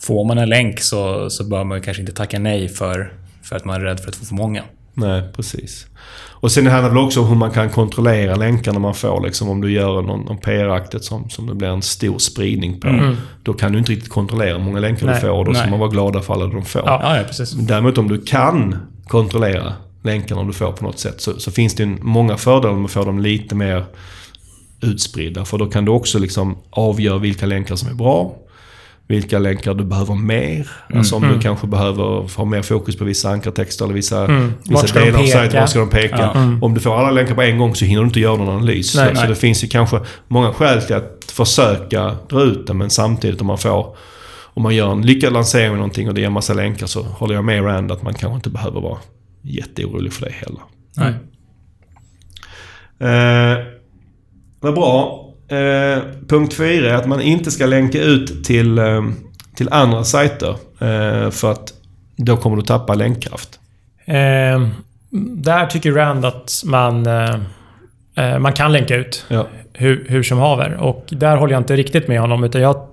får 0.00 0.24
man 0.24 0.38
en 0.38 0.48
länk 0.48 0.80
så, 0.80 1.30
så 1.30 1.44
bör 1.44 1.64
man 1.64 1.78
ju 1.78 1.82
kanske 1.84 2.00
inte 2.00 2.12
tacka 2.12 2.38
nej 2.38 2.68
för, 2.68 3.12
för 3.42 3.56
att 3.56 3.64
man 3.64 3.80
är 3.80 3.84
rädd 3.84 4.00
för 4.00 4.08
att 4.08 4.16
få 4.16 4.24
för 4.24 4.34
många. 4.34 4.62
Nej, 4.94 5.22
precis. 5.36 5.86
Och 6.40 6.52
sen 6.52 6.64
det 6.64 6.70
handlar 6.70 6.88
väl 6.90 6.98
också 6.98 7.20
om 7.20 7.26
hur 7.28 7.34
man 7.36 7.50
kan 7.50 7.70
kontrollera 7.70 8.36
länkarna 8.36 8.78
man 8.78 8.94
får. 8.94 9.24
Liksom 9.24 9.48
om 9.48 9.60
du 9.60 9.72
gör 9.72 10.02
någon, 10.02 10.20
någon 10.20 10.38
PR-aktet 10.38 11.04
som, 11.04 11.30
som 11.30 11.46
det 11.46 11.54
blir 11.54 11.68
en 11.68 11.82
stor 11.82 12.18
spridning 12.18 12.80
på. 12.80 13.14
Då 13.42 13.52
kan 13.52 13.72
du 13.72 13.78
inte 13.78 13.92
riktigt 13.92 14.10
kontrollera 14.12 14.56
hur 14.58 14.64
många 14.64 14.80
länkar 14.80 15.06
Nej, 15.06 15.14
du 15.14 15.20
får. 15.20 15.28
och 15.30 15.44
Då 15.44 15.54
ska 15.54 15.62
nej. 15.62 15.70
man 15.70 15.80
vara 15.80 15.90
glada 15.90 16.20
för 16.20 16.34
alla 16.34 16.46
de 16.46 16.64
får. 16.64 16.82
Ja. 16.86 17.16
Ja, 17.18 17.24
precis. 17.26 17.50
Däremot 17.50 17.98
om 17.98 18.08
du 18.08 18.20
kan 18.20 18.76
kontrollera 19.08 19.72
länkarna 20.02 20.44
du 20.44 20.52
får 20.52 20.72
på 20.72 20.84
något 20.84 20.98
sätt 20.98 21.20
så, 21.20 21.40
så 21.40 21.50
finns 21.50 21.74
det 21.74 21.86
många 21.86 22.36
fördelar 22.36 22.74
med 22.74 22.84
att 22.84 22.90
få 22.90 23.04
dem 23.04 23.18
lite 23.18 23.54
mer 23.54 23.84
utspridda. 24.82 25.44
För 25.44 25.58
då 25.58 25.66
kan 25.66 25.84
du 25.84 25.90
också 25.92 26.18
liksom 26.18 26.56
avgöra 26.70 27.18
vilka 27.18 27.46
länkar 27.46 27.76
som 27.76 27.88
är 27.88 27.94
bra. 27.94 28.34
Vilka 29.10 29.38
länkar 29.38 29.74
du 29.74 29.84
behöver 29.84 30.14
mer. 30.14 30.70
Alltså 30.94 31.16
om 31.16 31.22
du 31.22 31.40
kanske 31.40 31.66
behöver 31.66 32.36
ha 32.36 32.44
mer 32.44 32.62
fokus 32.62 32.96
på 32.96 33.04
vissa 33.04 33.30
ankartexter 33.30 33.84
eller 33.84 33.94
vissa, 33.94 34.26
Vart 34.26 34.50
vissa 34.64 34.86
ska 34.86 34.98
de 34.98 35.04
delar 35.04 35.20
av 35.20 35.26
sajten. 35.26 35.60
Var 35.60 35.66
ska 35.66 35.78
de 35.78 35.88
peka? 35.88 36.30
Om 36.62 36.74
du 36.74 36.80
får 36.80 36.98
alla 36.98 37.10
länkar 37.10 37.34
på 37.34 37.42
en 37.42 37.58
gång 37.58 37.74
så 37.74 37.84
hinner 37.84 38.00
du 38.00 38.06
inte 38.06 38.20
göra 38.20 38.36
någon 38.36 38.48
analys. 38.48 38.94
Nej, 38.94 39.08
så, 39.08 39.14
så 39.14 39.20
nej. 39.20 39.28
det 39.28 39.36
finns 39.36 39.64
ju 39.64 39.68
kanske 39.68 40.00
många 40.28 40.52
skäl 40.52 40.82
till 40.82 40.96
att 40.96 41.32
försöka 41.32 42.16
dra 42.28 42.42
ut 42.42 42.66
det 42.66 42.74
men 42.74 42.90
samtidigt 42.90 43.40
om 43.40 43.46
man 43.46 43.58
får 43.58 43.96
om 44.54 44.62
man 44.62 44.74
gör 44.74 44.92
en 44.92 45.02
lyckad 45.02 45.32
lansering 45.32 45.68
med 45.68 45.78
någonting 45.78 46.08
och 46.08 46.14
det 46.14 46.20
ger 46.20 46.30
massa 46.30 46.54
länkar 46.54 46.86
så 46.86 47.02
håller 47.02 47.34
jag 47.34 47.44
med 47.44 47.64
Rand 47.64 47.92
att 47.92 48.02
man 48.02 48.14
kanske 48.14 48.36
inte 48.36 48.50
behöver 48.50 48.80
vara 48.80 48.98
jätteorolig 49.42 50.12
för 50.12 50.26
det 50.26 50.32
heller. 50.32 50.62
Nej. 50.96 51.14
Eh, 53.10 53.58
vad 54.60 54.74
bra. 54.74 55.29
Eh, 55.50 56.02
punkt 56.28 56.54
fyra 56.54 56.90
är 56.90 56.94
att 56.94 57.06
man 57.08 57.20
inte 57.20 57.50
ska 57.50 57.66
länka 57.66 58.02
ut 58.02 58.44
till, 58.44 58.78
eh, 58.78 59.02
till 59.56 59.68
andra 59.72 60.04
sajter. 60.04 60.50
Eh, 60.80 61.30
för 61.30 61.52
att 61.52 61.72
då 62.16 62.36
kommer 62.36 62.56
du 62.56 62.62
tappa 62.62 62.94
länkkraft. 62.94 63.58
Eh, 64.04 64.68
där 65.36 65.66
tycker 65.66 65.92
Rand 65.92 66.24
att 66.24 66.62
man, 66.64 67.06
eh, 67.06 68.38
man 68.38 68.52
kan 68.52 68.72
länka 68.72 68.96
ut 68.96 69.24
Ja. 69.28 69.46
hur, 69.72 70.04
hur 70.08 70.22
som 70.22 70.38
haver. 70.38 70.74
Och 70.74 71.06
där 71.10 71.36
håller 71.36 71.52
jag 71.52 71.60
inte 71.60 71.76
riktigt 71.76 72.08
med 72.08 72.20
honom. 72.20 72.44
Utan 72.44 72.60
jag, 72.60 72.86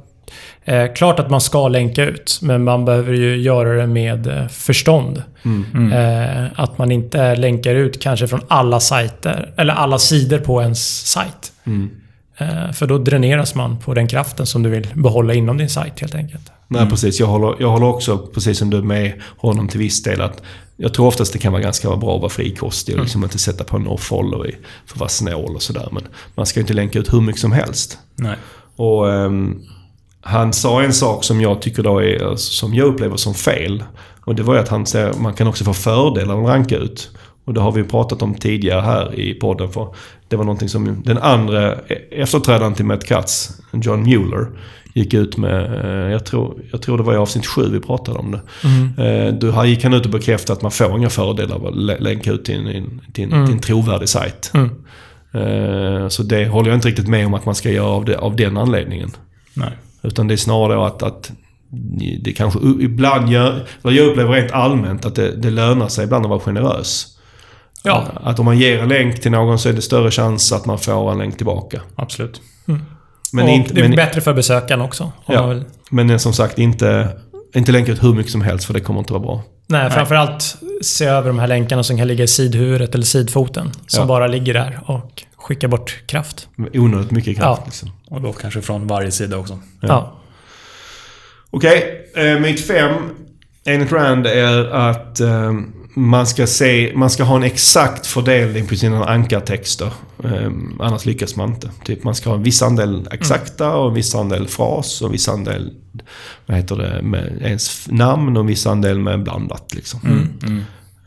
eh, 0.65 0.93
klart 0.93 1.19
att 1.19 1.29
man 1.29 1.41
ska 1.41 1.67
länka 1.67 2.03
ut, 2.05 2.39
men 2.41 2.63
man 2.63 2.85
behöver 2.85 3.13
ju 3.13 3.37
göra 3.37 3.73
det 3.73 3.87
med 3.87 4.47
förstånd. 4.51 5.23
Mm. 5.45 5.93
Eh, 5.93 6.45
att 6.55 6.77
man 6.77 6.91
inte 6.91 7.35
länkar 7.35 7.75
ut 7.75 8.01
kanske 8.01 8.27
från 8.27 8.41
alla 8.47 8.79
sajter, 8.79 9.53
eller 9.57 9.73
alla 9.73 9.99
sidor 9.99 10.37
på 10.37 10.61
ens 10.61 11.07
sajt. 11.07 11.51
Mm. 11.65 11.89
Eh, 12.37 12.71
för 12.71 12.87
då 12.87 12.97
dräneras 12.97 13.55
man 13.55 13.77
på 13.77 13.93
den 13.93 14.07
kraften 14.07 14.45
som 14.45 14.63
du 14.63 14.69
vill 14.69 14.87
behålla 14.93 15.33
inom 15.33 15.57
din 15.57 15.69
sajt 15.69 15.99
helt 15.99 16.15
enkelt. 16.15 16.51
Nej, 16.67 16.89
precis. 16.89 17.19
Jag 17.19 17.27
håller, 17.27 17.55
jag 17.59 17.69
håller 17.69 17.85
också, 17.85 18.17
precis 18.17 18.57
som 18.57 18.69
du, 18.69 18.81
med 18.81 19.21
honom 19.37 19.67
till 19.67 19.79
viss 19.79 20.03
del. 20.03 20.21
att 20.21 20.41
Jag 20.77 20.93
tror 20.93 21.07
oftast 21.07 21.33
det 21.33 21.39
kan 21.39 21.51
vara 21.51 21.61
ganska 21.61 21.95
bra 21.95 22.15
att 22.15 22.21
vara 22.21 22.29
frikostig 22.29 22.95
och 22.95 23.01
liksom 23.01 23.23
inte 23.23 23.39
sätta 23.39 23.63
på 23.63 23.77
no 23.77 23.97
follow 23.97 24.47
i, 24.47 24.55
för 24.85 24.95
att 24.95 24.99
vara 24.99 25.09
snål 25.09 25.55
och 25.55 25.61
sådär. 25.61 25.87
Men 25.91 26.03
man 26.35 26.45
ska 26.45 26.59
inte 26.59 26.73
länka 26.73 26.99
ut 26.99 27.13
hur 27.13 27.21
mycket 27.21 27.41
som 27.41 27.51
helst. 27.51 27.97
Nej. 28.15 28.35
Och 28.75 29.13
ehm, 29.13 29.61
han 30.21 30.53
sa 30.53 30.83
en 30.83 30.93
sak 30.93 31.23
som 31.23 31.41
jag 31.41 31.61
tycker 31.61 31.83
då 31.83 32.03
är, 32.03 32.35
som 32.35 32.73
jag 32.73 32.87
upplever 32.87 33.17
som 33.17 33.33
fel. 33.33 33.83
Och 34.25 34.35
det 34.35 34.43
var 34.43 34.53
ju 34.53 34.59
att 34.59 34.69
han 34.69 34.85
säger 34.85 35.09
att 35.09 35.19
man 35.19 35.33
kan 35.33 35.47
också 35.47 35.63
få 35.63 35.73
fördelar 35.73 36.33
av 36.33 36.43
att 36.43 36.49
ranka 36.49 36.77
ut. 36.77 37.11
Och 37.45 37.53
det 37.53 37.61
har 37.61 37.71
vi 37.71 37.83
pratat 37.83 38.21
om 38.21 38.33
tidigare 38.35 38.81
här 38.81 39.19
i 39.19 39.33
podden. 39.33 39.71
För 39.71 39.95
det 40.27 40.35
var 40.35 40.43
någonting 40.43 40.69
som 40.69 41.01
den 41.05 41.17
andra 41.17 41.75
efterträdaren 42.11 42.73
till 42.73 42.85
Matt 42.85 43.03
Katz, 43.05 43.49
John 43.73 44.03
Mueller, 44.03 44.47
gick 44.93 45.13
ut 45.13 45.37
med. 45.37 45.85
eh, 45.85 46.11
Jag 46.11 46.25
tror, 46.25 46.57
jag 46.71 46.81
tror 46.81 46.97
det 46.97 47.03
var 47.03 47.13
i 47.13 47.17
avsnitt 47.17 47.45
sju 47.45 47.69
vi 47.71 47.79
pratade 47.79 48.19
om 48.19 48.31
det. 48.31 48.41
Eh, 49.27 49.33
Då 49.33 49.51
här 49.51 49.65
gick 49.65 49.83
han 49.83 49.93
ut 49.93 50.05
och 50.05 50.11
bekräftade 50.11 50.53
att 50.57 50.61
man 50.61 50.71
får 50.71 50.97
inga 50.97 51.09
fördelar 51.09 51.55
av 51.55 51.67
att 51.67 51.75
lä- 51.75 51.97
länka 51.99 52.31
ut 52.31 52.45
till 52.45 52.55
en, 52.67 53.01
till 53.13 53.23
en, 53.33 53.45
till 53.45 53.53
en 53.55 53.59
trovärdig 53.59 54.09
sajt. 54.09 54.51
Mm. 54.53 54.69
Eh, 55.33 56.07
Så 56.07 56.23
det 56.23 56.47
håller 56.47 56.69
jag 56.69 56.77
inte 56.77 56.87
riktigt 56.87 57.07
med 57.07 57.25
om 57.25 57.33
att 57.33 57.45
man 57.45 57.55
ska 57.55 57.71
göra 57.71 57.87
av, 57.87 58.05
det, 58.05 58.17
av 58.17 58.35
den 58.35 58.57
anledningen. 58.57 59.11
Nej. 59.53 59.71
Utan 60.03 60.27
det 60.27 60.33
är 60.33 60.37
snarare 60.37 60.87
att, 60.87 61.03
att 61.03 61.31
det 62.21 62.31
kanske 62.33 62.59
ibland 62.79 63.29
gör... 63.29 63.67
Vad 63.81 63.93
jag 63.93 64.07
upplever 64.07 64.31
rent 64.33 64.51
allmänt 64.51 65.05
att 65.05 65.15
det, 65.15 65.35
det 65.35 65.49
lönar 65.49 65.87
sig 65.87 66.03
ibland 66.03 66.25
att 66.25 66.29
vara 66.29 66.39
generös. 66.39 67.16
Ja. 67.83 68.07
Att 68.23 68.39
om 68.39 68.45
man 68.45 68.57
ger 68.57 68.79
en 68.79 68.89
länk 68.89 69.21
till 69.21 69.31
någon 69.31 69.59
så 69.59 69.69
är 69.69 69.73
det 69.73 69.81
större 69.81 70.11
chans 70.11 70.51
att 70.51 70.65
man 70.65 70.79
får 70.79 71.11
en 71.11 71.17
länk 71.17 71.37
tillbaka. 71.37 71.81
Absolut. 71.95 72.41
Men, 73.33 73.45
och 73.45 73.49
inte, 73.51 73.73
det 73.73 73.81
är 73.81 73.87
men, 73.87 73.95
bättre 73.95 74.21
för 74.21 74.33
besökaren 74.33 74.81
också. 74.81 75.03
Om 75.03 75.11
Ja. 75.35 75.41
man 75.41 75.49
vill. 75.49 75.63
men 75.91 76.19
som 76.19 76.33
sagt 76.33 76.59
inte, 76.59 77.09
inte 77.55 77.71
länka 77.71 77.91
ut 77.91 78.03
hur 78.03 78.13
mycket 78.13 78.31
som 78.31 78.41
helst 78.41 78.65
för 78.65 78.73
det 78.73 78.79
kommer 78.79 78.99
inte 78.99 79.13
vara 79.13 79.23
bra. 79.23 79.43
Nej, 79.67 79.89
framförallt 79.91 80.55
se 80.81 81.05
över 81.05 81.27
de 81.27 81.39
här 81.39 81.47
länkarna 81.47 81.83
som 81.83 81.97
kan 81.97 82.07
ligga 82.07 82.23
i 82.23 82.27
sidhuvudet 82.27 82.95
eller 82.95 83.05
sidfoten. 83.05 83.71
Som 83.87 84.01
Ja. 84.01 84.07
bara 84.07 84.27
ligger 84.27 84.53
där 84.53 84.79
och 84.85 85.23
skickar 85.37 85.67
bort 85.67 86.03
kraft. 86.07 86.47
Onödigt 86.73 87.11
mycket 87.11 87.37
kraft 87.37 87.59
Ja. 87.61 87.65
liksom. 87.65 87.89
Och 88.09 88.21
då 88.21 88.33
kanske 88.33 88.61
från 88.61 88.87
varje 88.87 89.11
sida 89.11 89.37
också. 89.37 89.59
Ja. 89.81 90.13
Okej, 91.49 92.05
eh, 92.15 92.39
myt 92.39 92.67
fem 92.67 92.93
enligt 93.65 93.91
Rand 93.91 94.27
är 94.27 94.65
att 94.71 95.19
eh, 95.19 95.53
man, 95.97 96.27
ska 96.27 96.47
se, 96.47 96.91
man 96.95 97.09
ska 97.09 97.23
ha 97.23 97.35
en 97.35 97.43
exakt 97.43 98.05
fördelning 98.05 98.67
på 98.67 98.75
sina 98.75 99.05
ankartexter. 99.05 99.91
Eh, 100.23 100.51
annars 100.79 101.05
lyckas 101.05 101.35
man 101.35 101.49
inte. 101.49 101.69
Typ 101.85 102.03
man 102.03 102.15
ska 102.15 102.29
ha 102.29 102.37
en 102.37 102.43
viss 102.43 102.61
andel 102.61 103.07
exakta 103.11 103.75
och 103.75 103.87
en 103.87 103.93
viss 103.93 104.15
andel 104.15 104.47
fras 104.47 105.01
och 105.01 105.05
en 105.05 105.11
viss 105.11 105.29
andel 105.29 105.71
vad 106.45 106.57
heter 106.57 106.75
det, 106.75 107.01
med 107.01 107.37
ens 107.41 107.87
namn 107.91 108.37
och 108.37 108.41
en 108.41 108.47
viss 108.47 108.67
andel 108.67 108.99
med 108.99 109.23
blandat. 109.23 109.73
Liksom. 109.73 110.29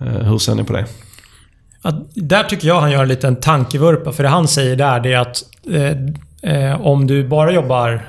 Eh, 0.01 0.07
hur 0.07 0.39
ser 0.39 0.55
ni 0.55 0.65
på 0.65 0.73
det? 0.73 0.87
Att, 1.83 2.15
där 2.15 2.45
tycker 2.45 2.69
jag 2.69 2.81
han 2.81 2.91
gör 2.91 3.03
en 3.03 3.09
liten 3.09 3.37
tankevurpa. 3.37 4.13
För 4.13 4.23
det 4.23 4.29
han 4.29 4.49
säger 4.49 4.77
där 4.77 5.01
det 5.01 5.13
är 5.13 5.19
att 5.19 5.43
eh, 5.71 6.53
eh, 6.53 6.81
om 6.87 7.07
du 7.07 7.29
bara 7.29 7.53
jobbar 7.53 8.07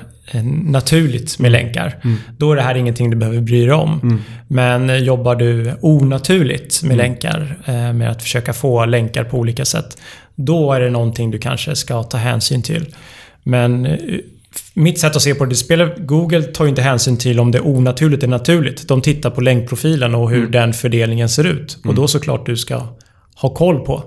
naturligt 0.64 1.38
med 1.38 1.52
länkar, 1.52 1.98
då 2.38 2.52
är 2.52 2.56
det 2.56 2.62
här 2.62 2.74
ingenting 2.74 3.10
du 3.10 3.16
behöver 3.16 3.40
bry 3.40 3.66
dig 3.66 3.74
om. 3.74 4.22
Men 4.48 4.90
eh, 4.90 4.96
jobbar 4.96 5.34
du 5.34 5.74
onaturligt 5.80 6.82
med 6.82 6.96
länkar, 6.96 7.58
eh, 7.64 7.92
med 7.92 8.10
att 8.10 8.22
försöka 8.22 8.52
få 8.52 8.84
länkar 8.84 9.24
på 9.24 9.38
olika 9.38 9.64
sätt, 9.64 9.98
då 10.34 10.72
är 10.72 10.80
det 10.80 10.90
någonting 10.90 11.30
du 11.30 11.38
kanske 11.38 11.76
ska 11.76 12.02
ta 12.02 12.18
hänsyn 12.18 12.62
till. 12.62 12.94
Men 13.42 13.86
eh, 13.86 13.98
mitt 14.74 14.98
sätt 14.98 15.16
att 15.16 15.22
se 15.22 15.34
på 15.34 15.44
det, 15.44 15.50
det 15.50 15.56
spelar, 15.56 15.94
Google 15.98 16.42
tar 16.42 16.64
ju 16.64 16.68
inte 16.68 16.82
hänsyn 16.82 17.16
till 17.16 17.40
om 17.40 17.50
det 17.50 17.58
är 17.58 17.66
onaturligt 17.66 18.22
eller 18.22 18.38
naturligt. 18.38 18.88
De 18.88 19.02
tittar 19.02 19.30
på 19.30 19.40
länkprofilen 19.40 20.14
och 20.14 20.30
hur 20.30 20.46
den 20.46 20.72
fördelningen 20.72 21.28
ser 21.28 21.44
ut. 21.44 21.78
Och 21.84 21.94
då 21.94 22.08
såklart 22.08 22.46
du 22.46 22.56
ska 22.56 22.82
ha 23.34 23.54
koll 23.54 23.80
på 23.80 24.04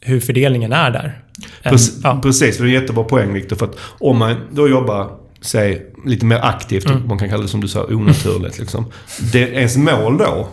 hur 0.00 0.20
fördelningen 0.20 0.72
är 0.72 0.90
där. 0.90 1.22
Precis, 1.62 2.00
ja. 2.02 2.20
precis, 2.22 2.58
det 2.58 2.64
är 2.64 2.66
en 2.66 2.72
jättebra 2.72 3.04
poäng 3.04 3.32
Viktor. 3.32 3.56
För 3.56 3.66
att 3.66 3.76
om 3.98 4.18
man 4.18 4.36
då 4.52 4.68
jobbar, 4.68 5.10
säg, 5.42 5.86
lite 6.06 6.26
mer 6.26 6.38
aktivt, 6.42 6.86
Mm. 6.90 7.08
man 7.08 7.18
kan 7.18 7.28
kalla 7.28 7.42
det 7.42 7.48
som 7.48 7.60
du 7.60 7.68
sa, 7.68 7.84
onaturligt. 7.84 8.58
liksom. 8.58 8.84
Det, 9.32 9.38
ens 9.38 9.76
mål 9.76 10.18
då 10.18 10.48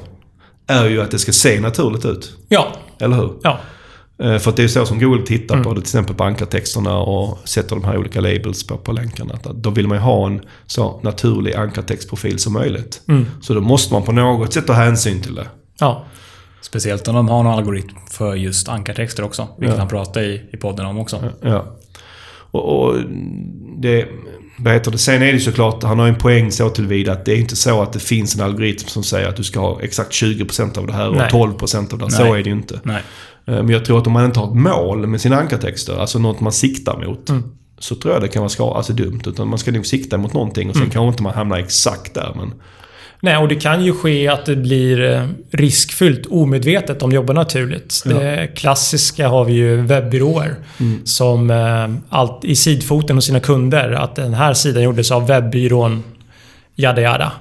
är 0.68 0.86
ju 0.90 1.02
att 1.02 1.12
det 1.12 1.20
ska 1.20 1.32
se 1.32 1.60
naturligt 1.60 2.06
ut. 2.06 2.38
ja. 2.50 2.68
Eller 3.00 3.16
hur? 3.16 3.34
Ja. 3.44 3.60
Eh, 4.24 4.38
För 4.38 4.50
att 4.50 4.56
det 4.58 4.64
är 4.64 4.68
så 4.68 4.86
som 4.86 5.00
Google 5.00 5.26
tittar 5.26 5.56
Mm. 5.56 5.64
på 5.66 5.70
det, 5.74 5.76
till 5.76 5.88
exempel 5.88 6.16
på 6.16 6.24
ankartexterna 6.24 6.98
och 6.98 7.38
sätter 7.48 7.76
de 7.76 7.84
här 7.86 7.98
olika 7.98 8.22
labels 8.22 8.68
på, 8.68 8.78
på 8.78 8.92
länkarna. 8.92 9.34
Att 9.34 9.44
Då 9.44 9.70
vill 9.70 9.88
man 9.88 9.98
ju 9.98 10.02
ha 10.04 10.28
en 10.28 10.42
så 10.66 11.00
naturlig 11.04 11.54
ankartextprofil 11.54 12.40
som 12.40 12.54
möjligt. 12.54 13.02
Mm. 13.08 13.26
Så 13.42 13.54
då 13.54 13.62
måste 13.62 13.94
man 13.94 14.04
på 14.04 14.12
något 14.12 14.54
sätt 14.54 14.68
ta 14.68 14.74
hänsyn 14.74 15.22
till 15.22 15.36
det. 15.36 15.48
Ja. 15.80 16.06
Speciellt 16.62 17.08
om 17.08 17.16
de 17.16 17.30
har 17.30 17.44
någon 17.44 17.54
algoritm 17.54 17.96
för 18.12 18.36
just 18.36 18.70
ankartexter 18.70 19.24
också. 19.24 19.48
Vilket 19.58 19.76
Ja. 19.76 19.80
han 19.82 19.88
pratade 19.88 20.26
i, 20.26 20.42
i 20.54 20.58
podden 20.58 20.86
om 20.86 21.00
också. 21.00 21.24
Ja. 21.42 21.66
Och, 22.52 22.80
och 22.88 22.96
det... 23.82 24.08
Vad 24.60 24.74
heter 24.74 24.92
det? 24.92 24.98
Sen 24.98 25.22
är 25.22 25.34
det 25.34 25.40
såklart, 25.40 25.84
han 25.84 26.00
har 26.00 26.08
en 26.08 26.16
poäng 26.16 26.52
så 26.52 26.70
tillvida 26.70 27.12
att 27.12 27.26
det 27.26 27.32
är 27.32 27.38
inte 27.38 27.56
så 27.56 27.82
att 27.82 27.94
det 27.94 28.00
finns 28.00 28.36
en 28.36 28.42
algoritm 28.42 28.88
som 28.88 29.04
säger 29.04 29.30
att 29.30 29.36
du 29.36 29.44
ska 29.44 29.60
ha 29.60 29.82
exakt 29.82 30.12
20% 30.12 30.78
av 30.78 30.88
det 30.88 30.94
här 30.94 31.10
och 31.10 31.16
Nej. 31.16 31.30
12% 31.32 31.94
av 31.94 32.00
det. 32.00 32.12
Så 32.12 32.24
Nej. 32.24 32.32
är 32.40 32.44
det 32.44 32.50
ju 32.50 32.56
inte. 32.56 32.80
Nej. 32.84 33.02
Eh, 33.46 33.56
Men 33.56 33.70
jag 33.70 33.86
tror 33.86 34.00
att 34.00 34.08
om 34.08 34.14
man 34.14 34.26
inte 34.26 34.40
har 34.40 34.48
ett 34.48 34.56
mål 34.56 35.08
med 35.08 35.22
sina 35.22 35.36
ankartexter, 35.40 35.98
alltså 35.98 36.20
något 36.20 36.40
man 36.40 36.52
siktar 36.52 37.06
mot. 37.08 37.30
Så 37.80 37.96
tror 37.96 38.14
jag 38.14 38.24
det 38.24 38.28
kan 38.28 38.40
vara 38.40 38.50
ska, 38.50 38.74
alltså 38.74 38.94
dumt. 38.94 39.22
Utan 39.26 39.48
man 39.48 39.60
ska 39.60 39.72
nog 39.72 39.86
sikta 39.86 40.18
mot 40.18 40.34
någonting 40.34 40.70
och 40.70 40.76
sen 40.76 40.90
kanske 40.90 41.08
inte 41.08 41.24
man 41.24 41.34
hamnar 41.34 41.58
exakt 41.58 42.14
där. 42.14 42.34
Men 42.36 42.54
Nej, 43.20 43.38
och 43.38 43.48
det 43.48 43.56
kan 43.56 43.86
ju 43.86 43.94
ske 43.94 44.28
att 44.28 44.46
det 44.46 44.56
blir 44.56 45.14
eh, 45.14 45.28
riskfyllt 45.52 46.26
omedvetet 46.26 47.04
om 47.04 47.12
jobbar 47.12 47.34
naturligt. 47.34 48.04
Det 48.06 48.48
klassiska 48.56 49.28
har 49.28 49.46
vi 49.46 49.54
ju 49.54 49.82
webbyråer 49.82 50.56
som 51.04 51.50
eh, 51.50 51.90
allt, 52.10 52.46
i 52.46 52.56
sidfoten 52.56 53.16
hos 53.16 53.26
sina 53.26 53.40
kunder 53.40 53.92
att 53.92 54.16
den 54.16 54.34
här 54.34 54.54
sidan 54.54 54.84
gjordes 54.84 55.12
av 55.12 55.28
webbyrån 55.28 56.04
Jada 56.80 57.02
jada. 57.02 57.32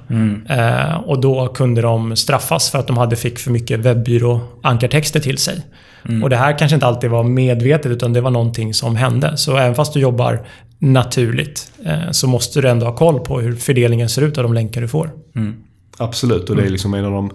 Eh, 0.49 0.97
och 0.97 1.21
då 1.21 1.49
kunde 1.49 1.83
de 1.83 2.17
straffas 2.17 2.71
för 2.71 2.79
att 2.79 2.87
de 2.87 2.97
hade 2.97 3.17
fick 3.17 3.39
för 3.39 3.51
mycket 3.51 3.81
webbyrå-ankartexter 3.81 5.21
till 5.21 5.39
sig. 5.39 5.63
Och 6.23 6.31
det 6.31 6.37
här 6.37 6.59
kanske 6.59 6.75
inte 6.75 6.87
alltid 6.87 7.11
var 7.11 7.25
medvetet 7.25 7.93
utan 7.93 8.13
det 8.13 8.21
var 8.21 8.31
någonting 8.31 8.75
som 8.75 8.97
hände. 8.97 9.37
Så 9.37 9.57
även 9.57 9.75
fast 9.75 9.93
du 9.93 10.01
jobbar 10.01 10.47
naturligt 10.79 11.73
eh, 11.85 12.11
så 12.11 12.29
måste 12.29 12.61
du 12.61 12.69
ändå 12.69 12.87
ha 12.87 12.97
koll 12.97 13.21
på 13.21 13.41
hur 13.41 13.57
fördelningen 13.57 14.09
ser 14.09 14.23
ut 14.23 14.39
av 14.39 14.45
de 14.45 14.55
länkar 14.55 14.81
du 14.81 14.89
får. 14.89 15.11
absolut, 15.97 16.51
och 16.51 16.57
det 16.57 16.63
är 16.63 16.69
liksom 16.69 16.95
en 16.95 17.05
av 17.05 17.13
de 17.13 17.31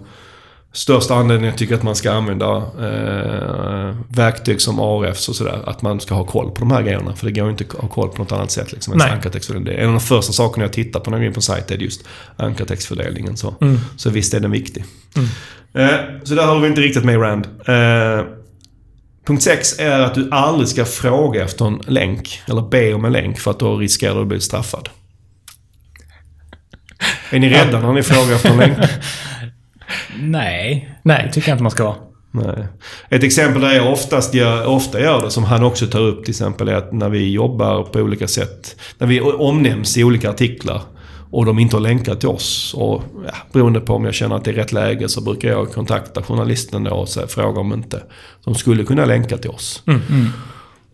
största 0.72 1.14
anledningarna 1.14 1.46
jag 1.46 1.58
tycker 1.58 1.74
att 1.74 1.82
man 1.82 1.96
ska 1.96 2.12
använda 2.12 2.56
eh, 2.56 3.96
verktyg 4.08 4.60
som 4.60 4.80
ARFs 4.80 5.28
och 5.28 5.36
sådär. 5.36 5.58
Att 5.66 5.82
man 5.82 6.00
ska 6.00 6.14
ha 6.14 6.24
koll 6.24 6.50
på 6.50 6.58
de 6.58 6.70
här 6.70 6.82
grejerna. 6.82 7.16
För 7.16 7.26
det 7.26 7.32
går 7.32 7.44
ju 7.44 7.50
inte 7.50 7.64
att 7.64 7.80
ha 7.80 7.88
koll 7.88 8.08
på 8.08 8.22
något 8.22 8.32
annat 8.32 8.50
sätt. 8.50 8.72
Liksom, 8.72 8.94
Nej. 8.96 9.20
Det 9.64 9.72
är 9.72 9.78
en 9.78 9.86
av 9.86 9.92
de 9.92 10.00
första 10.00 10.32
sakerna 10.32 10.64
jag 10.64 10.72
tittar 10.72 11.00
på 11.00 11.10
när 11.10 11.16
jag 11.16 11.22
går 11.22 11.26
in 11.26 11.32
på 11.32 11.38
en 11.38 11.42
sajt 11.42 11.70
är 11.70 11.76
just 11.76 12.04
ankartextfördelningen. 12.36 13.36
Så, 13.36 13.54
så 13.96 14.10
visst 14.10 14.34
är 14.34 14.40
den 14.40 14.50
viktig. 14.50 14.84
Eh, 15.74 15.88
så 16.22 16.34
där 16.34 16.46
håller 16.46 16.60
vi 16.60 16.68
inte 16.68 16.80
riktigt 16.80 17.04
med 17.04 17.22
Rand. 17.22 17.46
Eh, 17.46 18.24
punkt 19.26 19.42
6 19.42 19.78
är 19.78 20.00
att 20.00 20.14
du 20.14 20.28
aldrig 20.30 20.68
ska 20.68 20.84
fråga 20.84 21.44
efter 21.44 21.66
en 21.66 21.80
länk. 21.86 22.42
Eller 22.46 22.62
be 22.62 22.94
om 22.94 23.04
en 23.04 23.12
länk 23.12 23.38
för 23.38 23.50
att 23.50 23.58
då 23.58 23.76
riskerar 23.76 24.14
du 24.14 24.20
att 24.20 24.26
bli 24.26 24.40
straffad. 24.40 24.88
Är 27.30 27.38
ni 27.38 27.50
rädda 27.50 27.80
när 27.80 27.92
ni 27.92 28.02
frågar 28.02 28.34
efter 28.34 28.50
en 28.50 28.56
länk? 28.56 28.78
Nej. 30.20 30.98
Nej. 31.02 31.24
Det 31.26 31.32
tycker 31.32 31.48
jag 31.48 31.54
inte 31.54 31.62
man 31.62 31.70
ska 31.70 31.84
vara. 31.84 31.96
Nej. 32.30 32.66
Ett 33.08 33.22
exempel 33.22 33.62
där 33.62 33.72
jag 33.72 33.92
oftast 33.92 34.34
gör, 34.34 34.66
ofta 34.66 35.00
gör 35.00 35.22
det, 35.22 35.30
som 35.30 35.44
han 35.44 35.62
också 35.62 35.86
tar 35.86 36.00
upp 36.00 36.24
till 36.24 36.30
exempel, 36.30 36.68
är 36.68 36.74
att 36.74 36.92
när 36.92 37.08
vi 37.08 37.30
jobbar 37.30 37.82
på 37.82 37.98
olika 37.98 38.28
sätt. 38.28 38.76
När 38.98 39.06
vi 39.06 39.20
omnämns 39.20 39.96
i 39.96 40.04
olika 40.04 40.30
artiklar 40.30 40.82
och 41.32 41.46
de 41.46 41.58
inte 41.58 41.76
har 41.76 41.80
länkat 41.80 42.20
till 42.20 42.28
oss. 42.28 42.74
Och 42.74 43.02
ja, 43.26 43.34
beroende 43.52 43.80
på 43.80 43.94
om 43.94 44.04
jag 44.04 44.14
känner 44.14 44.36
att 44.36 44.44
det 44.44 44.50
är 44.50 44.54
rätt 44.54 44.72
läge 44.72 45.08
så 45.08 45.20
brukar 45.20 45.48
jag 45.48 45.72
kontakta 45.72 46.22
journalisten 46.22 46.84
då 46.84 46.90
och 46.90 47.08
säga, 47.08 47.26
fråga 47.26 47.60
om 47.60 47.72
inte 47.72 48.02
de 48.44 48.54
skulle 48.54 48.84
kunna 48.84 49.04
länka 49.04 49.36
till 49.36 49.50
oss. 49.50 49.82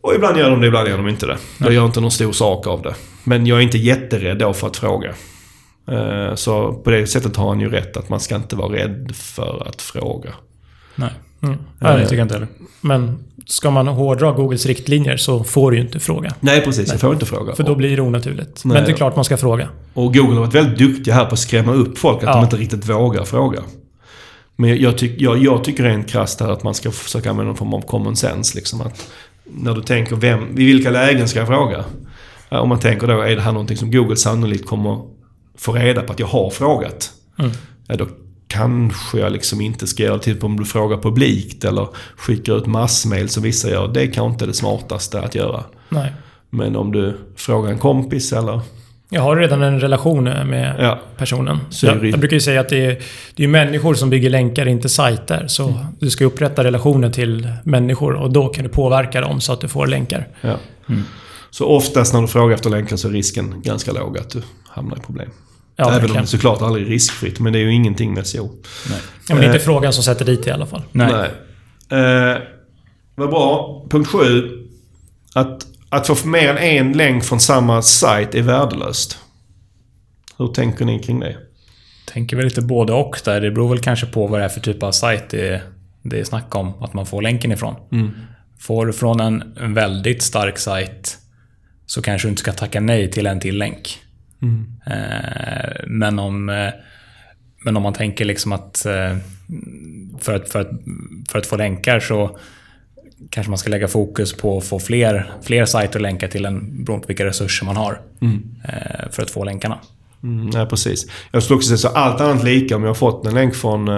Och 0.00 0.14
ibland 0.14 0.36
gör 0.36 0.50
de 0.50 0.60
det, 0.60 0.66
ibland 0.66 0.88
gör 0.88 0.96
de 0.96 1.08
inte 1.08 1.26
det. 1.26 1.36
Jag 1.60 1.72
gör 1.72 1.84
inte 1.86 2.00
någon 2.00 2.10
stor 2.10 2.32
sak 2.32 2.66
av 2.66 2.82
det. 2.82 2.94
Men 3.24 3.46
jag 3.46 3.58
är 3.58 3.62
inte 3.62 3.78
jätterädd 3.78 4.38
då 4.38 4.52
för 4.52 4.66
att 4.66 4.76
fråga. 4.76 5.14
Eh, 5.90 6.34
Så 6.34 6.72
på 6.72 6.90
det 6.90 7.06
sättet 7.06 7.36
har 7.36 7.48
han 7.48 7.60
ju 7.60 7.70
rätt 7.70 7.96
att 7.96 8.08
man 8.08 8.20
ska 8.20 8.36
inte 8.36 8.56
vara 8.56 8.72
rädd 8.72 9.10
för 9.14 9.68
att 9.68 9.82
fråga. 9.82 10.30
Nej. 10.94 11.10
Mm. 11.42 11.58
Nej, 11.80 11.96
det 11.96 12.02
tycker 12.02 12.16
jag 12.16 12.24
inte 12.24 12.34
heller. 12.34 12.48
Men 12.80 13.18
ska 13.50 13.70
man 13.70 13.88
hårdra 13.88 14.32
Googles 14.32 14.66
riktlinjer 14.66 15.16
så 15.16 15.44
får 15.44 15.70
du 15.70 15.76
ju 15.76 15.82
inte 15.82 16.00
fråga. 16.00 16.34
Nej, 16.40 16.60
precis. 16.60 16.90
Jag 16.90 17.00
får 17.00 17.12
inte 17.12 17.26
fråga. 17.26 17.54
För 17.54 17.62
då 17.62 17.74
blir 17.74 17.96
det 17.96 18.02
onaturligt. 18.02 18.64
Nej. 18.64 18.74
Men 18.74 18.84
det 18.84 18.90
är 18.92 18.96
klart 18.96 19.16
man 19.16 19.24
ska 19.24 19.36
fråga. 19.36 19.68
Och 19.94 20.14
Google 20.14 20.34
har 20.34 20.40
varit 20.40 20.54
väldigt 20.54 20.78
duktiga 20.78 21.14
här 21.14 21.24
på 21.24 21.32
att 21.32 21.38
skrämma 21.38 21.72
upp 21.72 21.98
folk, 21.98 22.16
att 22.18 22.22
Ja. 22.22 22.34
de 22.34 22.44
inte 22.44 22.56
riktigt 22.56 22.88
vågar 22.88 23.24
fråga. 23.24 23.62
Men 24.56 24.80
jag, 24.82 24.98
tyck, 24.98 25.20
jag, 25.20 25.38
jag 25.38 25.64
tycker 25.64 25.84
rent 25.84 26.08
krasst 26.08 26.40
här 26.40 26.48
att 26.48 26.62
man 26.62 26.74
ska 26.74 26.90
försöka 26.90 27.30
använda 27.30 27.48
någon 27.48 27.56
form 27.56 27.74
av 27.74 27.80
common 27.80 28.16
sense. 28.16 28.56
Liksom 28.56 28.80
att 28.80 29.06
när 29.44 29.74
du 29.74 29.82
tänker, 29.82 30.16
vem, 30.16 30.58
i 30.58 30.64
vilka 30.64 30.90
lägen 30.90 31.28
ska 31.28 31.38
jag 31.38 31.48
fråga? 31.48 31.84
Om 32.48 32.68
man 32.68 32.80
tänker 32.80 33.06
då, 33.06 33.20
är 33.20 33.36
det 33.36 33.42
här 33.42 33.52
någonting 33.52 33.76
som 33.76 33.90
Google 33.90 34.16
sannolikt 34.16 34.66
kommer 34.66 34.98
få 35.58 35.72
reda 35.72 36.02
på 36.02 36.12
att 36.12 36.18
jag 36.20 36.26
har 36.26 36.50
frågat? 36.50 37.10
Mm. 37.38 37.50
Ja, 37.86 37.96
då 37.96 38.06
kanske 38.58 39.18
jag 39.18 39.32
liksom 39.32 39.60
inte 39.60 39.86
ska 39.86 40.02
göra. 40.02 40.18
Typ 40.18 40.44
om 40.44 40.56
du 40.56 40.64
frågar 40.64 40.96
publikt 40.96 41.64
eller 41.64 41.88
skickar 42.16 42.56
ut 42.58 42.66
massmail 42.66 43.28
som 43.28 43.42
vissa 43.42 43.70
gör. 43.70 43.88
Det 43.88 44.02
är 44.02 44.06
kanske 44.06 44.32
inte 44.32 44.46
det 44.46 44.54
smartaste 44.54 45.20
att 45.20 45.34
göra. 45.34 45.64
Nej. 45.88 46.12
Men 46.50 46.76
om 46.76 46.92
du 46.92 47.18
frågar 47.36 47.70
en 47.70 47.78
kompis 47.78 48.32
eller... 48.32 48.60
Jag 49.10 49.22
har 49.22 49.36
redan 49.36 49.62
en 49.62 49.80
relation 49.80 50.24
med 50.24 50.76
Ja, 50.78 50.98
personen. 51.16 51.56
Är 51.82 51.86
Jag, 51.86 52.04
jag 52.06 52.18
brukar 52.20 52.34
ju 52.36 52.40
säga 52.40 52.60
att 52.60 52.68
det 52.68 52.84
är, 52.86 52.98
det 53.34 53.44
är 53.44 53.48
människor 53.48 53.94
som 53.94 54.10
bygger 54.10 54.30
länkar, 54.30 54.66
inte 54.68 54.88
sajter. 54.88 55.44
Så 55.48 55.68
Mm. 55.68 55.80
du 55.98 56.10
ska 56.10 56.24
upprätta 56.24 56.64
relationer 56.64 57.10
till 57.10 57.48
människor 57.64 58.12
och 58.14 58.32
då 58.32 58.48
kan 58.48 58.64
du 58.64 58.70
påverka 58.70 59.20
dem 59.20 59.40
så 59.40 59.52
att 59.52 59.60
du 59.60 59.68
får 59.68 59.86
länkar. 59.86 60.28
Ja. 60.40 60.54
Mm. 60.88 61.02
Så 61.50 61.66
oftast 61.66 62.14
när 62.14 62.20
du 62.22 62.28
frågar 62.28 62.54
efter 62.54 62.70
länkar 62.70 62.96
så 62.96 63.08
är 63.08 63.12
risken 63.12 63.54
ganska 63.62 63.92
låg 63.92 64.18
att 64.18 64.30
du 64.30 64.42
hamnar 64.68 64.96
i 64.96 65.00
problem. 65.00 65.30
Ja, 65.80 65.84
Även 65.84 65.94
om 65.94 66.00
verkligen. 66.00 66.22
det 66.22 66.28
såklart 66.28 66.62
aldrig 66.62 66.86
är 66.86 66.90
riskfritt, 66.90 67.40
men 67.40 67.52
det 67.52 67.58
är 67.58 67.62
ju 67.62 67.72
ingenting 67.74 68.14
med 68.14 68.26
SEO. 68.26 68.44
Nej. 68.90 68.98
Ja, 69.28 69.34
men 69.34 69.36
det 69.38 69.42
är 69.42 69.46
inte 69.46 69.58
Eh. 69.58 69.64
frågan 69.64 69.92
som 69.92 70.04
sätter 70.04 70.24
dit 70.24 70.46
i 70.46 70.50
alla 70.50 70.66
fall. 70.66 70.82
Nej. 70.92 71.12
Eh, 71.90 72.38
vad 73.14 73.30
bra. 73.30 73.82
Punkt 73.90 74.08
sju. 74.08 74.48
Att, 75.34 75.66
att 75.88 76.06
få 76.06 76.28
mer 76.28 76.48
än 76.48 76.58
en 76.58 76.92
länk 76.92 77.24
från 77.24 77.40
samma 77.40 77.82
sajt 77.82 78.34
är 78.34 78.42
värdelöst. 78.42 79.18
Hur 80.38 80.48
tänker 80.48 80.84
ni 80.84 80.98
kring 81.02 81.20
det? 81.20 81.36
Tänker 82.06 82.36
väl 82.36 82.44
lite 82.44 82.60
både 82.62 82.92
och 82.92 83.20
där. 83.24 83.40
Det 83.40 83.50
beror 83.50 83.68
väl 83.68 83.78
kanske 83.78 84.06
på 84.06 84.26
vad 84.26 84.40
det 84.40 84.44
är 84.44 84.48
för 84.48 84.60
typ 84.60 84.82
av 84.82 84.92
sajt 84.92 85.24
det 85.30 85.48
är, 85.48 85.62
det 86.02 86.20
är 86.20 86.24
snack 86.24 86.54
om 86.54 86.82
att 86.82 86.94
man 86.94 87.06
får 87.06 87.22
länken 87.22 87.52
ifrån. 87.52 87.74
Får 88.60 88.86
du 88.86 88.92
från 88.92 89.20
en, 89.20 89.56
en 89.60 89.74
väldigt 89.74 90.22
stark 90.22 90.58
sajt 90.58 91.18
så 91.86 92.02
kanske 92.02 92.28
du 92.28 92.30
inte 92.30 92.40
ska 92.40 92.52
tacka 92.52 92.80
nej 92.80 93.10
till 93.10 93.26
en 93.26 93.40
till 93.40 93.58
länk. 93.58 93.98
Eh, 94.86 95.84
men 95.86 96.18
om 96.18 96.48
eh, 96.48 96.70
men 97.64 97.76
om 97.76 97.82
man 97.82 97.92
tänker 97.92 98.24
liksom 98.24 98.52
att 98.52 98.86
eh, 98.86 99.16
för 100.18 100.34
att, 100.34 100.48
för, 100.48 100.60
att 100.60 100.70
för 101.28 101.38
att 101.38 101.46
få 101.46 101.56
länkar 101.56 102.00
så 102.00 102.38
kanske 103.30 103.50
man 103.50 103.58
ska 103.58 103.70
lägga 103.70 103.88
fokus 103.88 104.36
på 104.36 104.58
att 104.58 104.64
få 104.64 104.78
fler, 104.78 105.32
fler 105.42 105.64
sajter 105.64 105.98
att 105.98 106.02
länka 106.02 106.28
till 106.28 106.44
en 106.44 106.84
beroende 106.84 107.06
på 107.06 107.08
vilka 107.08 107.24
resurser 107.24 107.66
man 107.66 107.76
har. 107.76 108.00
Eh, 108.64 109.10
för 109.10 109.22
att 109.22 109.30
få 109.30 109.44
länkarna. 109.44 109.78
Mm, 110.22 110.46
nej, 110.46 110.66
precis. 110.66 111.06
Jag 111.32 111.42
skulle 111.42 111.56
också 111.56 111.68
säga 111.68 111.78
så 111.78 111.88
allt 111.88 112.20
annat 112.20 112.44
lika 112.44 112.76
om 112.76 112.82
jag 112.82 112.90
har 112.90 112.94
fått 112.94 113.26
en 113.26 113.34
länk 113.34 113.54
från 113.54 113.88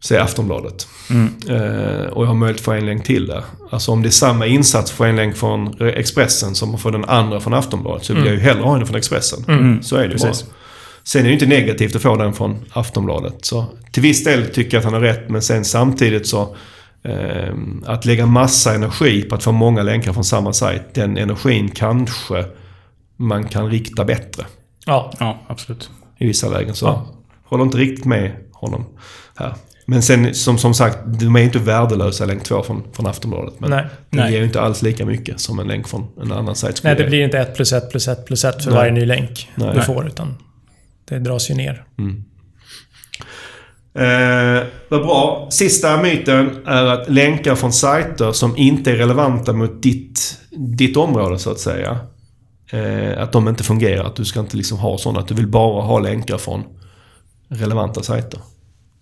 säg 0.00 0.18
Aftonbladet. 0.18 0.88
Eh, 1.48 2.06
och 2.12 2.22
jag 2.22 2.26
har 2.28 2.34
möjlighet 2.34 2.60
att 2.60 2.64
få 2.64 2.72
en 2.72 2.86
länk 2.86 3.04
till 3.04 3.26
där. 3.26 3.44
Alltså 3.70 3.92
om 3.92 4.02
det 4.02 4.08
är 4.08 4.10
samma 4.10 4.46
insats 4.46 4.90
för 4.90 5.06
en 5.06 5.16
länk 5.16 5.36
från 5.36 5.74
Expressen 5.88 6.54
som 6.54 6.74
att 6.74 6.80
få 6.80 6.90
den 6.90 7.04
andra 7.04 7.40
från 7.40 7.54
Aftonbladet 7.54 8.04
så 8.04 8.14
vill 8.14 8.24
jag 8.24 8.34
ju 8.34 8.40
hellre 8.40 8.62
ha 8.62 8.76
den 8.76 8.86
från 8.86 8.96
Expressen. 8.96 9.78
Så 9.82 9.96
är 9.96 10.08
det 10.08 10.14
ju 10.14 10.18
bara. 10.18 10.32
Sen 11.04 11.20
är 11.20 11.22
det 11.24 11.28
ju 11.28 11.34
inte 11.34 11.46
negativt 11.46 11.96
att 11.96 12.02
få 12.02 12.16
den 12.16 12.32
från 12.32 12.56
Aftonbladet. 12.72 13.44
Så 13.44 13.64
till 13.92 14.02
viss 14.02 14.24
del 14.24 14.46
tycker 14.46 14.76
jag 14.76 14.78
att 14.78 14.84
han 14.84 14.94
har 14.94 15.00
rätt, 15.00 15.30
men 15.30 15.42
sen 15.42 15.64
samtidigt 15.64 16.26
så 16.26 16.56
eh, 17.02 17.54
att 17.86 18.04
lägga 18.04 18.26
massa 18.26 18.74
energi 18.74 19.22
på 19.22 19.34
att 19.34 19.42
få 19.42 19.52
många 19.52 19.82
länkar 19.82 20.12
från 20.12 20.24
samma 20.24 20.52
sajt, 20.52 20.94
den 20.94 21.16
energin 21.16 21.68
kanske 21.70 22.44
man 23.16 23.44
kan 23.44 23.70
rikta 23.70 24.04
bättre 24.04 24.44
Ja, 24.86 25.12
Ja, 25.20 25.38
absolut. 25.46 25.90
i 26.18 26.26
vissa 26.26 26.48
lägen. 26.48 26.74
Så 26.74 26.86
Ja. 26.86 27.06
håller 27.44 27.64
inte 27.64 27.78
riktigt 27.78 28.04
med 28.04 28.32
honom 28.60 28.86
här. 29.36 29.54
Men 29.86 30.02
sen 30.02 30.34
som, 30.34 30.58
som 30.58 30.74
sagt, 30.74 30.98
de 31.06 31.36
är 31.36 31.40
inte 31.40 31.58
värdelösa 31.58 32.24
länk 32.24 32.44
två 32.44 32.62
från, 32.62 32.82
från 32.92 33.06
Aftonbladet. 33.06 33.60
Men 33.60 33.70
nej. 33.70 33.84
det 34.10 34.16
Nej. 34.16 34.32
ger 34.32 34.38
ju 34.38 34.44
inte 34.44 34.60
alls 34.60 34.82
lika 34.82 35.06
mycket 35.06 35.40
som 35.40 35.58
en 35.58 35.68
länk 35.68 35.88
från 35.88 36.08
en 36.22 36.32
annan 36.32 36.54
sajt 36.54 36.76
skulle 36.76 36.90
Nej, 36.90 36.96
det 36.96 37.02
ge. 37.02 37.08
blir 37.08 37.24
inte 37.24 37.38
1 37.38 37.54
plus 37.54 37.72
1 37.72 37.90
plus 37.90 38.08
1 38.08 38.26
plus 38.26 38.44
1 38.44 38.64
för 38.64 38.70
Nej. 38.70 38.78
varje 38.78 38.92
ny 38.92 39.04
länk 39.04 39.50
Nej. 39.54 39.74
du 39.74 39.82
får. 39.82 40.06
Utan 40.06 40.34
det 41.08 41.18
dras 41.18 41.50
ju 41.50 41.54
ner. 41.54 41.84
Eh, 43.94 44.66
vad 44.88 45.02
bra. 45.02 45.48
Sista 45.50 46.02
myten 46.02 46.66
är 46.66 46.84
att 46.84 47.10
länkar 47.10 47.54
från 47.54 47.72
sajter 47.72 48.32
som 48.32 48.56
inte 48.56 48.90
är 48.90 48.94
relevanta 48.94 49.52
mot 49.52 49.82
ditt, 49.82 50.38
ditt 50.50 50.96
område 50.96 51.38
så 51.38 51.50
att 51.50 51.60
säga. 51.60 51.98
Eh, 52.72 53.22
att 53.22 53.32
de 53.32 53.48
inte 53.48 53.64
fungerar. 53.64 54.04
Att 54.04 54.16
du 54.16 54.24
ska 54.24 54.40
inte 54.40 54.56
liksom 54.56 54.78
ha 54.78 54.98
sådana. 54.98 55.20
Att 55.20 55.28
du 55.28 55.34
vill 55.34 55.46
bara 55.46 55.82
ha 55.82 55.98
länkar 55.98 56.38
från 56.38 56.64
relevanta 57.48 58.02
sajter. 58.02 58.40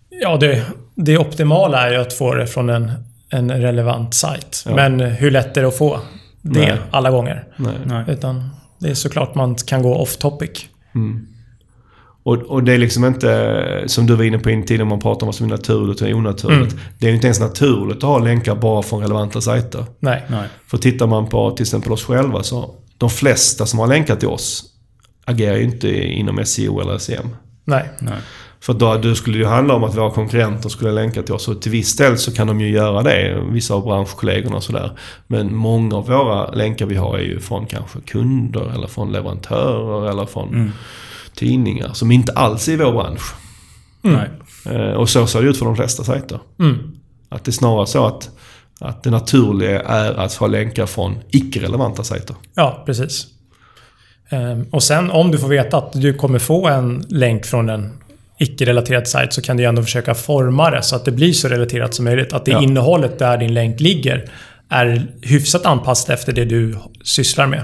Ja, 0.09 0.37
det, 0.37 0.65
det 0.95 1.17
optimala 1.17 1.87
är 1.87 1.91
ju 1.91 1.97
att 1.97 2.13
få 2.13 2.33
det 2.33 2.47
från 2.47 2.69
en, 2.69 2.91
en 3.29 3.51
relevant 3.51 4.13
sajt. 4.13 4.63
Ja. 4.65 4.75
Men 4.75 4.99
hur 4.99 5.31
lätt 5.31 5.57
är 5.57 5.61
det 5.61 5.67
att 5.67 5.77
få 5.77 5.99
det 6.41 6.59
Nej. 6.59 6.77
alla 6.91 7.11
gånger? 7.11 7.47
Nej. 7.85 8.03
Utan 8.07 8.49
det 8.79 8.89
är 8.89 8.93
såklart 8.93 9.35
man 9.35 9.55
kan 9.55 9.81
gå 9.81 9.95
off 9.95 10.17
topic. 10.17 10.65
Och, 12.23 12.35
och 12.35 12.63
det 12.63 12.73
är 12.73 12.77
liksom 12.77 13.05
inte, 13.05 13.83
som 13.87 14.05
du 14.05 14.15
var 14.15 14.23
inne 14.23 14.39
på 14.39 14.49
in 14.49 14.65
tidigare, 14.65 14.89
man 14.89 14.99
pratar 14.99 15.21
om 15.21 15.27
vad 15.27 15.35
som 15.35 15.45
är 15.45 15.49
naturligt 15.49 16.01
och 16.01 16.07
onaturligt. 16.09 16.75
Det 16.99 17.05
är 17.05 17.09
ju 17.09 17.15
inte 17.15 17.27
ens 17.27 17.39
naturligt 17.39 17.97
att 17.97 18.03
ha 18.03 18.19
länkar 18.19 18.55
bara 18.55 18.83
från 18.83 19.01
relevanta 19.01 19.41
sajter. 19.41 19.85
Nej. 19.99 20.23
Nej. 20.27 20.47
För 20.67 20.77
tittar 20.77 21.07
man 21.07 21.27
på 21.27 21.51
till 21.51 21.63
exempel 21.63 21.91
oss 21.91 22.03
själva 22.03 22.43
så, 22.43 22.75
de 22.97 23.09
flesta 23.09 23.65
som 23.65 23.79
har 23.79 23.87
länkat 23.87 24.19
till 24.19 24.29
oss 24.29 24.63
agerar 25.25 25.57
ju 25.57 25.63
inte 25.63 26.03
inom 26.03 26.45
SEO 26.45 26.81
eller 26.81 26.97
SEM. 26.97 27.29
Nej. 27.67 27.89
Nej. 27.99 28.17
För 28.59 28.73
då, 28.73 28.97
då 28.97 29.15
skulle 29.15 29.37
det 29.37 29.41
ju 29.41 29.47
handla 29.49 29.73
om 29.73 29.83
att 29.83 29.97
våra 29.97 30.11
konkurrenter 30.11 30.69
skulle 30.69 30.91
länka 30.91 31.23
till 31.23 31.33
oss. 31.33 31.47
Och 31.47 31.61
till 31.61 31.71
viss 31.71 31.95
del 31.97 32.17
så 32.17 32.31
kan 32.33 32.47
de 32.47 32.61
ju 32.61 32.69
göra 32.69 33.03
det, 33.03 33.43
vissa 33.49 33.73
av 33.73 33.83
branschkollegorna 33.83 34.55
och 34.55 34.63
sådär. 34.63 34.91
Men 35.27 35.55
många 35.55 35.95
av 35.95 36.07
våra 36.07 36.51
länkar 36.51 36.85
vi 36.85 36.95
har 36.95 37.17
är 37.17 37.23
ju 37.23 37.39
från 37.39 37.65
kanske 37.65 37.99
kunder 38.01 38.71
eller 38.75 38.87
från 38.87 39.11
leverantörer 39.11 40.09
eller 40.09 40.25
från 40.25 40.71
tidningar 41.33 41.93
som 41.93 42.11
inte 42.11 42.31
alls 42.31 42.67
är 42.67 42.71
i 42.71 42.75
vår 42.75 42.91
bransch. 42.91 43.35
Nej. 44.01 44.29
Eh, 44.65 44.91
Och 44.91 45.09
så 45.09 45.27
ser 45.27 45.41
det 45.41 45.47
ut 45.49 45.57
för 45.57 45.65
de 45.65 45.75
flesta 45.75 46.03
sajter. 46.03 46.39
Mm. 46.59 46.77
Att 47.29 47.43
det 47.43 47.49
är 47.49 47.53
snarare 47.53 47.85
så 47.87 48.05
att, 48.05 48.29
att 48.79 49.03
det 49.03 49.09
naturliga 49.09 49.81
är 49.81 50.13
att 50.13 50.33
ha 50.33 50.47
länkar 50.47 50.85
från 50.85 51.15
icke-relevanta 51.31 52.03
sajter. 52.03 52.35
Ja, 52.55 52.83
precis. 52.85 53.27
Ehm, 54.29 54.65
och 54.71 54.83
sen 54.83 55.11
om 55.11 55.31
du 55.31 55.37
får 55.37 55.47
veta 55.47 55.77
att 55.77 55.93
du 55.93 56.13
kommer 56.13 56.39
få 56.39 56.67
en 56.67 57.05
länk 57.09 57.45
från 57.45 57.69
en 57.69 57.93
icke-relaterad 58.39 59.07
sajt 59.07 59.33
så 59.33 59.41
kan 59.41 59.57
du 59.57 59.63
ändå 59.63 59.83
försöka 59.83 60.15
forma 60.15 60.71
det 60.71 60.83
så 60.83 60.95
att 60.95 61.05
det 61.05 61.11
blir 61.11 61.33
så 61.33 61.47
relaterat 61.47 61.93
som 61.93 62.05
möjligt. 62.05 62.33
Att 62.33 62.45
det 62.45 62.51
Ja. 62.51 62.61
innehållet 62.63 63.19
där 63.19 63.37
din 63.37 63.53
länk 63.53 63.79
ligger 63.79 64.29
är 64.69 65.07
hyfsat 65.21 65.65
anpassat 65.65 66.09
efter 66.09 66.33
det 66.33 66.45
du 66.45 66.75
sysslar 67.03 67.47
med. 67.47 67.63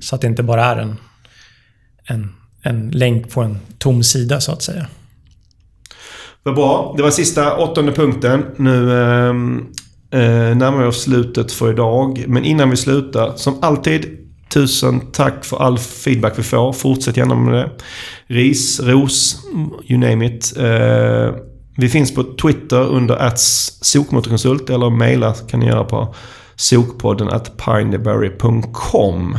Så 0.00 0.14
att 0.14 0.20
det 0.20 0.26
inte 0.26 0.42
bara 0.42 0.64
är 0.64 0.76
en, 0.76 0.96
en, 2.04 2.32
en 2.62 2.90
länk 2.90 3.30
på 3.30 3.40
en 3.40 3.58
tom 3.78 4.02
sida 4.02 4.40
så 4.40 4.52
att 4.52 4.62
säga. 4.62 4.86
Vad 6.42 6.54
bra. 6.54 6.94
Det 6.96 7.02
var 7.02 7.10
sista 7.10 7.56
åttonde 7.56 7.92
punkten. 7.92 8.44
Nu 8.56 9.02
ehm, 9.02 9.66
eh, 10.10 10.20
närmar 10.56 10.78
vi 10.82 10.84
oss 10.88 11.02
slutet 11.02 11.52
för 11.52 11.72
idag. 11.72 12.24
Men 12.28 12.44
innan 12.44 12.70
vi 12.70 12.76
slutar, 12.76 13.32
som 13.36 13.58
alltid, 13.62 14.21
tusen 14.52 15.00
tack 15.12 15.44
för 15.44 15.56
all 15.56 15.78
feedback 15.78 16.38
vi 16.38 16.42
får. 16.42 16.72
Fortsätt 16.72 17.16
gärna 17.16 17.34
med 17.34 17.54
det. 17.54 17.70
Ris, 18.26 18.80
ros, 18.80 19.36
you 19.88 19.98
name 20.00 20.26
it. 20.26 20.52
Eh, 20.56 21.34
vi 21.76 21.88
finns 21.88 22.14
på 22.14 22.22
Twitter 22.22 22.86
under 22.86 23.32
sokmotorkonsult 23.36 24.70
eller 24.70 24.90
mejla 24.90 25.34
kan 25.34 25.60
ni 25.60 25.66
göra 25.66 25.84
på 25.84 26.14
sokpodden 26.56 27.28
at 27.28 27.56
pineberry.com. 27.56 29.38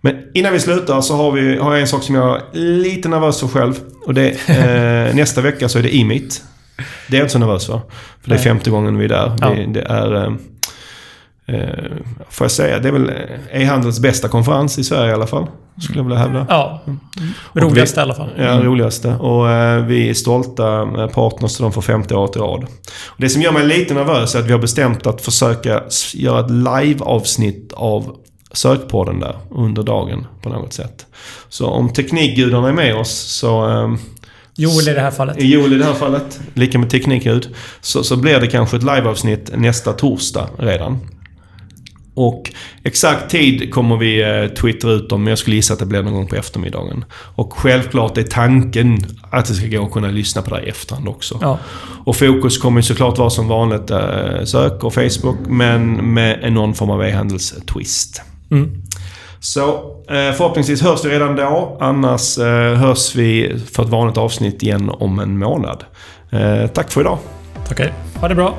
Men 0.00 0.16
innan 0.34 0.52
vi 0.52 0.60
slutar 0.60 1.00
så 1.00 1.16
har, 1.16 1.32
vi, 1.32 1.56
har 1.56 1.72
jag 1.72 1.80
en 1.80 1.88
sak 1.88 2.02
som 2.02 2.14
jag 2.14 2.36
är 2.36 2.58
lite 2.58 3.08
nervös 3.08 3.40
för 3.40 3.48
själv. 3.48 3.74
Och 4.06 4.14
det, 4.14 4.48
eh, 4.48 5.14
nästa 5.16 5.40
vecka 5.40 5.68
så 5.68 5.78
är 5.78 5.82
det 5.82 5.96
E-meet. 5.96 6.42
Det 7.08 7.16
är 7.16 7.18
jag 7.18 7.24
inte 7.24 7.32
så 7.32 7.38
nervös 7.38 7.66
för. 7.66 7.80
För 8.22 8.30
det 8.30 8.34
är 8.34 8.38
femte 8.38 8.70
gången 8.70 8.98
vi 8.98 9.04
är 9.04 9.08
där. 9.08 9.36
Ja. 9.40 9.50
Det, 9.50 9.66
det 9.66 9.82
är, 9.82 10.24
eh, 10.24 10.32
eh, 11.48 11.68
får 12.30 12.44
jag 12.44 12.50
säga, 12.50 12.78
det 12.78 12.88
är 12.88 12.92
väl 12.92 13.12
e-handels 13.52 14.00
bästa 14.00 14.28
konferens 14.28 14.78
i 14.78 14.84
Sverige 14.84 15.10
i 15.10 15.14
alla 15.14 15.26
fall. 15.26 15.46
Skulle 15.82 15.98
jag 15.98 16.04
vilja 16.04 16.18
hävda. 16.18 16.46
Ja, 16.48 16.80
Och 17.42 17.60
roligast 17.62 17.96
vi- 17.96 18.00
i 18.00 18.02
alla 18.02 18.14
fall. 18.14 18.28
Ja, 18.38 18.60
roligaste. 18.62 19.08
Och 19.14 19.50
eh, 19.50 19.84
vi 19.84 20.08
är 20.10 20.14
stolta 20.14 20.80
eh, 20.82 21.06
partners 21.06 21.54
till 21.56 21.62
dem 21.62 21.72
för 21.72 21.80
femte 21.80 22.14
året 22.14 22.36
i 22.36 22.38
rad. 22.38 22.64
Och 23.06 23.16
det 23.18 23.28
som 23.28 23.42
gör 23.42 23.52
mig 23.52 23.66
lite 23.66 23.94
nervös 23.94 24.34
är 24.34 24.38
att 24.38 24.46
vi 24.46 24.52
har 24.52 24.58
bestämt 24.58 25.06
att 25.06 25.20
försöka 25.20 25.82
göra 26.14 26.40
ett 26.40 26.50
live-avsnitt 26.50 27.72
av 27.76 28.16
sökpodden 28.52 29.20
där 29.20 29.36
under 29.50 29.82
dagen 29.82 30.26
på 30.42 30.48
något 30.48 30.72
sätt. 30.72 31.06
Så 31.48 31.66
om 31.66 31.88
teknikgudarna 31.92 32.68
är 32.68 32.72
med 32.72 32.94
oss 32.96 33.10
så... 33.10 33.68
Eh, 33.70 33.88
Joel 34.56 34.88
i 34.88 34.92
det 34.92 35.00
här 35.00 35.10
fallet. 35.10 35.36
Joel 35.42 35.72
i 35.72 35.78
det 35.78 35.84
här 35.84 35.92
fallet, 35.94 36.40
lika 36.54 36.78
med 36.78 36.90
teknikljud. 36.90 37.48
Så, 37.80 38.02
så 38.04 38.16
blir 38.16 38.40
det 38.40 38.46
kanske 38.46 38.76
ett 38.76 38.82
liveavsnitt 38.82 39.50
nästa 39.56 39.92
torsdag 39.92 40.48
redan. 40.58 40.98
Och 42.20 42.52
exakt 42.82 43.30
tid 43.30 43.74
kommer 43.74 43.96
vi 43.96 44.22
eh, 44.22 44.54
twittra 44.54 44.90
ut 44.90 45.12
om, 45.12 45.24
men 45.24 45.30
jag 45.30 45.38
skulle 45.38 45.56
gissa 45.56 45.72
att 45.72 45.78
det 45.78 45.86
blir 45.86 46.02
någon 46.02 46.12
gång 46.12 46.26
på 46.26 46.36
eftermiddagen. 46.36 47.04
Och 47.34 47.52
självklart 47.52 48.18
är 48.18 48.22
tanken 48.22 48.98
att 49.30 49.46
det 49.46 49.54
ska 49.54 49.66
gå 49.66 49.84
att 49.84 49.92
kunna 49.92 50.08
lyssna 50.08 50.42
på 50.42 50.56
det 50.56 50.62
i 50.62 50.68
efterhand 50.68 51.08
också. 51.08 51.38
Ja. 51.42 51.58
Och 52.04 52.16
fokus 52.16 52.58
kommer 52.58 52.80
såklart 52.80 53.18
vara 53.18 53.30
som 53.30 53.48
vanligt 53.48 53.90
eh, 53.90 54.44
sök 54.44 54.84
och 54.84 54.94
Facebook, 54.94 55.36
men 55.48 56.14
med 56.14 56.52
någon 56.52 56.74
form 56.74 56.90
av 56.90 57.04
e-handels-twist. 57.04 58.22
Mm. 58.50 58.82
Så 59.40 59.62
eh, 60.08 60.32
förhoppningsvis 60.32 60.82
hörs 60.82 61.04
vi 61.04 61.10
redan 61.10 61.36
då. 61.36 61.78
Annars 61.80 62.38
hörs 62.78 63.14
vi 63.14 63.58
för 63.72 63.82
ett 63.82 63.88
vanligt 63.88 64.16
avsnitt 64.16 64.62
igen 64.62 64.90
om 64.90 65.18
en 65.18 65.38
månad. 65.38 65.84
Tack 66.74 66.90
för 66.90 67.00
idag. 67.00 67.18
Okej. 67.70 67.92
Ha 68.20 68.28
det 68.28 68.34
bra. 68.34 68.58